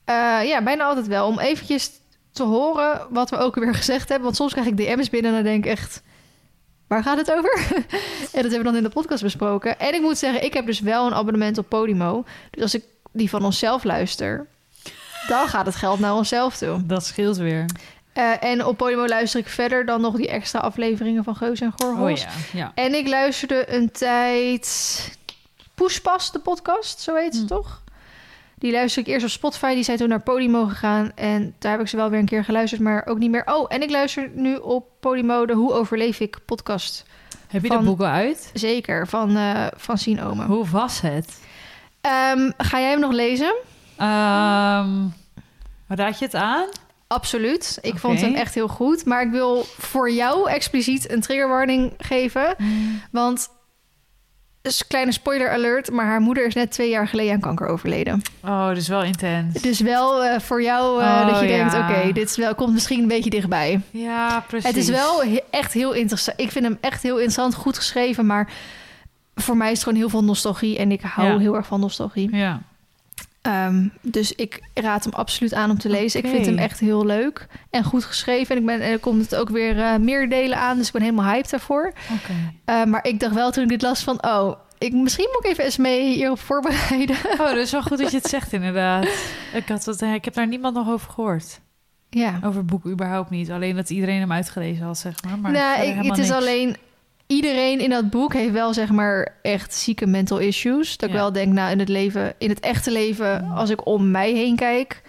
Eh, 0.05 0.15
ja, 0.45 0.63
bijna 0.63 0.85
altijd 0.85 1.07
wel. 1.07 1.27
Om 1.27 1.39
eventjes 1.39 1.91
te 2.33 2.43
horen 2.43 3.07
wat 3.11 3.31
we 3.31 3.37
ook 3.37 3.55
weer 3.55 3.75
gezegd 3.75 4.09
hebben. 4.09 4.25
Want 4.25 4.37
soms 4.37 4.53
krijg 4.53 4.67
ik 4.67 4.77
DM's 4.77 5.11
binnen 5.11 5.31
en 5.31 5.37
dan 5.37 5.53
denk 5.53 5.65
ik 5.65 5.71
echt... 5.71 6.03
Waar 6.87 7.03
gaat 7.03 7.17
het 7.17 7.33
over? 7.33 7.67
en 8.33 8.43
dat 8.43 8.51
hebben 8.51 8.59
we 8.59 8.63
dan 8.65 8.77
in 8.77 8.83
de 8.83 8.89
podcast 8.89 9.23
besproken. 9.23 9.79
En 9.79 9.95
ik 9.95 10.01
moet 10.01 10.19
zeggen, 10.19 10.45
ik 10.45 10.53
heb 10.55 10.67
dus 10.67 10.81
wel 10.81 11.07
een 11.07 11.15
abonnement 11.15 11.59
op 11.59 11.69
Podimo. 11.69 12.25
Dus 12.51 12.63
als 12.63 12.75
ik 12.75 12.85
die 13.13 13.31
van 13.31 13.45
onszelf 13.45 13.85
luister... 13.85 14.47
dan 15.29 15.49
gaat 15.49 15.67
het 15.67 15.75
geld 15.77 15.99
naar 15.99 16.15
onszelf 16.15 16.57
toe. 16.57 16.87
Dat 16.87 17.05
scheelt 17.07 17.37
weer. 17.37 17.65
Eh, 18.17 18.43
en 18.51 18.65
op 18.65 18.77
Podimo 18.77 19.07
luister 19.07 19.41
ik 19.41 19.49
verder 19.49 19.87
dan 19.87 20.01
nog 20.01 20.17
die 20.17 20.29
extra 20.29 20.59
afleveringen 20.61 21.25
van 21.25 21.37
Geus 21.37 21.61
en 21.61 21.73
Gorgels. 21.77 22.25
Oh 22.25 22.29
ja, 22.53 22.59
ja. 22.59 22.73
En 22.75 22.95
ik 22.95 23.09
luisterde 23.09 23.73
een 23.75 23.91
tijd 23.91 25.19
Poespas, 25.75 26.33
de 26.33 26.39
podcast, 26.39 27.01
zo 27.01 27.15
heet 27.15 27.35
ze 27.35 27.41
Hm. 27.41 27.47
toch? 27.47 27.83
Die 28.59 28.73
luisterde 28.73 29.09
ik 29.09 29.15
eerst 29.15 29.27
op 29.27 29.33
Spotify, 29.33 29.75
die 29.75 29.83
zijn 29.83 29.97
toen 29.99 30.09
naar 30.09 30.21
Podimo 30.23 30.67
gegaan. 30.67 31.13
En 31.15 31.55
daar 31.59 31.73
heb 31.73 31.81
ik 31.81 31.89
ze 31.89 31.97
wel 31.97 32.11
weer 32.11 32.19
een 32.19 32.25
keer 32.25 32.45
geluisterd, 32.45 32.81
maar 32.81 33.07
ook 33.07 33.19
niet 33.19 33.31
meer. 33.31 33.43
Oh, 33.47 33.67
en 33.69 33.83
ik 33.83 33.91
luister 33.91 34.31
nu 34.35 34.57
op 34.57 34.87
Podimo 35.01 35.47
de 35.47 35.53
Hoe 35.53 35.73
Overleef 35.73 36.21
ik 36.21 36.39
podcast. 36.45 37.05
Heb 37.49 37.63
je 37.63 37.69
Van- 37.69 37.77
dat 37.77 37.87
boek 37.87 38.01
al 38.01 38.07
uit? 38.07 38.51
Zeker, 38.55 39.07
van 39.09 39.37
uh, 39.37 39.67
Francine 39.79 40.25
Omen. 40.25 40.47
Hoe 40.47 40.67
was 40.69 41.01
het? 41.01 41.41
Ehm, 42.01 42.51
ga 42.57 42.81
jij 42.81 42.91
hem 42.91 43.01
nog 43.01 43.13
lezen? 43.13 43.55
Ehm 43.97 44.89
raad 45.89 46.19
je 46.19 46.25
het 46.25 46.35
aan? 46.35 46.67
Absoluut. 47.09 47.79
Ik 47.83 47.99
vond 47.99 48.21
hem 48.21 48.35
echt 48.35 48.55
heel 48.55 48.69
goed. 48.69 49.05
Maar 49.05 49.23
ik 49.23 49.31
wil 49.31 49.63
voor 49.79 50.11
jou 50.11 50.51
expliciet 50.51 51.11
een 51.11 51.21
triggerwarning 51.21 51.93
geven. 51.99 52.57
Want, 53.11 53.49
dus 54.63 54.87
kleine 54.87 55.13
spoiler 55.13 55.51
alert, 55.51 55.91
maar 55.91 56.07
haar 56.07 56.21
moeder 56.21 56.47
is 56.47 56.55
net 56.55 56.71
twee 56.71 56.91
jaar 56.91 57.09
geleden 57.09 57.33
aan 57.33 57.41
kanker 57.41 57.67
overleden. 57.67 58.23
Oh, 58.45 58.71
is 58.75 58.89
wel 58.89 59.03
intens. 59.03 59.63
Dus 59.63 59.81
wel 59.81 60.25
eh, 60.25 60.41
voor 60.41 60.63
jou 60.63 61.03
eh, 61.03 61.07
Oh, 61.07 61.27
dat 61.33 61.41
je 61.41 61.47
ja. 61.47 61.57
denkt, 61.69 61.75
oké, 61.91 62.13
dit 62.13 62.29
is 62.31 62.37
wel, 62.37 62.55
komt 62.55 62.73
misschien 62.73 63.01
een 63.03 63.09
beetje 63.09 63.31
dichtbij. 63.31 63.81
Ja, 63.91 64.41
precies. 64.49 64.69
Het 64.69 64.77
is 64.77 64.89
wel 64.89 65.25
he- 65.25 65.41
echt 65.51 65.73
heel 65.73 65.93
interessant. 65.93 66.41
Ik 66.41 66.51
vind 66.51 66.65
hem 66.65 66.79
echt 66.81 67.03
heel 67.03 67.15
interessant, 67.17 67.55
goed 67.55 67.77
geschreven, 67.77 68.27
maar 68.27 68.51
voor 69.35 69.57
mij 69.57 69.67
is 69.71 69.75
het 69.75 69.83
gewoon 69.83 69.99
heel 69.99 70.09
veel 70.09 70.25
nostalgie 70.25 70.79
en 70.79 70.93
ik 70.93 71.01
hou 71.01 71.29
Ja. 71.29 71.39
heel 71.39 71.55
erg 71.57 71.67
van 71.67 71.81
nostalgie. 71.81 72.37
Ja. 72.37 72.61
Ehm, 73.47 73.89
dus 74.01 74.33
ik 74.33 74.61
raad 74.75 75.05
hem 75.05 75.13
absoluut 75.13 75.55
aan 75.55 75.71
om 75.71 75.79
te 75.79 75.89
lezen. 75.89 76.25
Ik 76.25 76.31
vind 76.31 76.47
hem 76.47 76.59
echt 76.59 76.81
heel 76.81 77.07
leuk 77.07 77.47
en 77.71 77.85
goed 77.85 78.05
geschreven. 78.05 78.55
En, 78.55 78.61
ik 78.61 78.67
ben, 78.67 78.81
en 78.81 78.91
er 78.91 78.99
komt 78.99 79.23
het 79.23 79.35
ook 79.35 79.49
weer 79.49 79.81
eh, 79.81 79.97
meer 79.97 80.29
delen 80.29 80.59
aan, 80.59 80.77
dus 80.77 80.87
ik 80.87 80.93
ben 80.93 81.03
helemaal 81.03 81.33
hyped 81.33 81.51
daarvoor. 81.51 81.93
Eh, 82.65 82.85
maar 82.85 83.07
ik 83.07 83.21
dacht 83.21 83.35
wel 83.35 83.51
toen 83.51 83.63
ik 83.63 83.69
dit 83.69 83.83
las 83.83 84.03
van, 84.03 84.25
oh, 84.25 84.53
ik, 84.79 84.93
misschien 84.93 85.29
moet 85.33 85.45
ik 85.45 85.51
even 85.51 85.65
eens 85.65 85.77
mee 85.77 86.15
hierop 86.15 86.41
voorbereiden. 86.41 87.17
Oh, 87.33 87.39
dat 87.39 87.57
is 87.57 87.71
wel 87.71 87.83
goed 87.83 87.99
dat 87.99 88.11
je 88.11 88.17
het 88.17 88.29
zegt, 88.37 88.53
inderdaad. 88.53 89.05
Ik, 89.55 89.69
had 89.69 89.85
het, 89.85 90.03
ik 90.03 90.25
heb 90.25 90.35
daar 90.35 90.47
niemand 90.47 90.75
nog 90.75 90.89
over 90.89 91.11
gehoord. 91.11 91.61
ja. 92.11 92.41
Over 92.45 92.59
het 92.59 92.67
boek 92.67 92.87
überhaupt 92.87 93.31
niet. 93.31 93.51
Alleen 93.51 93.77
dat 93.77 93.91
iedereen 93.91 94.21
hem 94.21 94.33
uitgelezen 94.33 94.85
had, 94.85 94.99
zeg 94.99 95.23
maar. 95.25 95.39
maar 95.39 95.53
nou, 95.53 95.83
ik, 95.83 95.95
het 95.95 96.19
is 96.19 96.29
niks. 96.29 96.31
alleen... 96.31 96.77
Iedereen 97.27 97.81
in 97.81 97.91
dat 97.91 98.11
boek 98.11 98.33
heeft 98.33 98.53
wel, 98.53 98.73
zeg 98.75 98.91
maar, 98.91 99.35
echt 99.43 99.75
zieke 99.75 100.07
mental 100.07 100.39
issues. 100.39 100.97
Dat 100.97 101.09
ik 101.09 101.15
wel 101.15 101.33
denk, 101.33 101.53
nou, 101.53 101.71
in 101.71 101.79
het 101.79 101.89
leven, 101.89 102.35
in 102.39 102.49
het 102.49 102.61
echte 102.61 102.91
leven, 102.91 103.51
als 103.55 103.71
ik 103.71 103.87
om 103.87 104.11
mij 104.11 104.33
heen 104.33 104.57
kijk... 104.57 105.03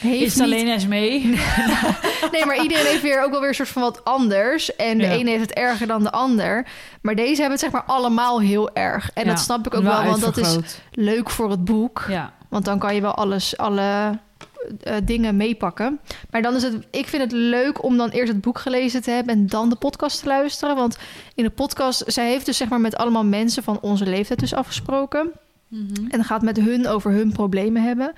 Heeft 0.00 0.22
Is 0.22 0.34
het 0.34 0.42
niet- 0.44 0.52
alleen 0.54 0.68
eens 0.72 0.86
mee? 0.86 1.20
Nee, 2.32 2.44
maar 2.46 2.62
iedereen 2.62 2.86
heeft 2.86 3.02
weer 3.02 3.22
ook 3.24 3.30
wel 3.30 3.40
weer 3.40 3.48
een 3.48 3.54
soort 3.54 3.68
van 3.68 3.82
wat 3.82 4.04
anders. 4.04 4.76
En 4.76 4.98
de 4.98 5.04
Ja. 5.04 5.10
ene 5.10 5.30
heeft 5.30 5.42
het 5.42 5.52
erger 5.52 5.86
dan 5.86 6.02
de 6.02 6.12
ander. 6.12 6.66
Maar 7.02 7.14
deze 7.14 7.30
hebben 7.40 7.50
het 7.50 7.60
zeg 7.60 7.70
maar 7.70 7.84
allemaal 7.84 8.40
heel 8.40 8.74
erg. 8.74 9.10
En 9.14 9.24
Ja, 9.24 9.30
dat 9.30 9.40
snap 9.40 9.66
ik 9.66 9.74
ook 9.74 9.82
wel, 9.82 10.04
want 10.04 10.20
dat 10.20 10.36
is 10.36 10.58
leuk 10.90 11.30
voor 11.30 11.50
het 11.50 11.64
boek. 11.64 12.04
Ja. 12.08 12.32
Want 12.48 12.64
dan 12.64 12.78
kan 12.78 12.94
je 12.94 13.00
wel 13.00 13.14
alles, 13.14 13.56
alle 13.56 14.18
eh, 14.82 14.94
dingen 15.04 15.36
meepakken. 15.36 16.00
Maar 16.30 16.42
dan 16.42 16.54
is 16.54 16.62
het, 16.62 16.86
ik 16.90 17.06
vind 17.06 17.22
het 17.22 17.32
leuk 17.32 17.84
om 17.84 17.96
dan 17.96 18.08
eerst 18.08 18.32
het 18.32 18.40
boek 18.40 18.58
gelezen 18.58 19.02
te 19.02 19.10
hebben 19.10 19.34
en 19.34 19.46
dan 19.46 19.68
de 19.68 19.76
podcast 19.76 20.20
te 20.20 20.26
luisteren. 20.26 20.76
Want 20.76 20.98
in 21.34 21.44
de 21.44 21.50
podcast, 21.50 22.02
zij 22.06 22.28
heeft 22.28 22.46
dus 22.46 22.56
zeg 22.56 22.68
maar 22.68 22.80
met 22.80 22.96
allemaal 22.96 23.24
mensen 23.24 23.62
van 23.62 23.80
onze 23.80 24.06
leeftijd 24.06 24.40
dus 24.40 24.54
afgesproken. 24.54 25.30
Mhm. 25.68 26.06
En 26.08 26.24
gaat 26.24 26.42
met 26.42 26.56
hun 26.56 26.86
over 26.86 27.10
hun 27.10 27.32
problemen 27.32 27.82
hebben. 27.82 28.12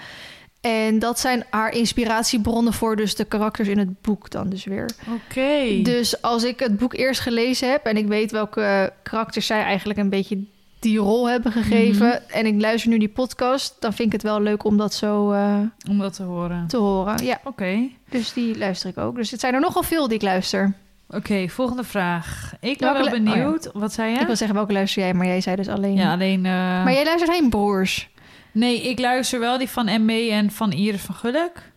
En 0.60 0.98
dat 0.98 1.18
zijn 1.18 1.44
haar 1.50 1.72
inspiratiebronnen 1.72 2.72
voor 2.72 2.96
dus 2.96 3.14
de 3.14 3.24
karakters 3.24 3.68
in 3.68 3.78
het 3.78 4.00
boek 4.00 4.30
dan 4.30 4.48
dus 4.48 4.64
weer. 4.64 4.90
Oké. 5.14 5.82
Dus 5.82 6.22
als 6.22 6.44
ik 6.44 6.58
het 6.58 6.76
boek 6.76 6.94
eerst 6.94 7.20
gelezen 7.20 7.70
heb 7.70 7.84
en 7.84 7.96
ik 7.96 8.06
weet 8.06 8.30
welke 8.30 8.92
karakters 9.02 9.46
zij 9.46 9.62
eigenlijk 9.62 9.98
een 9.98 10.10
beetje 10.10 10.44
die 10.80 10.98
rol 10.98 11.28
hebben 11.28 11.52
gegeven 11.52 12.06
Mhm. 12.06 12.18
en 12.38 12.46
ik 12.46 12.60
luister 12.60 12.90
nu 12.90 12.98
die 12.98 13.08
podcast, 13.08 13.76
dan 13.80 13.92
vind 13.92 14.06
ik 14.06 14.12
het 14.12 14.22
wel 14.22 14.40
leuk 14.40 14.64
om 14.64 14.76
dat 14.76 14.94
zo 14.94 15.32
eh, 15.32 15.56
Om 15.90 15.98
dat 15.98 16.12
te 16.14 16.22
horen. 16.22 16.66
te 16.66 16.76
horen. 16.76 17.24
Ja, 17.24 17.40
Oké. 17.44 17.88
dus 18.10 18.32
die 18.32 18.58
luister 18.58 18.90
ik 18.90 18.98
ook. 18.98 19.16
Dus 19.16 19.30
het 19.30 19.40
zijn 19.40 19.54
er 19.54 19.60
nogal 19.60 19.82
veel 19.82 20.06
die 20.08 20.16
ik 20.16 20.22
luister. 20.22 20.74
Oké, 21.10 21.48
volgende 21.48 21.84
vraag. 21.84 22.52
Ik 22.60 22.78
ben 22.78 22.92
wel 22.92 23.04
le- 23.04 23.10
benieuwd. 23.10 23.70
Wat 23.72 23.92
zei 23.92 24.12
je? 24.12 24.18
Ik 24.20 24.26
wil 24.26 24.36
zeggen 24.36 24.56
welke 24.56 24.72
luister 24.72 25.02
jij, 25.02 25.14
maar 25.14 25.26
jij 25.26 25.40
zei 25.40 25.56
dus 25.56 25.68
alleen. 25.68 25.94
Ja, 25.94 26.12
alleen... 26.12 26.46
eh, 26.46 26.52
Maar 26.52 26.92
jij 26.92 27.04
luistert 27.04 27.32
heen, 27.32 27.48
broers. 27.50 28.08
Nee, 28.52 28.82
ik 28.82 28.98
luister 28.98 29.40
wel 29.40 29.58
die 29.58 29.68
van 29.68 30.04
ME 30.04 30.28
en 30.30 30.50
van 30.50 30.72
Iris 30.72 31.00
van 31.00 31.14
Gulik. 31.14 31.72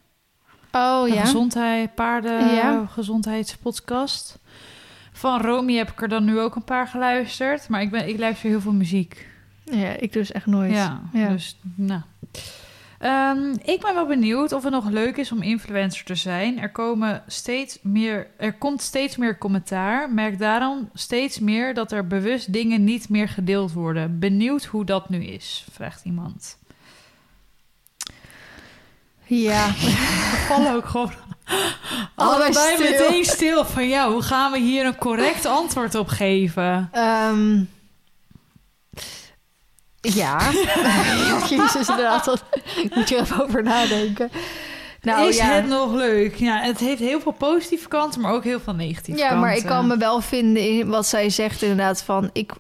Oh 0.72 1.04
De 1.04 1.14
ja. 1.14 1.22
gezondheid, 1.22 1.96
paarden, 1.96 2.54
Ja. 2.54 2.86
gezondheidspodcast. 2.92 4.40
Van 5.22 5.42
Romy 5.42 5.76
heb 5.76 5.92
ik 5.92 6.02
er 6.02 6.10
dan 6.10 6.26
nu 6.26 6.40
ook 6.40 6.56
een 6.56 6.64
paar 6.64 6.88
geluisterd. 6.88 7.70
Maar 7.70 7.82
ik, 7.82 7.90
ben, 7.92 8.08
ik 8.08 8.18
luister 8.20 8.50
heel 8.50 8.62
veel 8.62 8.74
muziek. 8.74 9.28
Ja, 9.64 9.90
ik 9.90 10.14
dus 10.14 10.32
echt 10.32 10.46
nooit. 10.46 10.72
Ja, 10.72 11.02
Ja. 11.14 11.30
dus 11.30 11.60
nou. 11.76 12.02
Ehm, 13.00 13.56
ik 13.64 13.82
ben 13.82 13.94
wel 13.94 14.06
benieuwd 14.08 14.52
of 14.52 14.64
het 14.64 14.72
nog 14.72 14.90
leuk 14.90 15.18
is 15.18 15.32
om 15.32 15.42
influencer 15.42 16.06
te 16.06 16.16
zijn. 16.16 16.60
Er, 16.60 16.72
komen 16.72 17.24
steeds 17.28 17.80
meer, 17.82 18.28
er 18.38 18.54
komt 18.54 18.82
steeds 18.82 19.18
meer 19.18 19.38
commentaar. 19.38 20.12
Merk 20.12 20.40
daarom 20.40 20.90
steeds 20.94 21.40
meer 21.40 21.74
dat 21.74 21.92
er 21.92 22.08
bewust 22.08 22.54
dingen 22.54 22.84
niet 22.84 23.10
meer 23.10 23.30
gedeeld 23.30 23.74
worden. 23.74 24.20
Benieuwd 24.20 24.66
hoe 24.66 24.86
dat 24.86 25.10
nu 25.10 25.24
is, 25.24 25.66
vraagt 25.72 26.06
iemand. 26.06 26.58
Ja. 29.26 29.68
We 30.32 30.46
vallen 30.48 30.74
ook 30.74 30.86
gewoon 30.86 31.12
Allebei 32.16 32.50
allebei 32.56 32.76
stil. 32.76 32.90
meteen 32.92 33.26
stil 33.26 33.66
van 33.66 33.88
ja, 33.88 34.10
hoe 34.12 34.22
gaan 34.22 34.52
we 34.52 34.60
hier 34.60 34.86
een 34.86 34.98
correct 34.98 35.46
antwoord 35.60 35.96
op 35.96 36.08
geven? 36.08 36.90
Ehm, 36.92 37.64
ja. 40.02 40.40
Jezus, 41.50 41.90
inderdaad. 41.90 42.26
dat- 42.26 42.44
Ik 42.76 42.96
moet 42.96 43.10
je 43.10 43.16
er 43.16 43.22
even 43.22 43.44
over 43.44 43.64
nadenken. 43.64 44.30
Nou 45.02 45.28
is 45.28 45.38
ja. 45.38 45.46
het 45.46 45.68
nog 45.68 45.94
leuk? 45.94 46.36
Ja, 46.36 46.60
het 46.62 46.80
heeft 46.80 47.00
heel 47.02 47.22
veel 47.22 47.32
positieve 47.32 47.88
kanten, 47.88 48.22
maar 48.22 48.32
ook 48.34 48.44
heel 48.44 48.60
veel 48.60 48.74
negatieve 48.74 49.20
Ja, 49.20 49.28
kanten. 49.28 49.46
maar 49.48 49.56
ik 49.56 49.66
kan 49.66 49.88
me 49.88 49.98
wel 49.98 50.22
vinden 50.22 50.64
in 50.70 50.90
wat 50.90 51.08
zij 51.08 51.30
zegt 51.30 51.62
inderdaad 51.62 52.04
van... 52.04 52.30
Ik, 52.34 52.52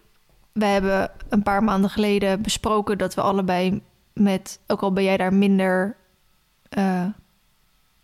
we 0.53 0.65
hebben 0.65 1.11
een 1.29 1.43
paar 1.43 1.63
maanden 1.63 1.89
geleden 1.89 2.41
besproken 2.41 2.97
dat 2.97 3.13
we 3.13 3.21
allebei 3.21 3.81
met... 4.13 4.59
Ook 4.67 4.81
al 4.81 4.93
ben 4.93 5.03
jij 5.03 5.17
daar 5.17 5.33
minder... 5.33 5.95
eh, 6.69 7.05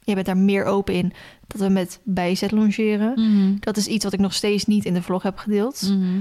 jij 0.08 0.16
bent 0.16 0.26
daar 0.28 0.38
meer 0.38 0.66
open 0.66 0.94
in. 0.94 1.14
Dat 1.48 1.62
we 1.62 1.70
met 1.70 2.00
bijzet 2.04 2.52
longeren. 2.52 3.12
Mhm. 3.16 3.56
Dat 3.60 3.78
is 3.78 3.88
iets 3.88 4.04
wat 4.04 4.14
ik 4.14 4.20
nog 4.20 4.34
steeds 4.34 4.66
niet 4.66 4.86
in 4.86 4.94
de 4.94 5.02
vlog 5.02 5.24
heb 5.24 5.38
gedeeld. 5.38 5.82
Mhm. 5.82 6.20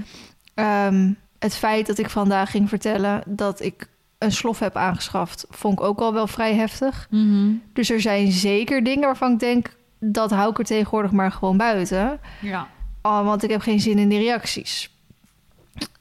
Ehm, 0.54 1.12
het 1.38 1.56
feit 1.56 1.86
dat 1.86 1.98
ik 1.98 2.10
vandaag 2.10 2.50
ging 2.50 2.68
vertellen 2.68 3.22
dat 3.26 3.62
ik 3.62 3.88
een 4.18 4.32
slof 4.32 4.58
heb 4.58 4.76
aangeschaft... 4.76 5.46
vond 5.50 5.78
ik 5.78 5.84
ook 5.84 6.00
al 6.00 6.12
wel 6.12 6.26
vrij 6.26 6.54
heftig. 6.54 7.06
Mhm. 7.10 7.50
Dus 7.72 7.90
er 7.90 8.00
zijn 8.00 8.32
zeker 8.32 8.84
dingen 8.84 9.04
waarvan 9.04 9.32
ik 9.32 9.38
denk... 9.38 9.76
dat 9.98 10.30
hou 10.30 10.50
ik 10.50 10.58
er 10.58 10.64
tegenwoordig 10.64 11.10
maar 11.10 11.32
gewoon 11.32 11.56
buiten... 11.56 12.20
Ja. 12.40 12.68
Oh, 13.02 13.24
want 13.24 13.42
ik 13.42 13.50
heb 13.50 13.60
geen 13.60 13.80
zin 13.80 13.98
in 13.98 14.08
die 14.08 14.18
reacties. 14.18 14.94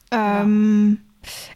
Ehm, 0.08 0.90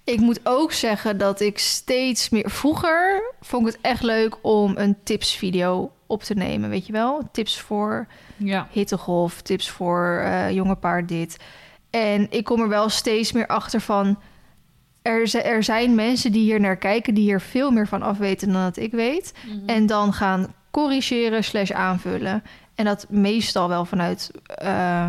Ik 0.03 0.19
moet 0.19 0.39
ook 0.43 0.71
zeggen 0.71 1.17
dat 1.17 1.39
ik 1.39 1.59
steeds 1.59 2.29
meer... 2.29 2.49
Vroeger 2.49 3.33
vond 3.41 3.67
ik 3.67 3.73
het 3.73 3.81
echt 3.81 4.03
leuk 4.03 4.37
om 4.41 4.73
een 4.77 4.95
tipsvideo 5.03 5.91
op 6.09 6.23
te 6.23 6.33
nemen, 6.33 6.69
weet 6.69 6.85
je 6.85 6.91
wel? 6.93 7.29
Tips 7.31 7.59
voor 7.59 8.07
Ja. 8.37 8.67
hittegolf, 8.71 9.41
tips 9.41 9.69
voor 9.69 10.21
eh 10.23 10.51
jonge 10.51 10.75
paard 10.75 11.07
dit. 11.07 11.37
En 11.89 12.27
ik 12.29 12.43
kom 12.43 12.61
er 12.61 12.67
wel 12.69 12.89
steeds 12.89 13.31
meer 13.31 13.47
achter 13.47 13.81
van... 13.81 14.19
Er, 15.01 15.35
er 15.45 15.63
zijn 15.63 15.95
mensen 15.95 16.31
die 16.31 16.41
hier 16.43 16.59
naar 16.59 16.77
kijken... 16.77 17.13
die 17.13 17.23
hier 17.23 17.41
veel 17.41 17.71
meer 17.71 17.87
van 17.87 18.01
afweten 18.01 18.51
dan 18.51 18.61
dat 18.61 18.77
ik 18.77 18.91
weet. 18.91 19.33
En 19.65 19.85
dan 19.85 20.13
gaan 20.13 20.53
corrigeren 20.71 21.43
slash 21.43 21.71
aanvullen. 21.71 22.43
En 22.75 22.85
dat 22.85 23.05
meestal 23.09 23.67
wel 23.67 23.85
vanuit 23.85 24.31
eh, 24.45 25.07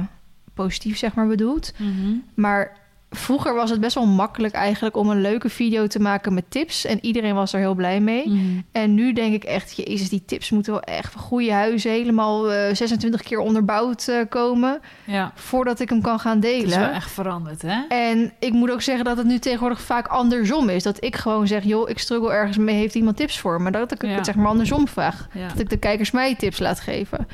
positief, 0.54 0.98
zeg 0.98 1.14
maar, 1.14 1.26
bedoeld. 1.26 1.72
Mhm. 1.76 2.14
Maar 2.34 2.76
vroeger 3.10 3.54
was 3.54 3.70
het 3.70 3.80
best 3.80 3.94
wel 3.94 4.06
makkelijk 4.06 4.54
eigenlijk 4.54 4.96
om 4.96 5.10
een 5.10 5.20
leuke 5.20 5.48
video 5.48 5.86
te 5.86 6.00
maken 6.00 6.34
met 6.34 6.44
tips. 6.48 6.84
En 6.84 6.98
iedereen 7.04 7.34
was 7.34 7.52
er 7.52 7.58
heel 7.60 7.74
blij 7.74 8.00
mee. 8.00 8.28
Mhm. 8.28 8.38
En 8.72 8.94
nu 8.94 9.12
denk 9.12 9.34
ik 9.34 9.44
echt, 9.44 9.76
jezus, 9.76 10.08
die 10.08 10.24
tips 10.24 10.50
moeten 10.50 10.72
wel 10.72 10.82
echt 10.82 11.12
van 11.12 11.20
goede 11.22 11.52
huizen 11.52 11.90
helemaal 11.90 12.52
eh, 12.52 12.74
26 12.74 13.22
keer 13.22 13.38
onderbouwd 13.38 14.08
eh, 14.08 14.16
komen. 14.28 14.80
Ja, 15.04 15.32
Voordat 15.34 15.80
ik 15.80 15.88
hem 15.88 16.00
kan 16.02 16.20
gaan 16.20 16.36
het 16.36 16.44
is 16.44 16.60
wel 16.60 16.68
delen. 16.78 16.92
echt 16.92 17.10
veranderd, 17.10 17.62
hè? 17.62 17.80
En 17.88 18.32
ik 18.38 18.52
moet 18.52 18.70
ook 18.70 18.82
zeggen 18.82 19.04
dat 19.04 19.16
het 19.16 19.26
nu 19.26 19.38
tegenwoordig 19.38 19.80
vaak 19.80 20.06
andersom 20.06 20.68
is. 20.68 20.82
Dat 20.82 21.04
ik 21.04 21.16
gewoon 21.16 21.46
zeg, 21.46 21.64
joh, 21.64 21.88
ik 21.88 21.98
struggle 21.98 22.32
ergens 22.32 22.56
mee, 22.56 22.76
heeft 22.76 22.94
iemand 22.94 23.16
tips 23.16 23.38
voor 23.38 23.62
me? 23.62 23.70
Dat 23.70 23.92
ik 23.92 24.02
Ja. 24.02 24.08
het 24.08 24.24
zeg 24.26 24.34
maar 24.34 24.46
andersom 24.46 24.88
vraag. 24.88 25.28
Ja. 25.34 25.48
Dat 25.48 25.58
ik 25.58 25.70
de 25.70 25.76
kijkers 25.78 26.10
mij 26.10 26.34
tips 26.34 26.58
laat 26.58 26.80
geven. 26.80 27.26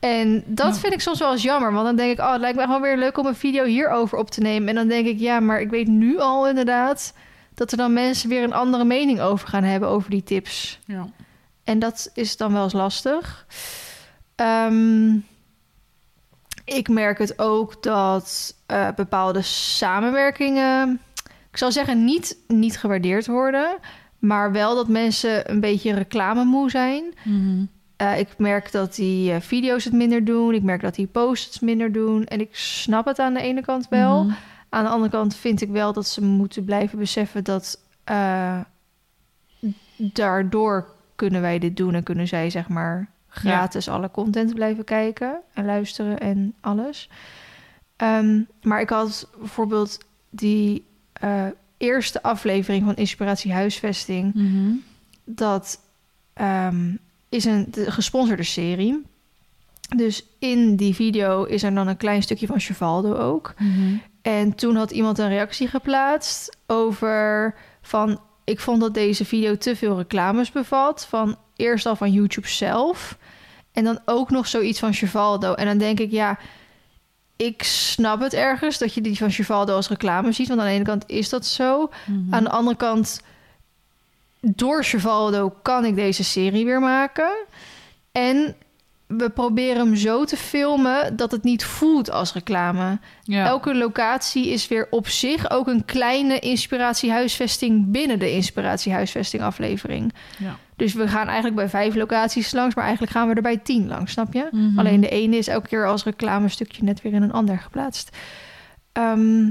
En 0.00 0.42
dat 0.46 0.74
Ja. 0.74 0.80
vind 0.80 0.92
ik 0.92 1.00
soms 1.00 1.18
wel 1.18 1.32
eens 1.32 1.42
jammer. 1.42 1.72
Want 1.72 1.84
dan 1.86 1.96
denk 1.96 2.12
ik, 2.12 2.18
oh, 2.24 2.32
het 2.32 2.40
lijkt 2.40 2.56
me 2.56 2.64
gewoon 2.64 2.80
weer 2.82 2.96
leuk 2.96 3.18
om 3.18 3.26
een 3.26 3.34
video 3.34 3.64
hierover 3.64 4.18
op 4.18 4.30
te 4.30 4.40
nemen. 4.40 4.68
En 4.68 4.74
dan 4.74 4.88
denk 4.88 5.06
ik, 5.06 5.18
ja, 5.18 5.40
maar 5.40 5.60
ik 5.60 5.70
weet 5.70 5.86
nu 5.88 6.18
al 6.18 6.48
inderdaad... 6.48 7.12
dat 7.54 7.70
er 7.70 7.76
dan 7.76 7.92
mensen 7.92 8.28
weer 8.28 8.42
een 8.42 8.52
andere 8.52 8.84
mening 8.84 9.20
over 9.20 9.48
gaan 9.48 9.64
hebben 9.64 9.88
over 9.88 10.10
die 10.10 10.22
tips. 10.22 10.78
Ja. 10.86 11.06
En 11.64 11.78
dat 11.78 12.10
is 12.14 12.36
dan 12.36 12.52
wel 12.52 12.62
eens 12.62 12.72
lastig. 12.72 13.46
Ehm, 14.34 15.14
ik 16.64 16.88
merk 16.88 17.18
het 17.18 17.38
ook 17.38 17.82
dat 17.82 18.54
eh, 18.66 18.88
bepaalde 18.96 19.42
samenwerkingen, 19.42 21.00
ik 21.50 21.56
zal 21.56 21.72
zeggen, 21.72 22.04
niet, 22.04 22.36
niet 22.46 22.78
gewaardeerd 22.78 23.26
worden. 23.26 23.76
Maar 24.18 24.52
wel 24.52 24.74
dat 24.74 24.88
mensen 24.88 25.50
een 25.50 25.60
beetje 25.60 25.94
reclamemoe 25.94 26.70
zijn. 26.70 27.04
Mhm. 27.24 27.64
Eh, 27.98 28.18
ik 28.18 28.28
merk 28.36 28.72
dat 28.72 28.94
die 28.94 29.32
eh, 29.32 29.40
video's 29.40 29.84
het 29.84 29.92
minder 29.92 30.24
doen. 30.24 30.54
Ik 30.54 30.62
merk 30.62 30.80
dat 30.80 30.94
die 30.94 31.06
posts 31.06 31.54
het 31.54 31.62
minder 31.62 31.92
doen. 31.92 32.24
En 32.24 32.40
ik 32.40 32.56
snap 32.56 33.06
het 33.06 33.18
aan 33.18 33.34
de 33.34 33.40
ene 33.40 33.60
kant 33.60 33.88
wel. 33.88 34.24
Mhm. 34.24 34.34
Aan 34.68 34.84
de 34.84 34.90
andere 34.90 35.10
kant 35.10 35.36
vind 35.36 35.60
ik 35.60 35.68
wel 35.68 35.92
dat 35.92 36.06
ze 36.06 36.24
moeten 36.24 36.64
blijven 36.64 36.98
beseffen 36.98 37.44
dat 37.44 37.80
eh, 38.04 38.60
daardoor 39.96 40.86
kunnen 41.14 41.40
wij 41.40 41.58
dit 41.58 41.76
doen 41.76 41.94
en 41.94 42.02
kunnen 42.02 42.28
zij 42.28 42.50
zeg 42.50 42.68
maar 42.68 43.10
gratis 43.28 43.88
alle 43.88 44.10
content 44.10 44.54
blijven 44.54 44.84
kijken 44.84 45.40
en 45.54 45.64
luisteren 45.64 46.18
en 46.18 46.54
alles. 46.60 47.10
Ehm, 47.96 48.40
maar 48.62 48.80
ik 48.80 48.90
had 48.90 49.28
bijvoorbeeld 49.38 49.98
die 50.30 50.84
eerste 51.76 52.22
aflevering 52.22 52.84
van 52.84 52.96
Inspiratie 52.96 53.52
Huisvesting. 53.52 54.34
Mhm. 54.34 54.72
Dat 55.24 55.80
ehm, 56.32 56.90
is 57.28 57.44
een 57.44 57.66
de 57.70 57.90
gesponsorde 57.90 58.42
serie. 58.42 59.02
Dus 59.96 60.24
in 60.38 60.76
die 60.76 60.94
video 60.94 61.44
is 61.44 61.62
er 61.62 61.74
dan 61.74 61.86
een 61.86 61.96
klein 61.96 62.22
stukje 62.22 62.46
van 62.46 62.60
Chevaldo 62.60 63.14
ook. 63.14 63.54
Mhm. 63.58 63.96
En 64.22 64.54
toen 64.54 64.76
had 64.76 64.90
iemand 64.90 65.18
een 65.18 65.28
reactie 65.28 65.68
geplaatst 65.68 66.56
over 66.66 67.54
van 67.82 68.20
ik 68.44 68.60
vond 68.60 68.80
dat 68.80 68.94
deze 68.94 69.24
video 69.24 69.56
te 69.56 69.76
veel 69.76 69.96
reclames 69.96 70.52
bevat 70.52 71.06
van 71.06 71.36
eerst 71.56 71.86
al 71.86 71.96
van 71.96 72.12
YouTube 72.12 72.48
zelf 72.48 73.18
en 73.72 73.84
dan 73.84 74.00
ook 74.04 74.30
nog 74.30 74.46
zoiets 74.46 74.78
van 74.78 74.92
Chevaldo. 74.92 75.54
En 75.54 75.66
dan 75.66 75.78
denk 75.78 76.00
ik 76.00 76.10
ja, 76.10 76.38
ik 77.36 77.62
snap 77.62 78.20
het 78.20 78.32
ergens 78.32 78.78
dat 78.78 78.94
je 78.94 79.00
die 79.00 79.16
van 79.16 79.30
Chevaldo 79.30 79.74
als 79.74 79.88
reclame 79.88 80.32
ziet, 80.32 80.48
want 80.48 80.60
aan 80.60 80.66
de 80.66 80.72
ene 80.72 80.84
kant 80.84 81.04
is 81.06 81.28
dat 81.28 81.46
zo. 81.46 81.90
Mhm. 82.06 82.34
Aan 82.34 82.44
de 82.44 82.50
andere 82.50 82.76
kant 82.76 83.20
door 84.40 84.84
Chevaldo 84.84 85.54
kan 85.62 85.84
ik 85.84 85.94
deze 85.94 86.24
serie 86.24 86.64
weer 86.64 86.80
maken. 86.80 87.30
En 88.12 88.56
we 89.08 89.30
proberen 89.30 89.76
hem 89.76 89.96
zo 89.96 90.24
te 90.24 90.36
filmen 90.36 91.16
dat 91.16 91.30
het 91.30 91.42
niet 91.42 91.64
voelt 91.64 92.10
als 92.10 92.32
reclame. 92.32 92.98
ja. 93.22 93.46
Elke 93.46 93.74
locatie 93.74 94.48
is 94.48 94.68
weer 94.68 94.86
op 94.90 95.08
zich 95.08 95.50
ook 95.50 95.66
een 95.66 95.84
kleine 95.84 96.38
inspiratiehuisvesting 96.38 97.90
binnen 97.90 98.18
de 98.18 98.32
inspiratiehuisvesting 98.32 99.42
aflevering. 99.42 100.12
Ja. 100.38 100.56
Dus 100.76 100.94
we 100.94 101.08
gaan 101.08 101.26
eigenlijk 101.26 101.56
bij 101.56 101.68
vijf 101.68 101.94
locaties 101.94 102.52
langs, 102.52 102.74
maar 102.74 102.84
eigenlijk 102.84 103.12
gaan 103.16 103.28
we 103.28 103.34
er 103.34 103.42
bij 103.42 103.56
tien 103.56 103.88
langs, 103.88 104.12
snap 104.12 104.32
je? 104.32 104.48
Mhm. 104.50 104.78
Alleen 104.78 105.00
de 105.00 105.08
ene 105.08 105.36
is 105.36 105.48
elke 105.48 105.68
keer 105.68 105.86
als 105.86 106.04
reclamestukje 106.04 106.84
net 106.84 107.02
weer 107.02 107.12
in 107.12 107.22
een 107.22 107.32
ander 107.32 107.58
geplaatst. 107.58 108.16
Ehm, 108.92 109.50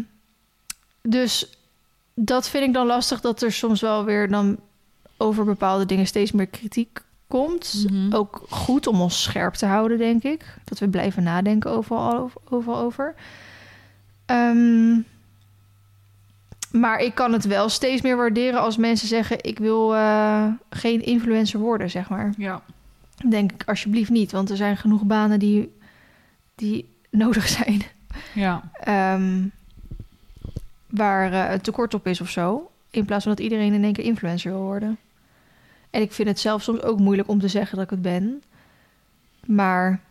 dus 1.01 1.57
dat 2.13 2.49
vind 2.49 2.63
ik 2.63 2.73
dan 2.73 2.85
lastig 2.85 3.21
dat 3.21 3.41
er 3.41 3.51
soms 3.51 3.81
wel 3.81 4.03
weer 4.05 4.27
dan 4.29 4.59
over 5.17 5.45
bepaalde 5.45 5.85
dingen 5.85 6.07
steeds 6.07 6.31
meer 6.31 6.47
kritiek 6.47 7.01
komt. 7.27 7.85
Mhm. 7.89 8.13
Ook 8.13 8.45
goed 8.49 8.87
om 8.87 9.01
ons 9.01 9.23
scherp 9.23 9.53
te 9.53 9.65
houden, 9.65 9.97
denk 9.97 10.23
ik. 10.23 10.57
Dat 10.63 10.79
we 10.79 10.87
blijven 10.87 11.23
nadenken 11.23 11.71
overal 11.71 12.13
over. 12.13 12.41
Overal 12.49 12.77
over. 12.77 13.15
Ehm, 14.25 14.99
maar 16.71 16.99
ik 16.99 17.15
kan 17.15 17.33
het 17.33 17.45
wel 17.45 17.69
steeds 17.69 18.01
meer 18.01 18.17
waarderen 18.17 18.61
als 18.61 18.77
mensen 18.77 19.07
zeggen: 19.07 19.43
ik 19.43 19.59
wil 19.59 19.95
eh, 19.95 20.45
geen 20.69 21.05
influencer 21.05 21.59
worden, 21.59 21.89
zeg 21.89 22.09
maar. 22.09 22.33
Ja. 22.37 22.61
Denk 23.29 23.51
ik 23.51 23.63
alsjeblieft 23.65 24.09
niet, 24.09 24.31
want 24.31 24.49
er 24.49 24.57
zijn 24.57 24.77
genoeg 24.77 25.03
banen 25.03 25.39
die, 25.39 25.73
die 26.55 26.89
nodig 27.09 27.47
zijn. 27.47 27.81
Ja. 28.33 28.69
Ehm, 28.73 29.47
waar 30.87 31.51
een 31.51 31.61
tekort 31.61 31.93
op 31.93 32.07
is 32.07 32.21
of 32.21 32.29
zo. 32.29 32.71
In 32.89 33.05
plaats 33.05 33.23
van 33.23 33.35
dat 33.35 33.43
iedereen 33.43 33.73
in 33.73 33.83
één 33.83 33.93
keer 33.93 34.03
influencer 34.03 34.51
wil 34.51 34.61
worden. 34.61 34.97
En 35.97 36.03
ik 36.03 36.11
vind 36.11 36.27
het 36.27 36.39
zelf 36.39 36.63
soms 36.63 36.81
ook 36.81 36.99
moeilijk 36.99 37.29
om 37.29 37.39
te 37.39 37.47
zeggen 37.47 37.75
dat 37.75 37.85
ik 37.85 37.89
het 37.89 38.01
ben. 38.01 38.43
Maar 39.45 40.01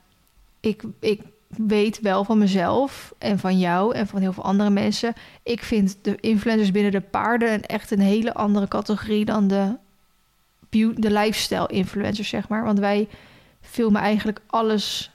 ik, 0.61 0.83
ik 1.01 1.20
weet 1.49 2.01
wel 2.01 2.25
van 2.25 2.38
mezelf 2.38 3.14
en 3.18 3.38
van 3.38 3.59
jou 3.59 3.94
en 3.94 4.07
van 4.07 4.20
heel 4.20 4.33
veel 4.33 4.42
andere 4.42 4.70
mensen. 4.70 5.12
Ik 5.42 5.62
vind 5.62 5.96
de 6.03 6.16
influencers 6.20 6.70
binnen 6.70 6.92
de 6.92 7.01
paarden 7.01 7.53
een 7.53 7.62
echt 7.62 7.90
een 7.90 8.01
hele 8.01 8.35
andere 8.35 8.68
categorie 8.68 9.25
dan 9.25 9.49
de, 9.49 9.75
de 10.96 11.11
lifestyle 11.11 11.68
influencers, 11.68 12.29
zeg 12.29 12.49
maar. 12.49 12.64
Want 12.64 12.79
wij 12.79 13.09
filmen 13.61 14.01
eigenlijk 14.01 14.40
alles 14.46 15.11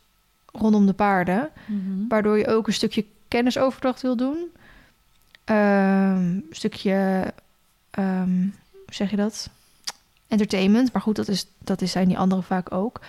rondom 0.51 0.85
de 0.85 0.93
paarden. 0.93 1.49
Mhm. 1.65 2.07
Waardoor 2.07 2.37
je 2.37 2.47
ook 2.47 2.67
een 2.67 2.73
stukje 2.73 3.05
kennisoverdracht 3.27 4.01
wil 4.01 4.15
doen. 4.15 4.51
Ehm, 5.43 6.15
een 6.15 6.45
stukje, 6.49 7.33
ehm, 7.89 8.39
hoe 8.71 8.93
zeg 8.93 9.09
je 9.09 9.15
dat? 9.15 9.49
Entertainment. 10.31 10.93
Maar 10.93 11.01
goed, 11.01 11.15
dat, 11.15 11.27
is, 11.27 11.47
dat 11.57 11.81
is, 11.81 11.91
zijn 11.91 12.07
die 12.07 12.17
anderen 12.17 12.43
vaak 12.43 12.73
ook. 12.73 13.01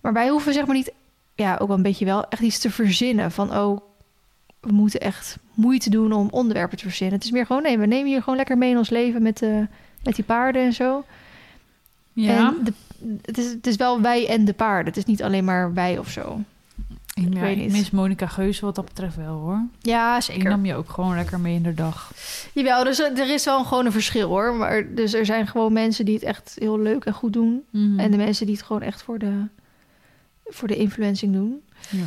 Maar 0.00 0.12
wij 0.12 0.28
hoeven 0.28 0.52
zeg 0.52 0.66
maar 0.66 0.74
niet, 0.74 0.92
ja, 1.34 1.56
ook 1.56 1.68
wel 1.68 1.76
een 1.76 1.82
beetje 1.82 2.04
wel, 2.04 2.28
echt 2.28 2.42
iets 2.42 2.58
te 2.58 2.70
verzinnen. 2.70 3.30
Van, 3.30 3.56
oh, 3.56 3.80
we 4.60 4.72
moeten 4.72 5.00
echt 5.00 5.38
moeite 5.54 5.90
doen 5.90 6.12
om 6.12 6.28
onderwerpen 6.30 6.78
te 6.78 6.84
verzinnen. 6.84 7.14
Het 7.14 7.24
is 7.24 7.30
meer 7.30 7.46
gewoon, 7.46 7.62
nee, 7.62 7.78
we 7.78 7.86
nemen 7.86 8.10
je 8.10 8.20
gewoon 8.20 8.36
lekker 8.36 8.58
mee 8.58 8.70
in 8.70 8.78
ons 8.78 8.90
leven 8.90 9.22
met, 9.22 9.42
eh, 9.42 9.60
met 10.02 10.14
die 10.14 10.24
paarden 10.24 10.62
en 10.62 10.72
zo. 10.72 11.04
Ja. 12.12 12.36
En 12.36 12.64
de, 12.64 12.72
het, 13.22 13.38
is, 13.38 13.50
het 13.50 13.66
is 13.66 13.76
wel 13.76 14.00
wij 14.00 14.28
en 14.28 14.44
de 14.44 14.54
paarden. 14.54 14.86
Het 14.86 14.96
is 14.96 15.04
niet 15.04 15.22
alleen 15.22 15.44
maar 15.44 15.74
wij 15.74 15.98
of 15.98 16.10
zo. 16.10 16.40
Ik, 17.14 17.32
weet 17.32 17.58
ik 17.58 17.70
mis 17.70 17.90
Monica 17.90 18.26
Geuze 18.26 18.64
wat 18.64 18.74
dat 18.74 18.84
betreft 18.84 19.16
wel, 19.16 19.38
hoor. 19.38 19.62
Ja, 19.80 20.18
Die 20.18 20.42
nam 20.42 20.64
je 20.64 20.74
ook 20.74 20.90
gewoon 20.90 21.14
lekker 21.14 21.40
mee 21.40 21.54
in 21.54 21.62
de 21.62 21.74
dag. 21.74 22.12
Jawel, 22.52 22.84
dus 22.84 22.98
er 22.98 23.32
is 23.32 23.44
wel 23.44 23.64
gewoon 23.64 23.86
een 23.86 23.92
verschil 23.92 24.28
hoor. 24.28 24.54
Maar 24.54 24.94
dus 24.94 25.14
er 25.14 25.26
zijn 25.26 25.46
gewoon 25.46 25.72
mensen 25.72 26.04
die 26.04 26.14
het 26.14 26.22
echt 26.22 26.56
heel 26.58 26.78
leuk 26.78 27.04
en 27.04 27.12
goed 27.12 27.32
doen. 27.32 27.64
Mhm. 27.70 28.00
En 28.00 28.10
de 28.10 28.16
mensen 28.16 28.46
die 28.46 28.54
het 28.54 28.64
gewoon 28.64 28.82
echt 28.82 29.02
voor 29.02 29.18
de, 29.18 29.46
voor 30.44 30.68
de 30.68 30.76
influencing 30.76 31.32
doen. 31.32 31.62
Ja. 31.90 32.04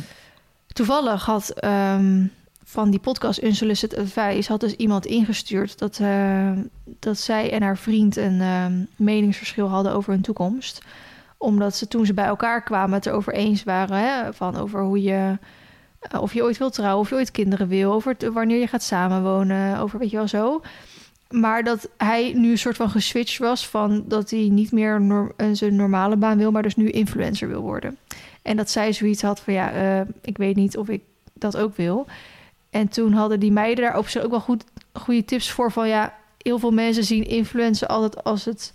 Toevallig 0.66 1.24
had 1.24 1.50
ehm, 1.50 2.26
van 2.64 2.90
die 2.90 3.00
podcast 3.00 3.42
Unsolicited 3.42 3.98
Advice... 3.98 4.50
had 4.50 4.60
dus 4.60 4.72
iemand 4.72 5.06
ingestuurd 5.06 5.78
dat, 5.78 5.98
eh, 6.00 6.50
dat 6.98 7.18
zij 7.18 7.52
en 7.52 7.62
haar 7.62 7.78
vriend... 7.78 8.16
een 8.16 8.40
ehm, 8.40 8.84
meningsverschil 8.96 9.68
hadden 9.68 9.92
over 9.92 10.12
hun 10.12 10.22
toekomst. 10.22 10.82
Omdat 11.38 11.76
ze 11.76 11.88
toen 11.88 12.06
ze 12.06 12.14
bij 12.14 12.24
elkaar 12.24 12.62
kwamen 12.62 12.94
het 12.94 13.06
erover 13.06 13.32
eens 13.32 13.64
waren... 13.64 13.96
Hè, 13.96 14.32
van 14.32 14.56
over 14.56 14.82
hoe 14.82 15.02
je... 15.02 15.38
eh, 16.00 16.22
of 16.22 16.34
je 16.34 16.42
ooit 16.42 16.58
wilt 16.58 16.72
trouwen, 16.74 17.00
of 17.00 17.08
je 17.08 17.14
ooit 17.14 17.30
kinderen 17.30 17.68
wil... 17.68 17.92
over 17.92 18.16
wanneer 18.32 18.58
je 18.58 18.66
gaat 18.66 18.82
samenwonen, 18.82 19.78
over 19.78 19.98
weet 19.98 20.10
je 20.10 20.16
wel 20.16 20.28
zo... 20.28 20.62
Maar 21.28 21.64
dat 21.64 21.88
hij 21.96 22.32
nu 22.36 22.50
een 22.50 22.58
soort 22.58 22.76
van 22.76 22.90
geswitcht 22.90 23.38
was 23.38 23.68
van 23.68 24.04
dat 24.06 24.30
hij 24.30 24.48
niet 24.50 24.72
meer 24.72 25.00
nor- 25.00 25.32
een 25.36 25.56
zijn 25.56 25.76
normale 25.76 26.16
baan 26.16 26.38
wil, 26.38 26.50
maar 26.50 26.62
dus 26.62 26.76
nu 26.76 26.90
influencer 26.90 27.48
wil 27.48 27.60
worden. 27.60 27.96
En 28.42 28.56
dat 28.56 28.70
zij 28.70 28.92
zoiets 28.92 29.22
had 29.22 29.40
van 29.40 29.54
ja, 29.54 29.72
eh, 29.72 30.06
ik 30.22 30.36
weet 30.36 30.56
niet 30.56 30.76
of 30.76 30.88
ik 30.88 31.02
dat 31.32 31.56
ook 31.56 31.76
wil. 31.76 32.06
En 32.70 32.88
toen 32.88 33.12
hadden 33.12 33.40
die 33.40 33.52
meiden 33.52 33.84
daar 33.84 33.98
op 33.98 34.08
zich 34.08 34.22
ook 34.22 34.30
wel 34.30 34.40
goed, 34.40 34.64
goede 34.92 35.24
tips 35.24 35.50
voor 35.50 35.72
van 35.72 35.88
ja, 35.88 36.14
heel 36.38 36.58
veel 36.58 36.72
mensen 36.72 37.04
zien 37.04 37.26
influencer 37.26 37.88
altijd 37.88 38.24
als 38.24 38.44
het, 38.44 38.72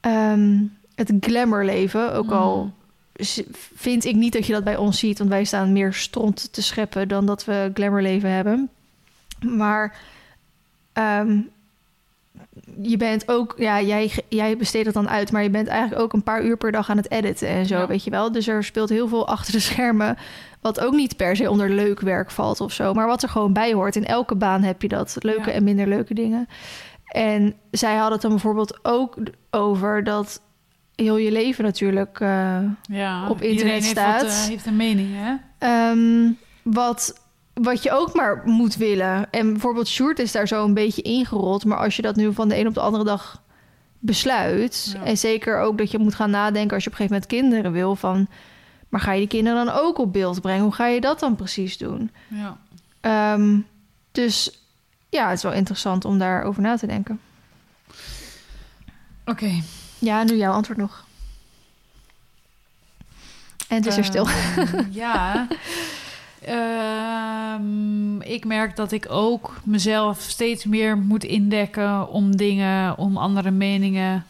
ehm, 0.00 0.58
het 0.94 1.12
glamour 1.20 1.64
leven. 1.64 2.12
Ook 2.14 2.30
al 2.30 2.56
Mhm. 3.12 3.24
z- 3.24 3.42
vind 3.74 4.04
ik 4.04 4.14
niet 4.14 4.32
dat 4.32 4.46
je 4.46 4.52
dat 4.52 4.64
bij 4.64 4.76
ons 4.76 4.98
ziet, 4.98 5.18
want 5.18 5.30
wij 5.30 5.44
staan 5.44 5.72
meer 5.72 5.92
stront 5.94 6.52
te 6.52 6.62
scheppen 6.62 7.08
dan 7.08 7.26
dat 7.26 7.44
we 7.44 7.70
glamour 7.74 8.02
leven 8.02 8.30
hebben. 8.30 8.70
Maar 9.40 9.96
ehm, 10.92 11.38
je 12.82 12.96
bent 12.96 13.28
ook, 13.28 13.54
ja, 13.56 13.80
jij, 13.80 14.10
jij 14.28 14.56
besteedt 14.56 14.86
het 14.86 14.94
dan 14.94 15.08
uit, 15.08 15.32
maar 15.32 15.42
je 15.42 15.50
bent 15.50 15.66
eigenlijk 15.68 16.02
ook 16.02 16.12
een 16.12 16.22
paar 16.22 16.44
uur 16.44 16.56
per 16.56 16.72
dag 16.72 16.90
aan 16.90 16.96
het 16.96 17.10
editen 17.10 17.48
en 17.48 17.66
zo, 17.66 17.78
Ja. 17.78 17.86
weet 17.86 18.04
je 18.04 18.10
wel. 18.10 18.32
Dus 18.32 18.46
er 18.48 18.64
speelt 18.64 18.88
heel 18.88 19.08
veel 19.08 19.26
achter 19.28 19.52
de 19.52 19.60
schermen, 19.60 20.16
wat 20.60 20.80
ook 20.80 20.92
niet 20.94 21.16
per 21.16 21.36
se 21.36 21.50
onder 21.50 21.70
leuk 21.70 22.00
werk 22.00 22.30
valt 22.30 22.60
of 22.60 22.72
zo, 22.72 22.92
maar 22.94 23.06
wat 23.06 23.22
er 23.22 23.28
gewoon 23.28 23.52
bij 23.52 23.72
hoort. 23.72 23.96
In 23.96 24.06
elke 24.06 24.34
baan 24.34 24.62
heb 24.62 24.82
je 24.82 24.88
dat, 24.88 25.16
leuke 25.20 25.48
Ja. 25.50 25.56
en 25.56 25.64
minder 25.64 25.86
leuke 25.86 26.14
dingen. 26.14 26.48
En 27.04 27.54
zij 27.70 27.92
hadden 27.94 28.12
het 28.12 28.22
dan 28.22 28.30
bijvoorbeeld 28.30 28.78
ook 28.82 29.16
over 29.50 30.04
dat 30.04 30.40
heel 30.96 31.16
je 31.16 31.32
leven 31.32 31.64
natuurlijk, 31.64 32.18
Ja, 32.88 33.28
Op 33.28 33.40
internet 33.40 33.74
heeft 33.74 33.86
staat. 33.86 34.22
wat, 34.22 34.30
eh, 34.30 34.44
heeft 34.44 34.66
een 34.66 34.76
mening, 34.76 35.08
hè? 35.12 35.34
Ehm, 35.58 36.30
wat, 36.62 37.20
wat 37.54 37.82
je 37.82 37.92
ook 37.92 38.14
maar 38.14 38.42
moet 38.44 38.76
willen. 38.76 39.30
En 39.30 39.52
bijvoorbeeld 39.52 39.88
Sjoerd 39.88 40.18
is 40.18 40.32
daar 40.32 40.48
zo 40.48 40.64
een 40.64 40.74
beetje 40.74 41.02
ingerold. 41.02 41.64
Maar 41.64 41.78
als 41.78 41.96
je 41.96 42.02
dat 42.02 42.16
nu 42.16 42.32
van 42.32 42.48
de 42.48 42.58
een 42.58 42.66
op 42.66 42.74
de 42.74 42.80
andere 42.80 43.04
dag 43.04 43.42
besluit... 43.98 44.90
Ja. 44.98 45.04
en 45.04 45.16
zeker 45.18 45.60
ook 45.60 45.78
dat 45.78 45.90
je 45.90 45.98
moet 45.98 46.14
gaan 46.14 46.30
nadenken... 46.30 46.74
als 46.74 46.84
je 46.84 46.90
op 46.90 46.98
een 46.98 47.06
gegeven 47.06 47.28
moment 47.30 47.50
kinderen 47.50 47.72
wil... 47.72 47.96
van, 47.96 48.28
maar 48.88 49.00
ga 49.00 49.12
je 49.12 49.18
die 49.18 49.28
kinderen 49.28 49.64
dan 49.64 49.74
ook 49.74 49.98
op 49.98 50.12
beeld 50.12 50.40
brengen? 50.40 50.62
Hoe 50.62 50.72
ga 50.74 50.86
je 50.86 51.00
dat 51.00 51.20
dan 51.20 51.36
precies 51.36 51.78
doen? 51.78 52.10
Ja. 52.28 52.58
Ehm, 53.00 53.58
dus 54.12 54.64
ja, 55.08 55.28
het 55.28 55.36
is 55.36 55.42
wel 55.42 55.52
interessant 55.52 56.04
om 56.04 56.18
daarover 56.18 56.62
na 56.62 56.76
te 56.76 56.86
denken. 56.86 57.20
Oké. 59.24 59.50
Ja, 60.04 60.22
nu 60.22 60.36
jouw 60.36 60.52
antwoord 60.52 60.78
nog. 60.78 61.04
En 63.68 63.76
het 63.76 63.86
is 63.86 63.96
er 63.96 64.04
stil. 64.04 64.26
Ehm, 64.28 64.82
ja. 64.90 65.46
Ehm, 66.40 68.20
ik 68.20 68.44
merk 68.44 68.76
dat 68.76 68.92
ik 68.92 69.06
ook 69.10 69.56
mezelf 69.62 70.20
steeds 70.20 70.64
meer 70.64 70.98
moet 70.98 71.24
indekken 71.24 72.08
om 72.08 72.36
dingen, 72.36 72.98
om 72.98 73.16
andere 73.16 73.50
meningen 73.50 74.24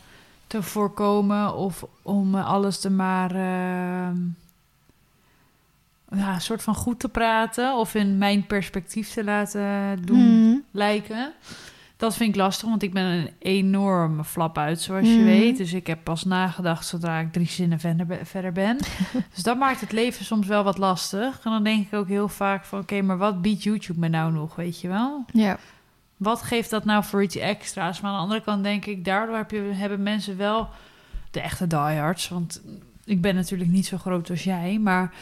te 0.46 0.62
voorkomen 0.62 1.54
of 1.54 1.84
om 2.02 2.34
alles 2.34 2.80
te 2.80 2.90
maar 2.90 3.30
ehm, 3.30 4.16
ja, 6.18 6.34
een 6.34 6.40
soort 6.40 6.62
van 6.62 6.74
goed 6.74 7.00
te 7.00 7.08
praten 7.08 7.76
of 7.76 7.94
in 7.94 8.18
mijn 8.18 8.46
perspectief 8.46 9.12
te 9.12 9.24
laten 9.24 9.98
doen 10.04 10.18
Hmm. 10.18 10.62
lijken. 10.70 11.32
Dat 12.04 12.16
vind 12.16 12.30
ik 12.34 12.36
lastig, 12.40 12.68
want 12.68 12.82
ik 12.82 12.92
ben 12.92 13.04
een 13.04 13.30
enorme 13.38 14.24
flap 14.24 14.58
uit, 14.58 14.80
zoals 14.80 15.06
je 15.06 15.14
Mhm. 15.14 15.24
weet. 15.24 15.56
Dus 15.56 15.72
ik 15.72 15.86
heb 15.86 15.98
pas 16.04 16.24
nagedacht 16.24 16.86
zodra 16.86 17.18
ik 17.18 17.32
drie 17.32 17.46
zinnen 17.48 17.80
verder 17.80 18.06
be- 18.06 18.24
verder 18.24 18.52
ben. 18.52 18.76
dus 19.34 19.42
dat 19.42 19.58
maakt 19.58 19.80
het 19.80 19.92
leven 19.92 20.24
soms 20.24 20.46
wel 20.46 20.64
wat 20.64 20.78
lastig. 20.78 21.40
En 21.44 21.50
dan 21.50 21.64
denk 21.64 21.86
ik 21.86 21.94
ook 21.94 22.08
heel 22.08 22.28
vaak 22.28 22.64
van... 22.64 22.78
oké, 22.78 23.00
maar 23.02 23.18
wat 23.18 23.42
biedt 23.42 23.62
YouTube 23.62 23.98
me 24.00 24.08
nou 24.08 24.32
nog, 24.32 24.56
weet 24.56 24.80
je 24.80 24.88
wel? 24.88 25.24
Ja. 25.32 25.58
Wat 26.16 26.42
geeft 26.42 26.70
dat 26.70 26.84
nou 26.84 27.04
voor 27.04 27.22
iets 27.22 27.36
extra's? 27.36 28.00
Maar 28.00 28.10
aan 28.10 28.16
de 28.16 28.22
andere 28.22 28.40
kant 28.40 28.62
denk 28.64 28.84
ik... 28.86 29.04
daardoor 29.04 29.36
heb 29.36 29.50
je, 29.50 29.58
hebben 29.72 30.02
mensen 30.02 30.36
wel 30.36 30.68
de 31.30 31.40
echte 31.40 31.66
diehards... 31.66 32.28
want 32.28 32.62
ik 33.04 33.20
ben 33.20 33.34
natuurlijk 33.34 33.70
niet 33.70 33.86
zo 33.86 33.96
groot 33.98 34.30
als 34.30 34.44
jij... 34.44 34.78
maar 34.78 35.12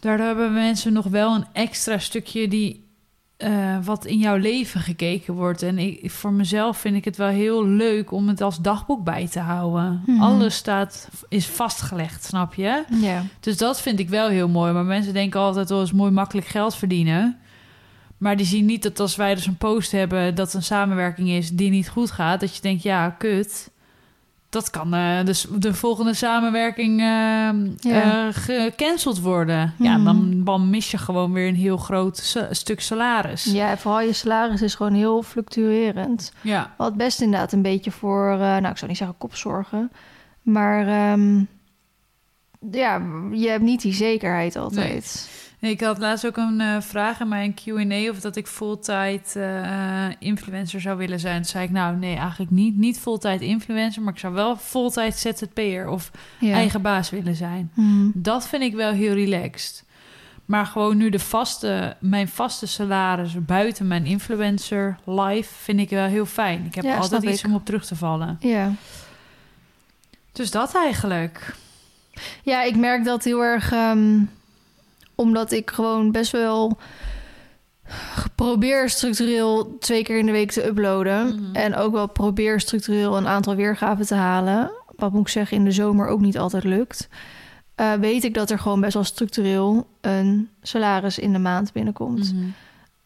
daardoor 0.00 0.26
hebben 0.26 0.52
mensen 0.52 0.92
nog 0.92 1.06
wel 1.06 1.34
een 1.34 1.46
extra 1.52 1.98
stukje... 1.98 2.48
die 2.48 2.88
eh, 3.40 3.76
wat 3.84 4.04
in 4.04 4.18
jouw 4.18 4.36
leven 4.36 4.80
gekeken 4.80 5.34
wordt. 5.34 5.62
En 5.62 5.78
ik, 5.78 6.10
voor 6.10 6.32
mezelf 6.32 6.78
vind 6.78 6.96
ik 6.96 7.04
het 7.04 7.16
wel 7.16 7.28
heel 7.28 7.66
leuk 7.66 8.12
om 8.12 8.28
het 8.28 8.40
als 8.40 8.60
dagboek 8.60 9.04
bij 9.04 9.28
te 9.28 9.40
houden. 9.40 10.02
Mhm. 10.06 10.22
Alles 10.22 10.54
staat, 10.54 11.08
is 11.28 11.46
vastgelegd, 11.46 12.24
snap 12.24 12.54
je? 12.54 12.84
Ja. 13.00 13.22
Dus 13.40 13.56
dat 13.56 13.80
vind 13.80 13.98
ik 13.98 14.08
wel 14.08 14.28
heel 14.28 14.48
mooi. 14.48 14.72
Maar 14.72 14.84
mensen 14.84 15.12
denken 15.12 15.40
altijd, 15.40 15.70
oh, 15.70 15.82
is 15.82 15.92
mooi 15.92 16.10
makkelijk 16.10 16.46
geld 16.46 16.74
verdienen. 16.74 17.38
Maar 18.18 18.36
die 18.36 18.46
zien 18.46 18.66
niet 18.66 18.82
dat 18.82 19.00
als 19.00 19.16
wij 19.16 19.34
dus 19.34 19.46
een 19.46 19.56
post 19.56 19.92
hebben... 19.92 20.34
dat 20.34 20.54
een 20.54 20.62
samenwerking 20.62 21.28
is 21.28 21.50
die 21.50 21.70
niet 21.70 21.88
goed 21.88 22.10
gaat... 22.10 22.40
dat 22.40 22.54
je 22.56 22.62
denkt, 22.62 22.82
ja, 22.82 23.10
kut. 23.10 23.70
Dat 24.50 24.70
kan 24.70 24.94
eh, 24.94 25.24
dus 25.24 25.46
de 25.58 25.74
volgende 25.74 26.14
samenwerking 26.14 27.00
Ja. 27.00 27.52
eh, 27.82 28.26
gecanceld 28.30 29.20
worden. 29.20 29.74
Ja, 29.78 29.96
Mhm. 29.96 30.04
dan, 30.04 30.44
dan 30.44 30.70
mis 30.70 30.90
je 30.90 30.98
gewoon 30.98 31.32
weer 31.32 31.48
een 31.48 31.54
heel 31.54 31.76
groot 31.76 32.16
sa- 32.16 32.54
stuk 32.54 32.80
salaris. 32.80 33.44
Ja, 33.44 33.76
vooral 33.78 34.00
je 34.00 34.12
salaris 34.12 34.62
is 34.62 34.74
gewoon 34.74 34.94
heel 34.94 35.22
fluctuerend. 35.22 36.32
Ja. 36.40 36.74
Wat 36.76 36.96
best 36.96 37.20
inderdaad 37.20 37.52
een 37.52 37.62
beetje 37.62 37.90
voor, 37.90 38.36
nou 38.38 38.66
ik 38.66 38.76
zou 38.76 38.86
niet 38.88 38.96
zeggen 38.98 39.18
kopzorgen, 39.18 39.90
maar 40.42 40.86
ehm, 40.86 41.44
ja, 42.70 43.00
je 43.32 43.48
hebt 43.48 43.62
niet 43.62 43.80
die 43.82 43.94
zekerheid 43.94 44.56
altijd. 44.56 44.88
Nee, 44.92 45.39
ik 45.60 45.80
had 45.80 45.98
laatst 45.98 46.26
ook 46.26 46.36
een 46.36 46.60
eh, 46.60 46.80
vraag 46.80 47.20
in 47.20 47.28
mijn 47.28 47.54
Q&A... 47.54 48.10
of 48.10 48.20
dat 48.20 48.36
ik 48.36 48.46
fulltime 48.46 49.20
eh, 49.34 50.06
influencer 50.18 50.80
zou 50.80 50.96
willen 50.98 51.20
zijn. 51.20 51.36
Toen 51.36 51.50
zei 51.50 51.64
ik, 51.64 51.70
nou 51.70 51.96
nee, 51.96 52.16
eigenlijk 52.16 52.50
niet. 52.50 52.76
Niet 52.76 52.98
fulltime 53.00 53.38
influencer, 53.44 54.02
maar 54.02 54.12
ik 54.12 54.18
zou 54.18 54.34
wel 54.34 54.56
fulltime 54.56 55.10
ZZP'er... 55.10 55.88
of 55.88 56.10
Ja. 56.38 56.52
eigen 56.54 56.82
baas 56.82 57.10
willen 57.10 57.34
zijn. 57.34 57.70
Mhm. 57.74 58.10
Dat 58.14 58.48
vind 58.48 58.62
ik 58.62 58.74
wel 58.74 58.92
heel 58.92 59.14
relaxed. 59.14 59.84
Maar 60.44 60.66
gewoon 60.66 60.96
nu 60.96 61.10
de 61.10 61.18
vaste, 61.18 61.96
mijn 62.00 62.28
vaste 62.28 62.66
salaris 62.66 63.44
buiten 63.44 63.86
mijn 63.86 64.06
influencer 64.06 64.98
life... 65.04 65.54
vind 65.54 65.80
ik 65.80 65.90
wel 65.90 66.06
heel 66.06 66.26
fijn. 66.26 66.64
Ik 66.66 66.74
heb 66.74 66.84
Ja, 66.84 66.96
altijd 66.96 67.22
iets 67.22 67.40
ik. 67.42 67.46
om 67.48 67.54
op 67.54 67.64
terug 67.64 67.84
te 67.86 67.96
vallen. 67.96 68.36
Ja. 68.40 68.72
Dus 70.32 70.50
dat 70.50 70.74
eigenlijk. 70.74 71.54
ja, 72.42 72.62
ik 72.62 72.76
merk 72.76 73.04
dat 73.04 73.24
heel 73.24 73.40
erg, 73.44 73.72
ehm, 73.72 74.18
omdat 75.20 75.52
ik 75.52 75.70
gewoon 75.70 76.10
best 76.10 76.32
wel 76.32 76.78
probeer 78.34 78.90
structureel 78.90 79.78
twee 79.78 80.02
keer 80.02 80.18
in 80.18 80.26
de 80.26 80.32
week 80.32 80.50
te 80.50 80.66
uploaden. 80.66 81.26
Mhm. 81.26 81.54
En 81.54 81.76
ook 81.76 81.92
wel 81.92 82.06
probeer 82.06 82.60
structureel 82.60 83.16
een 83.16 83.26
aantal 83.26 83.54
weergaven 83.54 84.06
te 84.06 84.14
halen. 84.14 84.70
Wat 84.96 85.12
moet 85.12 85.20
ik 85.20 85.28
zeggen, 85.28 85.56
in 85.56 85.64
de 85.64 85.72
zomer 85.72 86.06
ook 86.06 86.20
niet 86.20 86.38
altijd 86.38 86.64
lukt. 86.64 87.08
Eh, 87.74 87.92
weet 87.92 88.24
ik 88.24 88.34
dat 88.34 88.50
er 88.50 88.58
gewoon 88.58 88.80
best 88.80 88.94
wel 88.94 89.04
structureel 89.04 89.86
een 90.00 90.48
salaris 90.62 91.18
in 91.18 91.32
de 91.32 91.38
maand 91.38 91.72
binnenkomt. 91.72 92.32
Mhm. 92.32 92.44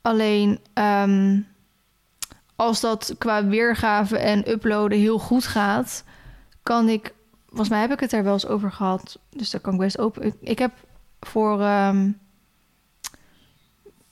Alleen 0.02 0.58
ehm, 0.72 1.40
als 2.56 2.80
dat 2.80 3.14
qua 3.18 3.44
weergave 3.44 4.18
en 4.18 4.50
uploaden 4.50 4.98
heel 4.98 5.18
goed 5.18 5.46
gaat, 5.46 6.04
kan 6.62 6.88
ik. 6.88 7.14
Volgens 7.46 7.68
mij 7.68 7.80
heb 7.80 7.92
ik 7.92 8.00
het 8.00 8.12
er 8.12 8.24
wel 8.24 8.32
eens 8.32 8.46
over 8.46 8.72
gehad. 8.72 9.18
Dus 9.30 9.50
daar 9.50 9.60
kan 9.60 9.72
ik 9.72 9.78
best 9.78 9.98
open. 9.98 10.22
Ik, 10.22 10.34
ik 10.40 10.58
heb 10.58 10.72
voor 11.26 11.60
ehm, 11.60 12.10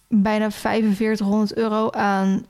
bijna 0.09 0.51
4500 0.51 1.57
euro 1.57 1.91
aan 1.91 2.47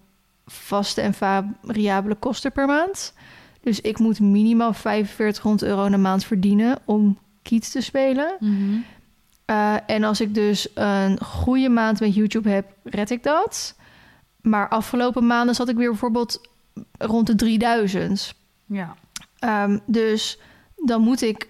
vaste 0.46 1.00
en 1.00 1.14
variabele 1.14 2.14
kosten 2.14 2.52
per 2.52 2.66
maand. 2.66 3.14
Dus 3.60 3.80
ik 3.80 3.98
moet 3.98 4.20
minimaal 4.20 4.72
4500 4.72 5.70
euro 5.70 5.84
in 5.84 5.90
de 5.90 5.98
maand 5.98 6.24
verdienen 6.24 6.78
om 6.84 7.18
kiet 7.42 7.72
te 7.72 7.80
spelen. 7.80 8.36
Mhm. 8.40 8.78
Uh, 9.46 9.76
en 9.86 10.04
als 10.04 10.20
ik 10.20 10.34
dus 10.34 10.68
een 10.74 11.24
goede 11.24 11.68
maand 11.68 12.00
met 12.00 12.14
YouTube 12.14 12.48
heb, 12.48 12.72
red 12.84 13.10
ik 13.10 13.22
dat. 13.22 13.76
Maar 14.40 14.68
afgelopen 14.68 15.26
maanden 15.26 15.54
zat 15.54 15.68
ik 15.68 15.76
weer 15.76 15.90
bijvoorbeeld 15.90 16.40
rond 16.98 17.26
de 17.26 17.34
3000. 17.34 18.34
Ja. 18.66 18.96
Um, 19.64 19.80
dus 19.86 20.38
dan 20.76 21.00
moet 21.00 21.22
ik 21.22 21.48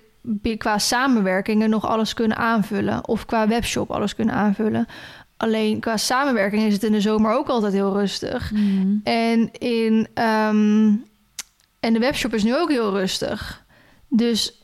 qua 0.59 0.79
samenwerkingen 0.79 1.71
nog 1.71 1.87
alles 1.87 2.15
kunnen 2.15 2.37
aanvullen. 2.37 3.09
Of 3.09 3.27
qua 3.27 3.49
webshop 3.49 3.91
alles 3.91 4.15
kunnen 4.15 4.35
aanvullen. 4.35 4.87
Alleen 5.37 5.81
qua 5.81 5.97
samenwerking 5.97 6.63
is 6.63 6.73
het 6.73 6.83
in 6.83 6.93
de 6.93 7.01
zomer 7.01 7.33
ook 7.33 7.49
altijd 7.49 7.73
heel 7.73 7.93
rustig. 7.93 8.51
Mhm. 8.51 8.97
En, 9.05 9.51
in, 9.53 10.09
ehm, 10.15 10.95
en 11.81 11.93
de 11.93 11.99
webshop 11.99 12.35
is 12.35 12.43
nu 12.43 12.57
ook 12.57 12.71
heel 12.71 12.91
rustig. 12.91 13.65
Dus 14.09 14.63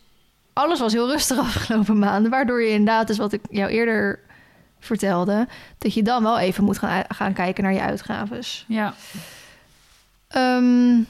alles 0.52 0.80
was 0.80 0.92
heel 0.92 1.10
rustig 1.10 1.38
afgelopen 1.56 1.98
maanden. 1.98 2.30
Waardoor 2.30 2.62
je 2.62 2.70
inderdaad, 2.70 3.06
dus 3.06 3.18
wat 3.18 3.32
ik 3.32 3.40
jou 3.50 3.70
eerder 3.70 4.20
vertelde... 4.78 5.48
dat 5.78 5.94
je 5.94 6.02
dan 6.02 6.22
wel 6.22 6.38
even 6.38 6.64
moet 6.64 6.78
gaan, 6.78 7.04
gaan 7.08 7.32
kijken 7.32 7.62
naar 7.62 7.72
je 7.72 7.80
uitgaves. 7.80 8.64
Ja. 8.68 8.94
Ehm, 10.28 11.00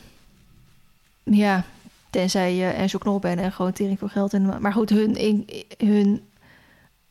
ja, 1.24 1.64
tenzij 2.10 2.54
je 2.54 2.66
en 2.66 2.88
zo 2.88 2.98
knol 2.98 3.18
bent 3.18 3.40
en 3.40 3.52
gewoon 3.52 3.72
tering 3.72 3.98
veel 3.98 4.08
geld 4.08 4.32
in 4.32 4.46
ma- 4.46 4.58
Maar 4.58 4.72
goed, 4.72 4.90
hun, 4.90 5.16
in- 5.16 5.48
hun, 5.78 6.22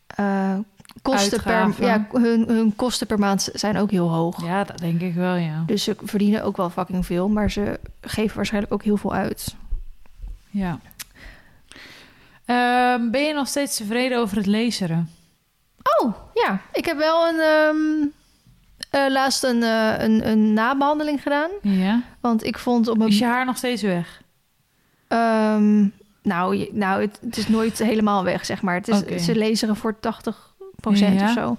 eh, 0.07 0.55
kosten 1.01 1.41
per, 1.43 1.85
ja, 1.85 2.07
hun, 2.11 2.43
hun 2.47 2.75
kosten 2.75 3.07
per 3.07 3.19
maand 3.19 3.49
zijn 3.53 3.77
ook 3.77 3.91
heel 3.91 4.09
hoog. 4.09 4.45
ja, 4.45 4.63
dat 4.63 4.77
denk 4.77 5.01
ik 5.01 5.13
wel, 5.13 5.35
ja. 5.35 5.63
Dus 5.65 5.83
ze 5.83 5.95
verdienen 6.03 6.43
ook 6.43 6.57
wel 6.57 6.69
fucking 6.69 7.05
veel, 7.05 7.29
maar 7.29 7.51
ze 7.51 7.79
geven 8.01 8.35
waarschijnlijk 8.35 8.73
ook 8.73 8.83
heel 8.83 8.97
veel 8.97 9.13
uit. 9.13 9.55
ja. 10.49 10.79
Ehm, 12.45 13.09
ben 13.09 13.21
je 13.23 13.33
nog 13.33 13.47
steeds 13.47 13.75
tevreden 13.77 14.17
over 14.19 14.37
het 14.37 14.45
laseren? 14.45 15.09
Oh, 16.01 16.13
ja. 16.33 16.59
Ik 16.73 16.85
heb 16.85 16.97
wel 16.97 17.27
een, 17.27 17.39
ehm, 17.39 18.07
eh, 18.89 19.11
laatst 19.11 19.43
een, 19.43 19.63
eh, 19.63 19.93
een, 19.97 20.29
een 20.29 20.53
nabehandeling 20.53 21.21
gedaan. 21.21 21.49
Ja. 21.61 22.01
Want 22.19 22.43
ik 22.43 22.57
vond 22.57 22.87
op 22.87 22.97
mijn... 22.97 23.09
Is 23.09 23.17
je 23.17 23.25
haar 23.25 23.45
nog 23.45 23.57
steeds 23.57 23.81
weg? 23.81 24.21
Ehm, 25.07 25.85
nou, 26.23 26.67
nou 26.71 27.01
het, 27.01 27.19
het 27.21 27.37
is 27.37 27.47
nooit 27.47 27.77
helemaal 27.77 28.23
weg, 28.23 28.45
zeg 28.45 28.61
maar. 28.61 28.75
Het 28.75 28.87
is. 28.87 29.25
Ze 29.25 29.35
lezen 29.35 29.75
voor 29.75 29.95
80% 29.99 31.13
Ja. 31.19 31.23
of 31.23 31.31
zo. 31.31 31.57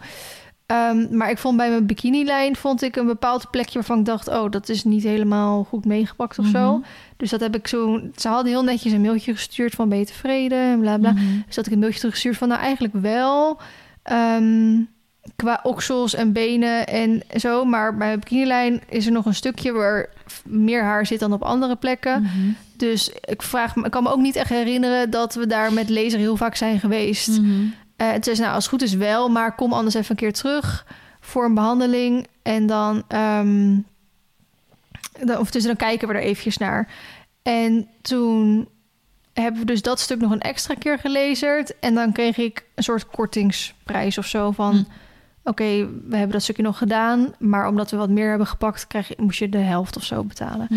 Ehm, 0.67 1.17
maar 1.17 1.31
ik 1.31 1.39
vond 1.39 1.57
bij 1.57 1.69
mijn 1.71 1.87
bikinilijn 1.87 2.57
vond 2.57 2.83
ik 2.83 2.97
een 2.97 3.07
bepaald 3.07 3.51
plekje 3.51 3.75
waarvan 3.75 3.99
ik 3.99 4.05
dacht, 4.05 4.29
oh, 4.29 4.51
dat 4.51 4.69
is 4.69 4.85
niet 4.85 5.03
helemaal 5.03 5.65
goed 5.65 5.85
meegepakt 5.85 6.39
of 6.39 6.47
zo. 6.47 6.73
Mhm. 6.77 6.87
Dus 7.17 7.31
dat 7.31 7.41
heb 7.41 7.55
ik 7.57 7.67
zo. 7.69 8.01
Ze 8.17 8.29
hadden 8.29 8.47
heel 8.53 8.63
netjes 8.65 8.93
een 8.93 9.01
mailtje 9.01 9.33
gestuurd 9.35 9.75
van 9.75 9.89
ben 9.89 9.99
je 9.99 10.05
tevreden 10.07 10.59
en 10.59 10.81
bla 10.81 10.99
bla. 10.99 11.11
Mhm. 11.13 11.25
Dus 11.47 11.55
dat 11.55 11.67
ik 11.67 11.73
een 11.73 11.79
mailtje 11.79 11.99
teruggestuurd 11.99 12.37
van 12.37 12.49
nou 12.49 12.61
eigenlijk 12.61 12.95
wel. 12.95 13.59
ehm, 14.03 14.75
qua 15.37 15.61
oksels 15.63 16.15
en 16.15 16.33
benen 16.33 16.87
en 16.87 17.23
zo. 17.37 17.65
Maar 17.65 17.97
bij 17.97 18.07
mijn 18.07 18.19
bikinilijn 18.19 18.83
is 18.89 19.07
er 19.07 19.13
nog 19.13 19.27
een 19.27 19.35
stukje 19.35 19.73
waar 19.73 20.09
meer 20.45 20.83
haar 20.83 21.07
zit 21.07 21.21
dan 21.21 21.33
op 21.33 21.43
andere 21.43 21.77
plekken. 21.77 22.23
Mhm. 22.23 22.51
Dus 22.77 23.13
ik 23.21 23.43
vraag 23.43 23.77
me, 23.77 23.85
ik 23.85 23.91
kan 23.91 24.03
me 24.03 24.11
ook 24.11 24.21
niet 24.21 24.37
echt 24.37 24.49
herinneren 24.49 25.11
dat 25.11 25.35
we 25.35 25.47
daar 25.47 25.73
met 25.73 25.91
laser 25.91 26.19
heel 26.19 26.37
vaak 26.37 26.55
zijn 26.55 26.81
geweest. 26.81 27.29
Mhm. 27.29 27.51
Eh, 27.97 28.11
het 28.11 28.27
is 28.27 28.39
nou 28.39 28.53
als 28.53 28.65
het 28.65 28.73
goed 28.73 28.83
is 28.83 28.95
wel, 28.95 29.29
maar 29.29 29.55
kom 29.55 29.73
anders 29.73 29.95
even 29.95 30.11
een 30.11 30.17
keer 30.17 30.33
terug 30.33 30.87
voor 31.21 31.45
een 31.45 31.55
behandeling. 31.55 32.27
En 32.43 32.67
dan, 32.67 33.03
ehm, 33.09 33.77
dan 35.25 35.39
of 35.39 35.51
dus 35.51 35.63
dan 35.63 35.77
kijken 35.77 36.09
we 36.09 36.15
er 36.15 36.21
eventjes 36.21 36.59
naar. 36.59 36.89
En 37.43 37.89
toen 38.03 38.69
hebben 39.33 39.61
we 39.61 39.67
dus 39.67 39.83
dat 39.83 40.01
stuk 40.01 40.21
nog 40.21 40.31
een 40.31 40.41
extra 40.41 40.75
keer 40.75 40.99
gelezerd. 40.99 41.79
En 41.79 41.95
dan 41.95 42.13
kreeg 42.13 42.37
ik 42.37 42.65
een 42.75 42.83
soort 42.83 43.07
kortingsprijs 43.07 44.19
of 44.19 44.27
zo 44.27 44.51
van... 44.51 44.75
Hm. 44.75 44.83
Oké, 45.49 45.65
we 46.09 46.17
hebben 46.17 46.31
dat 46.31 46.43
stukje 46.43 46.63
nog 46.63 46.79
gedaan, 46.79 47.35
maar 47.39 47.69
omdat 47.69 47.91
we 47.91 47.97
wat 47.97 48.09
meer 48.11 48.29
hebben 48.29 48.47
gepakt, 48.47 48.87
krijg 48.87 49.09
je, 49.09 49.15
moest 49.19 49.39
je 49.39 49.49
de 49.49 49.59
helft 49.59 49.97
of 49.97 50.05
zo 50.05 50.25
betalen. 50.25 50.67
Hm. 50.69 50.75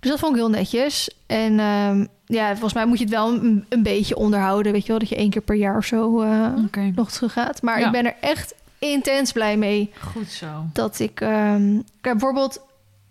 Dus 0.00 0.10
dat 0.10 0.18
vond 0.18 0.32
ik 0.32 0.38
heel 0.38 0.50
netjes. 0.50 1.10
En 1.26 1.58
ehm, 1.58 2.06
ja, 2.26 2.50
volgens 2.50 2.72
mij 2.72 2.86
moet 2.86 2.98
je 2.98 3.04
het 3.04 3.12
wel 3.12 3.32
een, 3.34 3.64
een 3.68 3.82
beetje 3.82 4.16
onderhouden. 4.16 4.72
Weet 4.72 4.82
je 4.82 4.88
wel, 4.88 4.98
dat 4.98 5.08
je 5.08 5.16
één 5.16 5.30
keer 5.30 5.42
per 5.42 5.54
jaar 5.56 5.76
of 5.76 5.84
zo 5.84 6.20
eh, 6.20 6.46
nog 6.94 7.10
terug 7.10 7.32
gaat. 7.32 7.62
Maar 7.62 7.80
Ja. 7.80 7.86
ik 7.86 7.92
ben 7.92 8.04
er 8.06 8.14
echt 8.20 8.54
intens 8.78 9.32
blij 9.32 9.56
mee 9.56 9.90
goed 10.00 10.28
zo. 10.30 10.46
dat 10.72 10.98
ik... 10.98 11.20
ehm, 11.20 11.80
bijvoorbeeld 12.00 12.60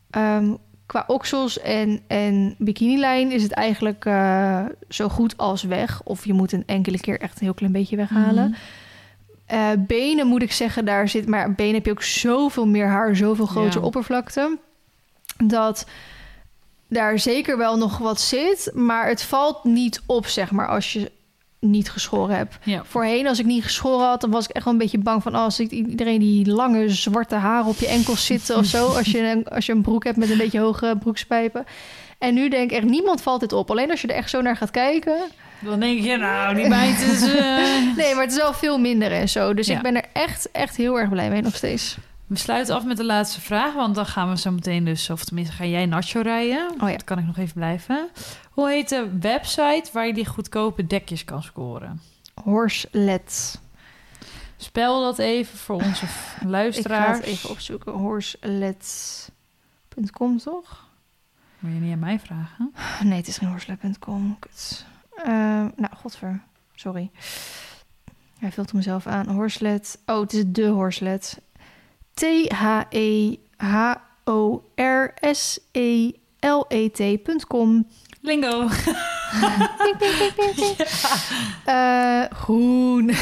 ehm, 0.10 0.54
qua 0.86 1.04
oksels 1.08 1.60
en, 1.60 2.00
en 2.08 2.56
bikinilijn 2.58 3.32
is 3.32 3.44
het 3.44 3.52
eigenlijk 3.52 4.06
eh, 4.06 4.60
zo 4.90 5.10
goed 5.10 5.38
als 5.38 5.64
weg. 5.64 6.02
Of 6.04 6.26
je 6.26 6.34
moet 6.34 6.52
een 6.52 6.64
enkele 6.66 7.00
keer 7.00 7.20
echt 7.20 7.34
een 7.40 7.46
heel 7.46 7.54
klein 7.54 7.72
beetje 7.72 7.96
weghalen. 7.96 8.50
Mhm. 8.50 8.60
Eh, 9.46 9.70
benen 9.78 10.28
moet 10.28 10.42
ik 10.42 10.52
zeggen, 10.52 10.86
daar 10.86 11.10
zit... 11.10 11.28
Maar 11.28 11.54
benen 11.54 11.74
heb 11.74 11.86
je 11.86 11.92
ook 11.92 12.04
zoveel 12.04 12.68
meer 12.68 12.88
haar, 12.88 13.16
zoveel 13.16 13.46
grotere 13.46 13.80
Ja. 13.80 13.86
oppervlakte. 13.86 14.58
Dat 15.44 15.86
daar 16.88 17.20
zeker 17.20 17.58
wel 17.58 17.78
nog 17.78 17.98
wat 17.98 18.22
zit. 18.22 18.72
Maar 18.74 19.08
het 19.08 19.24
valt 19.24 19.64
niet 19.64 20.02
op, 20.06 20.28
zeg 20.28 20.52
maar, 20.52 20.68
als 20.68 20.94
je 20.94 21.12
niet 21.60 21.90
geschoren 21.92 22.36
hebt. 22.36 22.58
Ja. 22.64 22.84
Voorheen, 22.86 23.28
als 23.28 23.40
ik 23.40 23.46
niet 23.46 23.64
geschoren 23.64 24.08
had, 24.08 24.22
dan 24.22 24.32
was 24.32 24.48
ik 24.48 24.52
echt 24.56 24.64
wel 24.64 24.74
een 24.74 24.80
beetje 24.80 24.98
bang 24.98 25.24
van... 25.24 25.36
oh, 25.36 25.42
als 25.42 25.60
ik 25.60 25.72
iedereen 25.72 26.20
die 26.20 26.52
lange 26.52 26.90
zwarte 26.90 27.36
haren 27.36 27.70
op 27.70 27.78
je 27.78 27.88
enkels 27.88 28.26
zitten 28.26 28.58
of 28.58 28.66
zo... 28.66 28.86
als 28.98 29.12
je, 29.12 29.20
een, 29.20 29.48
als 29.48 29.66
je 29.66 29.72
een 29.72 29.82
broek 29.82 30.04
hebt 30.04 30.18
met 30.18 30.30
een 30.30 30.38
beetje 30.38 30.60
hoge 30.60 30.98
broekspijpen. 31.00 31.66
En 32.18 32.34
nu 32.34 32.50
denk 32.50 32.72
ik 32.72 32.78
echt, 32.78 32.86
niemand 32.90 33.22
valt 33.22 33.40
dit 33.40 33.54
op. 33.54 33.72
Alleen 33.72 33.92
als 33.92 34.02
je 34.02 34.08
er 34.08 34.16
echt 34.16 34.30
zo 34.30 34.42
naar 34.42 34.58
gaat 34.58 34.72
kijken... 34.72 35.18
Dan 35.64 35.80
denk 35.80 36.02
je, 36.04 36.18
nou, 36.18 36.56
die 36.56 36.66
is... 36.66 37.22
eh, 37.36 37.96
Nee, 37.96 38.14
maar 38.14 38.24
het 38.24 38.32
is 38.32 38.38
wel 38.38 38.54
veel 38.54 38.78
minder 38.78 39.12
en 39.12 39.30
zo. 39.30 39.54
Dus 39.54 39.68
Ja. 39.68 39.76
ik 39.76 39.82
ben 39.82 39.96
er 39.96 40.06
echt, 40.14 40.52
echt 40.52 40.76
heel 40.76 41.00
erg 41.00 41.10
blij 41.10 41.30
mee 41.30 41.42
nog 41.42 41.56
steeds. 41.56 41.98
We 42.28 42.38
sluiten 42.38 42.76
af 42.76 42.84
met 42.86 42.98
de 42.98 43.04
laatste 43.06 43.42
vraag, 43.42 43.74
want 43.74 43.96
dan 43.96 44.06
gaan 44.06 44.30
we 44.30 44.38
zo 44.38 44.52
meteen 44.52 44.86
dus... 44.86 45.10
of 45.10 45.24
tenminste, 45.26 45.54
ga 45.56 45.66
jij 45.66 45.86
nacho 45.86 46.22
rijden? 46.22 46.72
Oh 46.80 46.90
ja. 46.90 46.96
Dat 46.96 47.04
kan 47.04 47.18
ik 47.20 47.26
nog 47.26 47.38
even 47.38 47.54
blijven. 47.54 48.10
Hoe 48.52 48.70
heet 48.70 48.90
de 48.90 49.08
website 49.20 49.84
waar 49.94 50.08
je 50.08 50.14
die 50.14 50.26
goedkope 50.26 50.88
dekjes 50.88 51.26
kan 51.26 51.44
scoren? 51.44 52.02
Horselet. 52.44 53.60
Spel 54.58 55.02
dat 55.02 55.20
even 55.20 55.58
voor 55.58 55.76
onze 55.76 56.06
Ik 56.06 56.12
ga 56.40 56.48
luisteraars. 56.48 57.18
het 57.18 57.26
even 57.28 57.50
opzoeken. 57.50 57.92
Horselet.com, 57.92 60.38
toch? 60.38 60.88
Moet 61.60 61.74
je 61.74 61.80
niet 61.80 61.94
aan 61.94 62.00
mij 62.00 62.20
vragen? 62.20 62.74
Nee, 63.04 63.18
het 63.18 63.28
is 63.28 63.38
geen 63.38 63.50
horselet.com. 63.50 64.38
Kut. 64.40 64.86
Eh, 65.16 65.66
nou, 65.76 65.96
godver. 65.98 66.42
Sorry. 66.76 67.12
Hij 68.40 68.52
vult 68.52 68.72
hem 68.72 68.82
zelf 68.82 69.08
aan. 69.08 69.28
Horselet. 69.28 70.00
Oh, 70.06 70.20
het 70.20 70.34
is 70.34 70.44
de 70.48 70.66
Horselet. 70.66 71.38
E 71.38 72.48
T-H-E-H-O-R-S-E-L-E-T.com. 76.54 77.88
Lingo. 78.22 78.68
Eh, 81.66 82.24
groen. 82.30 83.12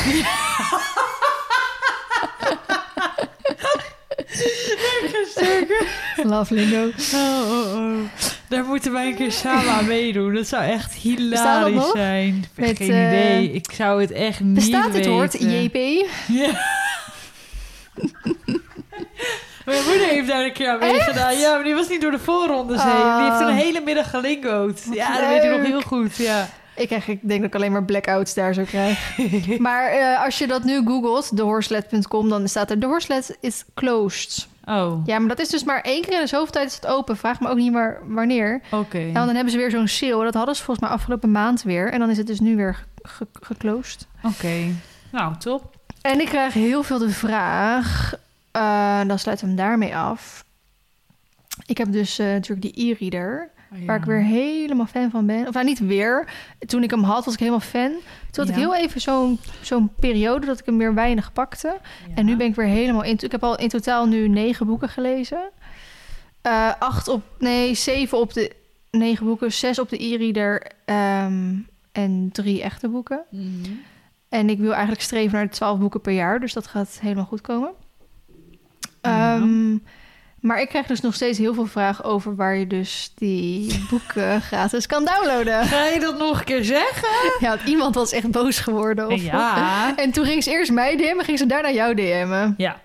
Love 6.23 6.53
lingo. 6.53 6.89
Oh, 7.13 7.51
oh, 7.51 7.75
oh. 7.75 7.99
Daar 8.47 8.63
moeten 8.65 8.91
wij 8.91 9.07
een 9.07 9.15
keer 9.15 9.31
samen 9.31 9.71
aan 9.71 9.85
meedoen. 9.87 10.33
Dat 10.33 10.47
zou 10.47 10.63
echt 10.63 11.03
Bestaat 11.03 11.65
hilarisch 11.67 11.91
zijn. 11.91 12.27
Ik 12.35 12.43
heb 12.55 12.67
Met, 12.67 12.77
geen 12.77 12.91
eh, 12.91 13.07
idee. 13.07 13.51
Ik 13.51 13.65
zou 13.73 14.01
het 14.01 14.11
echt 14.11 14.39
niet 14.39 14.53
Bestaat 14.53 14.83
dit 14.83 14.93
weten. 14.93 15.11
woord? 15.11 15.33
JP? 15.39 15.75
Ja. 16.27 16.49
Mijn 19.65 19.83
moeder 19.85 20.07
heeft 20.07 20.27
daar 20.27 20.43
een 20.45 20.53
keer 20.53 20.69
aan 20.69 20.79
meegedaan. 20.79 21.37
Ja, 21.37 21.53
maar 21.55 21.63
die 21.63 21.73
was 21.73 21.87
niet 21.89 22.01
door 22.01 22.11
de 22.11 22.19
voorrondes 22.19 22.83
heen. 22.83 22.91
Die 22.91 23.23
heeft 23.23 23.41
Ah. 23.41 23.47
een 23.47 23.55
hele 23.55 23.81
middag 23.85 24.09
gelingoed. 24.09 24.85
Wat 24.85 24.95
Ja, 24.95 25.19
dat 25.19 25.29
weet 25.29 25.43
ik 25.43 25.49
nog 25.57 25.65
heel 25.65 25.81
goed. 25.81 26.15
Ja. 26.15 26.49
Ik, 26.75 26.87
krijg, 26.87 27.07
ik 27.07 27.19
denk 27.27 27.39
dat 27.41 27.49
ik 27.49 27.55
alleen 27.55 27.71
maar 27.71 27.83
blackouts 27.83 28.33
daar 28.33 28.53
zo 28.53 28.63
krijg. 28.63 29.17
maar 29.59 29.85
eh, 29.91 30.23
als 30.23 30.37
je 30.37 30.47
dat 30.47 30.63
nu 30.63 30.81
googelt, 30.87 31.31
thehorselet.com, 31.35 32.29
dan 32.29 32.47
staat 32.47 32.71
er... 32.71 32.79
The 32.79 32.85
horselet 32.87 33.37
is 33.41 33.65
closed. 33.73 34.47
Oh, 34.65 35.01
Ja, 35.05 35.19
maar 35.19 35.27
dat 35.27 35.39
is 35.39 35.49
dus 35.49 35.63
maar 35.63 35.81
één 35.81 36.01
keer 36.01 36.13
in 36.13 36.19
de 36.21 36.27
zoveel 36.27 36.51
tijd 36.51 36.67
is 36.67 36.75
het 36.75 36.87
open. 36.87 37.17
Vraag 37.17 37.39
me 37.39 37.49
ook 37.49 37.57
niet 37.57 37.71
meer 37.71 37.99
wanneer. 38.07 38.61
oké. 38.71 38.97
En 38.97 39.13
dan 39.13 39.27
hebben 39.35 39.51
ze 39.51 39.57
weer 39.57 39.71
zo'n 39.71 39.87
sale. 39.87 40.23
Dat 40.23 40.33
hadden 40.33 40.55
ze 40.55 40.63
volgens 40.63 40.87
mij 40.87 40.95
afgelopen 40.97 41.31
maand 41.31 41.61
weer. 41.63 41.91
En 41.91 41.99
dan 41.99 42.09
is 42.09 42.17
het 42.17 42.27
dus 42.27 42.39
nu 42.39 42.55
weer 42.55 42.85
ge- 43.01 43.27
geclosed. 43.41 44.07
Oké. 44.23 44.55
Nou, 45.11 45.37
top. 45.37 45.75
En 46.01 46.19
ik 46.19 46.25
krijg 46.27 46.53
heel 46.53 46.83
veel 46.83 46.97
de 46.97 47.09
vraag... 47.09 48.13
eh, 48.51 49.01
dan 49.07 49.19
sluiten 49.19 49.45
we 49.47 49.53
hem 49.53 49.61
daarmee 49.67 49.95
af. 49.95 50.45
Ik 51.65 51.77
heb 51.77 51.91
dus 51.91 52.19
eh, 52.19 52.27
natuurlijk 52.27 52.75
die 52.75 52.89
e-reader... 52.95 53.49
Waar 53.85 53.97
ik 53.97 54.05
weer 54.05 54.23
helemaal 54.23 54.85
fan 54.85 55.09
van 55.09 55.25
ben. 55.25 55.47
Of 55.47 55.53
nou, 55.53 55.65
niet 55.65 55.79
weer. 55.79 56.27
Toen 56.59 56.83
ik 56.83 56.89
hem 56.91 57.03
had, 57.03 57.25
was 57.25 57.33
ik 57.33 57.39
helemaal 57.39 57.59
fan. 57.59 57.91
Toen 58.31 58.45
had 58.45 58.49
ik 58.49 58.55
heel 58.55 58.75
even 58.75 59.01
zo'n 59.01 59.39
zo'n 59.61 59.93
periode 59.99 60.45
dat 60.45 60.59
ik 60.59 60.65
hem 60.65 60.77
weer 60.77 60.93
weinig 60.93 61.33
pakte. 61.33 61.77
En 62.15 62.25
nu 62.25 62.35
ben 62.35 62.47
ik 62.47 62.55
weer 62.55 62.65
helemaal 62.65 63.03
in. 63.03 63.17
Ik 63.19 63.31
heb 63.31 63.43
al 63.43 63.57
in 63.57 63.69
totaal 63.69 64.05
nu 64.07 64.27
negen 64.27 64.65
boeken 64.65 64.89
gelezen. 64.89 65.49
Eh, 66.41 66.71
acht 66.79 67.07
op, 67.07 67.23
nee, 67.39 67.73
zeven 67.73 68.17
op 68.17 68.33
de 68.33 68.51
negen 68.91 69.25
boeken. 69.25 69.51
Zes 69.51 69.79
op 69.79 69.89
de 69.89 70.03
e-reader. 70.03 70.71
ehm, 70.85 71.53
en 71.91 72.29
drie 72.31 72.61
echte 72.61 72.89
boeken. 72.89 73.23
Mhm. 73.29 73.71
En 74.29 74.49
ik 74.49 74.59
wil 74.59 74.71
eigenlijk 74.71 75.01
streven 75.01 75.33
naar 75.33 75.47
de 75.47 75.53
twaalf 75.55 75.79
boeken 75.79 76.01
per 76.01 76.13
jaar. 76.13 76.39
Dus 76.39 76.53
dat 76.53 76.67
gaat 76.67 76.97
helemaal 77.01 77.25
goed 77.25 77.41
komen. 77.41 77.71
Ja. 79.01 79.35
Ehm, 79.35 79.77
maar 80.41 80.61
ik 80.61 80.67
krijg 80.69 80.85
dus 80.85 81.01
nog 81.01 81.13
steeds 81.13 81.37
heel 81.37 81.53
veel 81.53 81.65
vragen 81.65 82.03
over 82.03 82.35
waar 82.35 82.55
je 82.55 82.67
dus 82.67 83.11
die 83.15 83.79
boeken 83.89 84.41
gratis 84.41 84.85
kan 84.85 85.05
downloaden. 85.05 85.65
Ga 85.65 85.85
je 85.85 85.99
dat 85.99 86.17
nog 86.17 86.39
een 86.39 86.45
keer 86.45 86.63
zeggen? 86.63 87.09
Ja, 87.39 87.57
iemand 87.65 87.95
was 87.95 88.11
echt 88.11 88.31
boos 88.31 88.59
geworden. 88.59 89.07
Of 89.07 89.21
Ja. 89.21 89.93
En 89.95 90.11
toen 90.11 90.25
ging 90.25 90.43
ze 90.43 90.51
eerst 90.51 90.71
mij 90.71 90.95
DM'en 90.95 91.17
en 91.19 91.25
ging 91.25 91.37
ze 91.37 91.45
daarna 91.45 91.71
jou 91.71 91.95
DM'en. 91.95 92.53
Ja. 92.57 92.79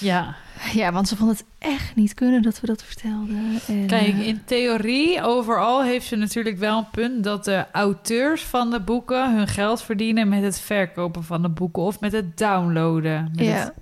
Ja. 0.00 0.36
Ja, 0.72 0.92
want 0.92 1.08
ze 1.08 1.16
vonden 1.16 1.36
het 1.36 1.44
echt 1.58 1.94
niet 1.94 2.14
kunnen 2.14 2.42
dat 2.42 2.60
we 2.60 2.66
dat 2.66 2.82
vertelden. 2.82 3.60
En, 3.66 3.86
Kijk, 3.86 4.08
eh, 4.08 4.26
in 4.26 4.42
theorie, 4.44 5.22
overal 5.22 5.82
heeft 5.82 6.06
ze 6.06 6.16
natuurlijk 6.16 6.58
wel 6.58 6.78
een 6.78 6.90
punt 6.90 7.24
dat 7.24 7.44
de 7.44 7.64
auteurs 7.72 8.42
van 8.42 8.70
de 8.70 8.80
boeken 8.80 9.36
hun 9.36 9.48
geld 9.48 9.82
verdienen 9.82 10.28
met 10.28 10.42
het 10.42 10.60
verkopen 10.60 11.24
van 11.24 11.42
de 11.42 11.48
boeken 11.48 11.82
of 11.82 12.00
met 12.00 12.12
het 12.12 12.38
downloaden. 12.38 13.30
Met 13.34 13.44
ja, 13.44 13.52
het 13.52 13.72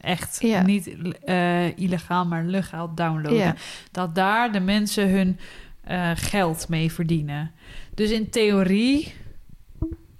echt 0.00 0.38
Ja. 0.40 0.62
niet 0.62 0.90
eh, 1.24 1.78
illegaal, 1.78 2.26
maar 2.26 2.44
legaal 2.44 2.94
downloaden. 2.94 3.38
ja, 3.38 3.54
Dat 3.92 4.14
daar 4.14 4.52
de 4.52 4.60
mensen 4.60 5.10
hun 5.10 5.38
eh, 5.84 6.10
geld 6.14 6.68
mee 6.68 6.92
verdienen. 6.92 7.50
Dus 7.94 8.10
in 8.10 8.30
theorie 8.30 9.14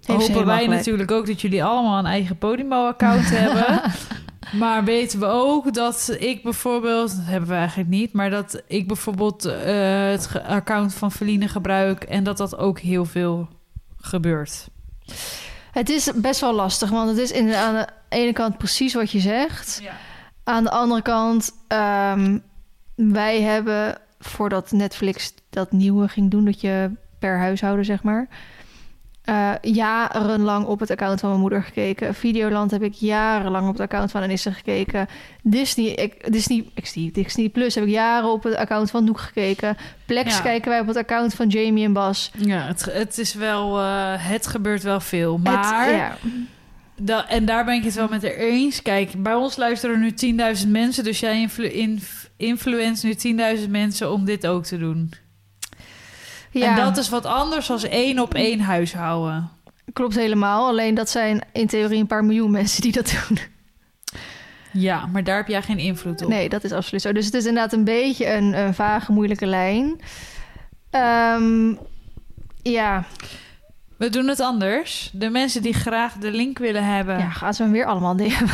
Heeft 0.06 0.28
hopen 0.28 0.46
wij 0.46 0.62
gelijk. 0.62 0.78
natuurlijk 0.78 1.10
ook 1.10 1.26
dat 1.26 1.40
jullie 1.40 1.64
allemaal 1.64 1.98
een 1.98 2.06
eigen 2.06 2.38
Podimo-account 2.38 3.30
hebben. 3.38 3.80
Maar 4.52 4.84
weten 4.84 5.18
we 5.20 5.26
ook 5.26 5.74
dat 5.74 6.16
ik 6.18 6.42
bijvoorbeeld, 6.42 7.16
dat 7.16 7.24
hebben 7.26 7.48
we 7.48 7.54
eigenlijk 7.54 7.88
niet, 7.88 8.12
maar 8.12 8.30
dat 8.30 8.62
ik 8.66 8.86
bijvoorbeeld 8.86 9.44
eh, 9.44 10.08
het 10.10 10.42
account 10.46 10.94
van 10.94 11.12
Feline 11.12 11.48
gebruik 11.48 12.04
en 12.04 12.24
dat 12.24 12.36
dat 12.36 12.56
ook 12.58 12.78
heel 12.80 13.04
veel 13.04 13.48
gebeurt. 14.00 14.68
Het 15.76 15.88
is 15.88 16.10
best 16.14 16.40
wel 16.40 16.52
lastig, 16.52 16.90
want 16.90 17.08
het 17.08 17.18
is 17.18 17.30
in, 17.30 17.54
aan 17.54 17.74
de 17.74 17.86
ene 18.08 18.32
kant 18.32 18.58
precies 18.58 18.94
wat 18.94 19.10
je 19.10 19.20
zegt. 19.20 19.78
Ja. 19.82 19.92
Aan 20.44 20.64
de 20.64 20.70
andere 20.70 21.02
kant, 21.02 21.52
ehm, 21.68 22.38
wij 22.94 23.42
hebben 23.42 23.98
voordat 24.18 24.72
Netflix 24.72 25.34
dat 25.50 25.72
nieuwe 25.72 26.08
ging 26.08 26.30
doen, 26.30 26.44
dat 26.44 26.60
je 26.60 26.90
per 27.18 27.38
huishouden 27.38 27.84
zeg 27.84 28.02
maar, 28.02 28.28
eh, 29.26 29.50
jarenlang 29.62 30.66
op 30.66 30.80
het 30.80 30.90
account 30.90 31.20
van 31.20 31.28
mijn 31.28 31.40
moeder 31.40 31.62
gekeken. 31.62 32.14
Videoland 32.14 32.70
heb 32.70 32.82
ik 32.82 32.92
jarenlang 32.94 33.66
op 33.66 33.72
het 33.72 33.80
account 33.82 34.10
van 34.10 34.22
Anissa 34.22 34.50
gekeken. 34.50 35.06
Disney, 35.42 35.86
ik, 35.86 36.32
Disney, 36.32 36.64
Disney, 36.74 37.10
Disney 37.12 37.48
Plus 37.48 37.74
heb 37.74 37.84
ik 37.84 37.90
jaren 37.90 38.30
op 38.30 38.42
het 38.42 38.54
account 38.56 38.90
van 38.90 39.04
Noek 39.04 39.20
gekeken. 39.20 39.76
Plex 40.06 40.36
Ja. 40.36 40.42
kijken 40.42 40.70
wij 40.70 40.80
op 40.80 40.86
het 40.86 40.96
account 40.96 41.34
van 41.34 41.48
Jamie 41.48 41.84
en 41.84 41.92
Bas. 41.92 42.30
Ja, 42.38 42.60
het, 42.66 42.84
het 42.92 43.18
is 43.18 43.34
wel... 43.34 43.78
eh, 43.78 44.12
het 44.16 44.46
gebeurt 44.46 44.82
wel 44.82 45.00
veel. 45.00 45.34
Het- 45.34 45.42
Maar... 45.42 45.90
ja. 45.92 46.16
Da- 47.00 47.28
en 47.28 47.44
daar 47.44 47.64
ben 47.64 47.74
ik 47.74 47.84
het 47.84 47.94
wel 47.94 48.08
met 48.10 48.22
haar 48.22 48.32
eens. 48.32 48.82
Kijk, 48.82 49.22
bij 49.22 49.34
ons 49.34 49.56
luisteren 49.56 50.00
nu 50.00 50.10
10.000 50.64 50.68
mensen. 50.68 51.04
Dus 51.04 51.20
jij 51.20 51.40
influ 51.40 51.68
inf- 51.70 52.30
influence 52.36 53.06
nu 53.06 53.36
10.000 53.58 53.70
mensen 53.70 54.12
om 54.12 54.24
dit 54.24 54.46
ook 54.46 54.64
te 54.64 54.78
doen. 54.78 55.12
Ja, 56.60 56.78
En 56.78 56.84
dat 56.84 56.96
is 56.96 57.08
wat 57.08 57.24
anders 57.24 57.66
dan 57.66 57.80
één 57.82 58.18
op 58.18 58.34
één 58.34 58.60
huishouden. 58.60 59.50
klopt 59.92 60.14
helemaal. 60.14 60.68
Alleen 60.68 60.94
dat 60.94 61.10
zijn 61.10 61.40
in 61.52 61.66
theorie 61.66 62.00
een 62.00 62.06
paar 62.06 62.24
miljoen 62.24 62.50
mensen 62.50 62.82
die 62.82 62.92
dat 62.92 63.14
doen. 63.28 63.38
Ja, 64.72 65.06
maar 65.06 65.24
daar 65.24 65.36
heb 65.36 65.48
jij 65.48 65.62
geen 65.62 65.78
invloed 65.78 66.22
op. 66.22 66.28
Nee, 66.28 66.48
dat 66.48 66.64
is 66.64 66.72
absoluut 66.72 67.02
zo. 67.02 67.12
Dus 67.12 67.24
het 67.24 67.34
is 67.34 67.44
inderdaad 67.44 67.72
een 67.72 67.84
beetje 67.84 68.32
een, 68.32 68.58
een 68.58 68.74
vage, 68.74 69.12
moeilijke 69.12 69.46
lijn. 69.46 70.00
Ehm, 70.90 71.74
ja. 72.62 73.04
We 73.96 74.10
doen 74.10 74.28
het 74.28 74.40
anders. 74.40 75.10
De 75.12 75.30
mensen 75.30 75.62
die 75.62 75.74
graag 75.74 76.12
de 76.12 76.30
link 76.30 76.58
willen 76.58 76.84
hebben. 76.84 77.14
ja, 77.18 77.24
Ja, 77.24 77.30
gaan 77.30 77.54
ze 77.54 77.62
hem 77.62 77.72
weer 77.72 77.84
allemaal 77.84 78.16
DM. 78.16 78.46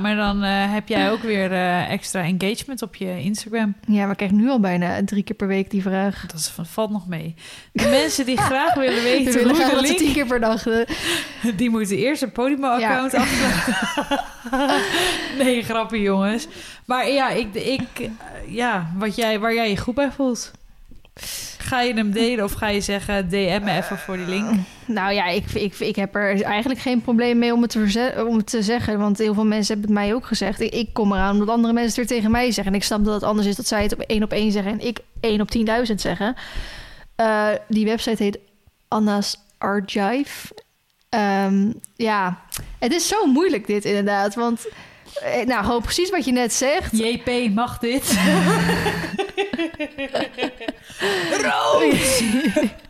maar 0.00 0.16
dan 0.16 0.42
eh, 0.42 0.72
heb 0.72 0.88
jij 0.88 1.10
ook 1.10 1.22
weer 1.22 1.52
eh, 1.52 1.90
extra 1.90 2.22
engagement 2.22 2.82
op 2.82 2.94
je 2.94 3.20
Instagram. 3.20 3.74
Ja, 3.88 4.00
maar 4.02 4.10
ik 4.10 4.16
krijg 4.16 4.32
nu 4.32 4.48
al 4.48 4.60
bijna 4.60 5.04
drie 5.04 5.22
keer 5.22 5.36
per 5.36 5.46
week 5.46 5.70
die 5.70 5.82
vraag. 5.82 6.26
Dat 6.26 6.40
is, 6.40 6.52
valt 6.62 6.90
nog 6.90 7.06
mee. 7.08 7.34
De 7.72 7.88
mensen 7.88 8.26
die 8.26 8.36
graag 8.36 8.74
willen 8.74 8.94
We 9.02 9.02
weten 9.02 9.32
willen 9.32 9.54
hoe 9.56 9.64
graag 9.64 9.80
link... 9.80 9.98
tien 9.98 10.12
keer 10.12 10.26
per 10.26 10.40
dag... 10.40 10.66
eh, 10.66 10.86
Die 11.56 11.70
moeten 11.70 11.96
eerst 11.96 12.22
een 12.22 12.32
Podimo-account 12.32 13.14
afsluiten. 13.14 13.74
nee, 15.44 15.62
grappie 15.62 16.00
jongens. 16.02 16.46
Maar 16.84 17.08
ja, 17.08 17.28
ik, 17.30 17.54
ik, 17.54 18.08
ja 18.48 18.90
wat 18.98 19.16
jij, 19.16 19.38
waar 19.38 19.54
jij 19.54 19.70
je 19.70 19.76
goed 19.76 19.94
bij 19.94 20.10
voelt. 20.12 20.50
Ga 21.58 21.80
je 21.80 21.94
hem 21.94 22.10
delen 22.10 22.44
of 22.44 22.52
ga 22.52 22.68
je 22.68 22.80
zeggen... 22.80 23.28
DM 23.28 23.60
me 23.64 23.76
even 23.76 23.98
voor 23.98 24.16
die 24.16 24.26
link? 24.26 24.50
Nou 24.84 25.12
ja, 25.12 25.26
ik, 25.26 25.50
ik, 25.50 25.78
ik 25.78 25.96
heb 25.96 26.14
er 26.14 26.42
eigenlijk 26.42 26.80
geen 26.80 27.02
probleem 27.02 27.38
mee 27.38 27.52
om 27.52 27.62
het, 27.62 27.70
te 27.70 28.24
om 28.28 28.36
het 28.36 28.46
te 28.46 28.62
zeggen. 28.62 28.98
Want 28.98 29.18
heel 29.18 29.34
veel 29.34 29.44
mensen 29.44 29.72
hebben 29.74 29.94
het 29.94 30.04
mij 30.04 30.14
ook 30.14 30.26
gezegd. 30.26 30.60
Ik, 30.60 30.72
ik 30.72 30.92
kom 30.92 31.12
eraan 31.12 31.32
omdat 31.32 31.48
andere 31.48 31.72
mensen 31.72 32.00
het 32.00 32.08
weer 32.08 32.18
tegen 32.18 32.30
mij 32.30 32.50
zeggen. 32.50 32.72
En 32.72 32.78
ik 32.78 32.84
snap 32.84 33.04
dat 33.04 33.14
het 33.14 33.22
anders 33.22 33.48
is 33.48 33.56
dat 33.56 33.66
zij 33.66 33.82
het 33.82 33.92
op 33.92 34.00
één 34.00 34.22
op 34.22 34.32
één 34.32 34.52
zeggen... 34.52 34.72
en 34.72 34.86
ik 34.86 34.98
één 35.20 35.40
op 35.40 35.48
10.000 35.88 35.94
zeggen. 35.94 36.34
Eh, 37.16 37.48
die 37.68 37.84
website 37.84 38.22
heet 38.22 38.38
Anna's 38.88 39.36
Archive. 39.58 40.54
Ehm, 41.08 41.72
ja, 41.96 42.40
het 42.78 42.92
is 42.92 43.08
zo 43.08 43.26
moeilijk 43.26 43.66
dit 43.66 43.84
inderdaad. 43.84 44.34
Want, 44.34 44.66
eh, 45.22 45.46
nou, 45.46 45.64
gewoon 45.64 45.82
precies 45.82 46.10
wat 46.10 46.24
je 46.24 46.32
net 46.32 46.52
zegt. 46.52 46.98
JP, 46.98 47.54
mag 47.54 47.78
dit? 47.78 48.02
Roos! 51.42 52.22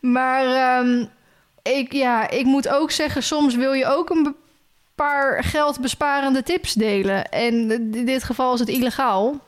Maar 0.00 0.44
ehm, 0.44 1.04
ik, 1.62 1.92
ja, 1.92 2.30
ik 2.30 2.44
moet 2.44 2.68
ook 2.68 2.90
zeggen, 2.90 3.22
soms 3.22 3.54
wil 3.54 3.72
je 3.72 3.86
ook 3.86 4.10
een 4.10 4.36
paar 4.94 5.44
geldbesparende 5.44 6.42
tips 6.42 6.72
delen. 6.72 7.28
En 7.30 7.70
in 7.70 8.04
dit 8.06 8.24
geval 8.24 8.54
is 8.54 8.60
het 8.60 8.68
illegaal. 8.68 9.40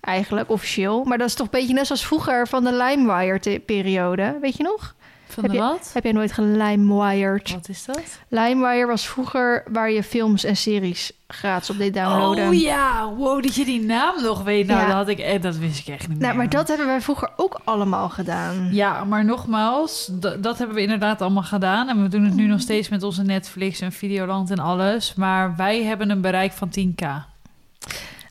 Eigenlijk, 0.00 0.50
officieel. 0.50 1.04
Maar 1.04 1.18
dat 1.18 1.28
is 1.28 1.34
toch 1.34 1.46
een 1.46 1.60
beetje 1.60 1.74
net 1.74 1.86
zoals 1.86 2.06
vroeger 2.06 2.48
van 2.48 2.64
de 2.64 2.72
LimeWire-periode. 2.72 4.38
Weet 4.40 4.56
je 4.56 4.62
nog? 4.62 4.94
Van 5.28 5.42
Heb 5.44 5.52
de 5.52 5.58
je- 5.58 5.62
wat? 5.64 5.90
Heb 5.94 6.02
jij 6.02 6.12
nooit 6.12 6.32
gelimewired? 6.32 7.52
Wat 7.52 7.68
is 7.68 7.84
dat? 7.84 8.02
LimeWire 8.28 8.86
was 8.86 9.06
vroeger 9.08 9.64
waar 9.72 9.90
je 9.90 10.02
films 10.02 10.44
en 10.44 10.56
series 10.56 11.12
gratis 11.28 11.70
op 11.70 11.78
deed 11.78 11.94
downloaden. 11.94 12.46
Oh 12.48 12.54
ja, 12.54 13.12
wow, 13.14 13.42
dat 13.42 13.54
je 13.54 13.64
die 13.64 13.80
naam 13.82 14.22
nog 14.22 14.42
weet. 14.42 14.66
Nou, 14.66 14.80
Ja. 14.80 14.86
dat, 14.86 14.94
had 14.96 15.08
ik, 15.08 15.18
eh, 15.18 15.42
dat 15.42 15.56
wist 15.56 15.78
ik 15.78 15.86
echt 15.94 16.08
niet 16.08 16.18
Nou, 16.18 16.28
meer. 16.28 16.36
maar 16.42 16.48
dat 16.50 16.68
hebben 16.68 16.86
wij 16.86 17.00
vroeger 17.00 17.30
ook 17.36 17.60
allemaal 17.64 18.08
gedaan. 18.08 18.68
Ja, 18.72 19.04
maar 19.04 19.24
nogmaals, 19.24 20.10
dat 20.40 20.58
hebben 20.58 20.76
we 20.76 20.82
inderdaad 20.82 21.20
allemaal 21.22 21.42
gedaan. 21.42 21.88
En 21.88 22.02
we 22.02 22.08
doen 22.08 22.24
het 22.24 22.34
nu 22.34 22.46
nog 22.46 22.60
steeds 22.60 22.88
met 22.88 23.02
onze 23.02 23.22
Netflix 23.22 23.80
en 23.80 23.92
Videoland 23.92 24.50
en 24.50 24.58
alles. 24.58 25.14
Maar 25.14 25.56
wij 25.56 25.82
hebben 25.84 26.10
een 26.10 26.20
bereik 26.20 26.52
van 26.52 26.68
10k. 26.68 27.00
I 27.02 27.18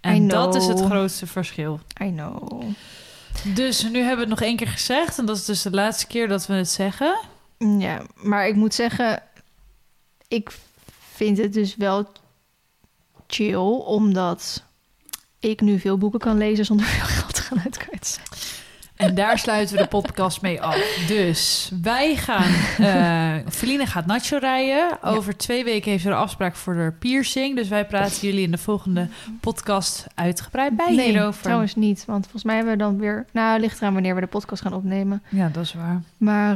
En 0.01 0.27
dat 0.27 0.55
is 0.55 0.65
het 0.67 0.81
grootste 0.81 1.27
verschil. 1.27 1.79
I 2.03 2.11
know. 2.11 2.63
Dus 3.43 3.83
nu 3.83 3.99
hebben 3.99 4.15
we 4.15 4.21
het 4.21 4.39
nog 4.39 4.41
één 4.41 4.55
keer 4.55 4.67
gezegd. 4.67 5.17
En 5.17 5.25
dat 5.25 5.37
is 5.37 5.45
dus 5.45 5.61
de 5.61 5.71
laatste 5.71 6.07
keer 6.07 6.27
dat 6.27 6.45
we 6.45 6.53
het 6.53 6.69
zeggen. 6.69 7.17
Ja, 7.57 8.01
maar 8.15 8.47
ik 8.47 8.55
moet 8.55 8.73
zeggen, 8.73 9.23
ik 10.27 10.51
vind 11.13 11.37
het 11.37 11.53
dus 11.53 11.75
wel 11.75 12.11
chill, 13.27 13.55
omdat 13.85 14.63
ik 15.39 15.61
nu 15.61 15.79
veel 15.79 15.97
boeken 15.97 16.19
kan 16.19 16.37
lezen 16.37 16.65
zonder 16.65 16.85
veel 16.95 17.05
geld 17.05 17.33
te 17.33 17.41
gaan 17.41 17.61
uitkwijt. 17.63 18.19
En 18.95 19.15
daar 19.15 19.39
sluiten 19.39 19.75
we 19.75 19.81
de 19.81 19.87
podcast 19.87 20.41
mee 20.41 20.61
af. 20.61 21.03
Dus 21.07 21.71
wij 21.81 22.15
gaan... 22.15 22.51
eh 22.77 23.33
Feline 23.49 23.85
gaat 23.85 24.05
nacho 24.05 24.37
rijden. 24.37 24.97
Over 25.03 25.37
twee 25.37 25.63
weken 25.63 25.91
heeft 25.91 26.03
ze 26.03 26.09
een 26.09 26.15
afspraak 26.15 26.55
voor 26.55 26.73
de 26.73 26.93
piercing. 26.99 27.55
Dus 27.55 27.67
wij 27.67 27.85
praten 27.85 28.21
jullie 28.21 28.43
in 28.43 28.51
de 28.51 28.57
volgende 28.57 29.07
podcast 29.39 30.07
uitgebreid 30.15 30.75
bij 30.75 30.95
nee, 30.95 31.09
hierover. 31.09 31.41
trouwens 31.41 31.75
niet, 31.75 32.05
want 32.05 32.23
volgens 32.23 32.43
mij 32.43 32.55
hebben 32.55 32.73
we 32.73 32.79
dan 32.79 32.99
weer... 32.99 33.25
Nou, 33.31 33.59
ligt 33.59 33.77
eraan 33.77 33.93
wanneer 33.93 34.15
we 34.15 34.21
de 34.21 34.27
podcast 34.27 34.61
gaan 34.61 34.73
opnemen. 34.73 35.23
Ja, 35.29 35.49
dat 35.49 35.63
is 35.63 35.73
waar. 35.73 36.01
Maar 36.17 36.55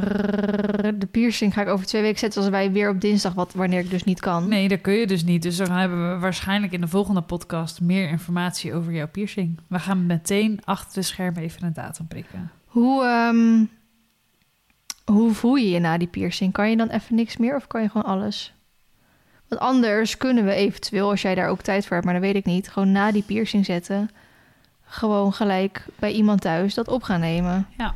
de 0.98 1.08
piercing 1.10 1.54
ga 1.54 1.62
ik 1.62 1.68
over 1.68 1.86
twee 1.86 2.02
weken 2.02 2.18
zetten 2.18 2.40
als 2.40 2.50
wij 2.50 2.72
weer 2.72 2.90
op 2.90 3.00
dinsdag, 3.00 3.34
wat, 3.34 3.52
wanneer 3.54 3.80
ik 3.80 3.90
dus 3.90 4.04
niet 4.04 4.20
kan. 4.20 4.48
Nee, 4.48 4.68
dat 4.68 4.80
kun 4.80 4.92
je 4.92 5.06
dus 5.06 5.24
niet. 5.24 5.42
Dus 5.42 5.56
dan 5.56 5.70
hebben 5.70 6.12
we 6.12 6.18
waarschijnlijk 6.18 6.72
in 6.72 6.80
de 6.80 6.88
volgende 6.88 7.20
podcast 7.20 7.80
meer 7.80 8.08
informatie 8.08 8.74
over 8.74 8.92
jouw 8.92 9.08
piercing. 9.08 9.58
We 9.66 9.78
gaan 9.78 10.06
meteen 10.06 10.60
achter 10.64 10.94
de 10.94 11.02
schermen 11.02 11.42
even 11.42 11.64
een 11.64 11.72
datum 11.72 12.06
prikken. 12.06 12.39
Hoe, 12.70 13.04
ehm, 13.04 13.64
hoe 15.14 15.32
voel 15.34 15.54
je 15.54 15.70
je 15.70 15.78
na 15.78 15.98
die 15.98 16.08
piercing? 16.08 16.52
Kan 16.52 16.70
je 16.70 16.76
dan 16.76 16.88
even 16.88 17.14
niks 17.14 17.36
meer 17.36 17.56
of 17.56 17.66
kan 17.66 17.82
je 17.82 17.88
gewoon 17.88 18.12
alles? 18.12 18.52
Want 19.48 19.60
anders 19.62 20.16
kunnen 20.16 20.44
we 20.44 20.52
eventueel, 20.52 21.10
als 21.10 21.22
jij 21.22 21.34
daar 21.34 21.48
ook 21.48 21.60
tijd 21.62 21.82
voor 21.84 21.92
hebt, 21.92 22.04
maar 22.04 22.14
dat 22.14 22.22
weet 22.24 22.34
ik 22.34 22.44
niet, 22.44 22.68
gewoon 22.68 22.92
na 22.92 23.12
die 23.12 23.22
piercing 23.22 23.64
zetten. 23.64 24.10
Gewoon 24.84 25.32
gelijk 25.32 25.84
bij 25.98 26.12
iemand 26.12 26.40
thuis 26.40 26.74
dat 26.74 26.88
op 26.88 27.02
gaan 27.02 27.20
nemen. 27.20 27.66
Ja. 27.78 27.94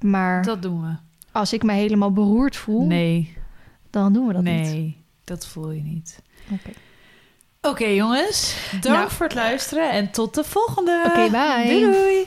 Maar 0.00 0.42
Dat 0.44 0.62
doen 0.62 0.82
we. 0.82 0.94
als 1.32 1.52
ik 1.52 1.62
me 1.62 1.72
helemaal 1.72 2.12
beroerd 2.12 2.56
voel, 2.56 2.86
Nee, 2.86 3.36
dan 3.90 4.12
doen 4.12 4.26
we 4.26 4.32
dat 4.32 4.42
niet. 4.42 4.54
nee, 4.54 5.04
dat 5.24 5.46
voel 5.46 5.70
je 5.70 5.82
niet. 5.82 6.22
Oké, 6.52 6.70
Oké 7.60 7.84
jongens, 7.86 8.56
dank 8.80 8.96
Nou. 8.96 9.10
voor 9.10 9.26
het 9.26 9.34
luisteren 9.34 9.90
en 9.90 10.10
tot 10.10 10.34
de 10.34 10.44
volgende. 10.44 11.02
Oké, 11.06 11.30
bye. 11.30 11.64
Doei 11.66 11.92
doei. 11.92 12.26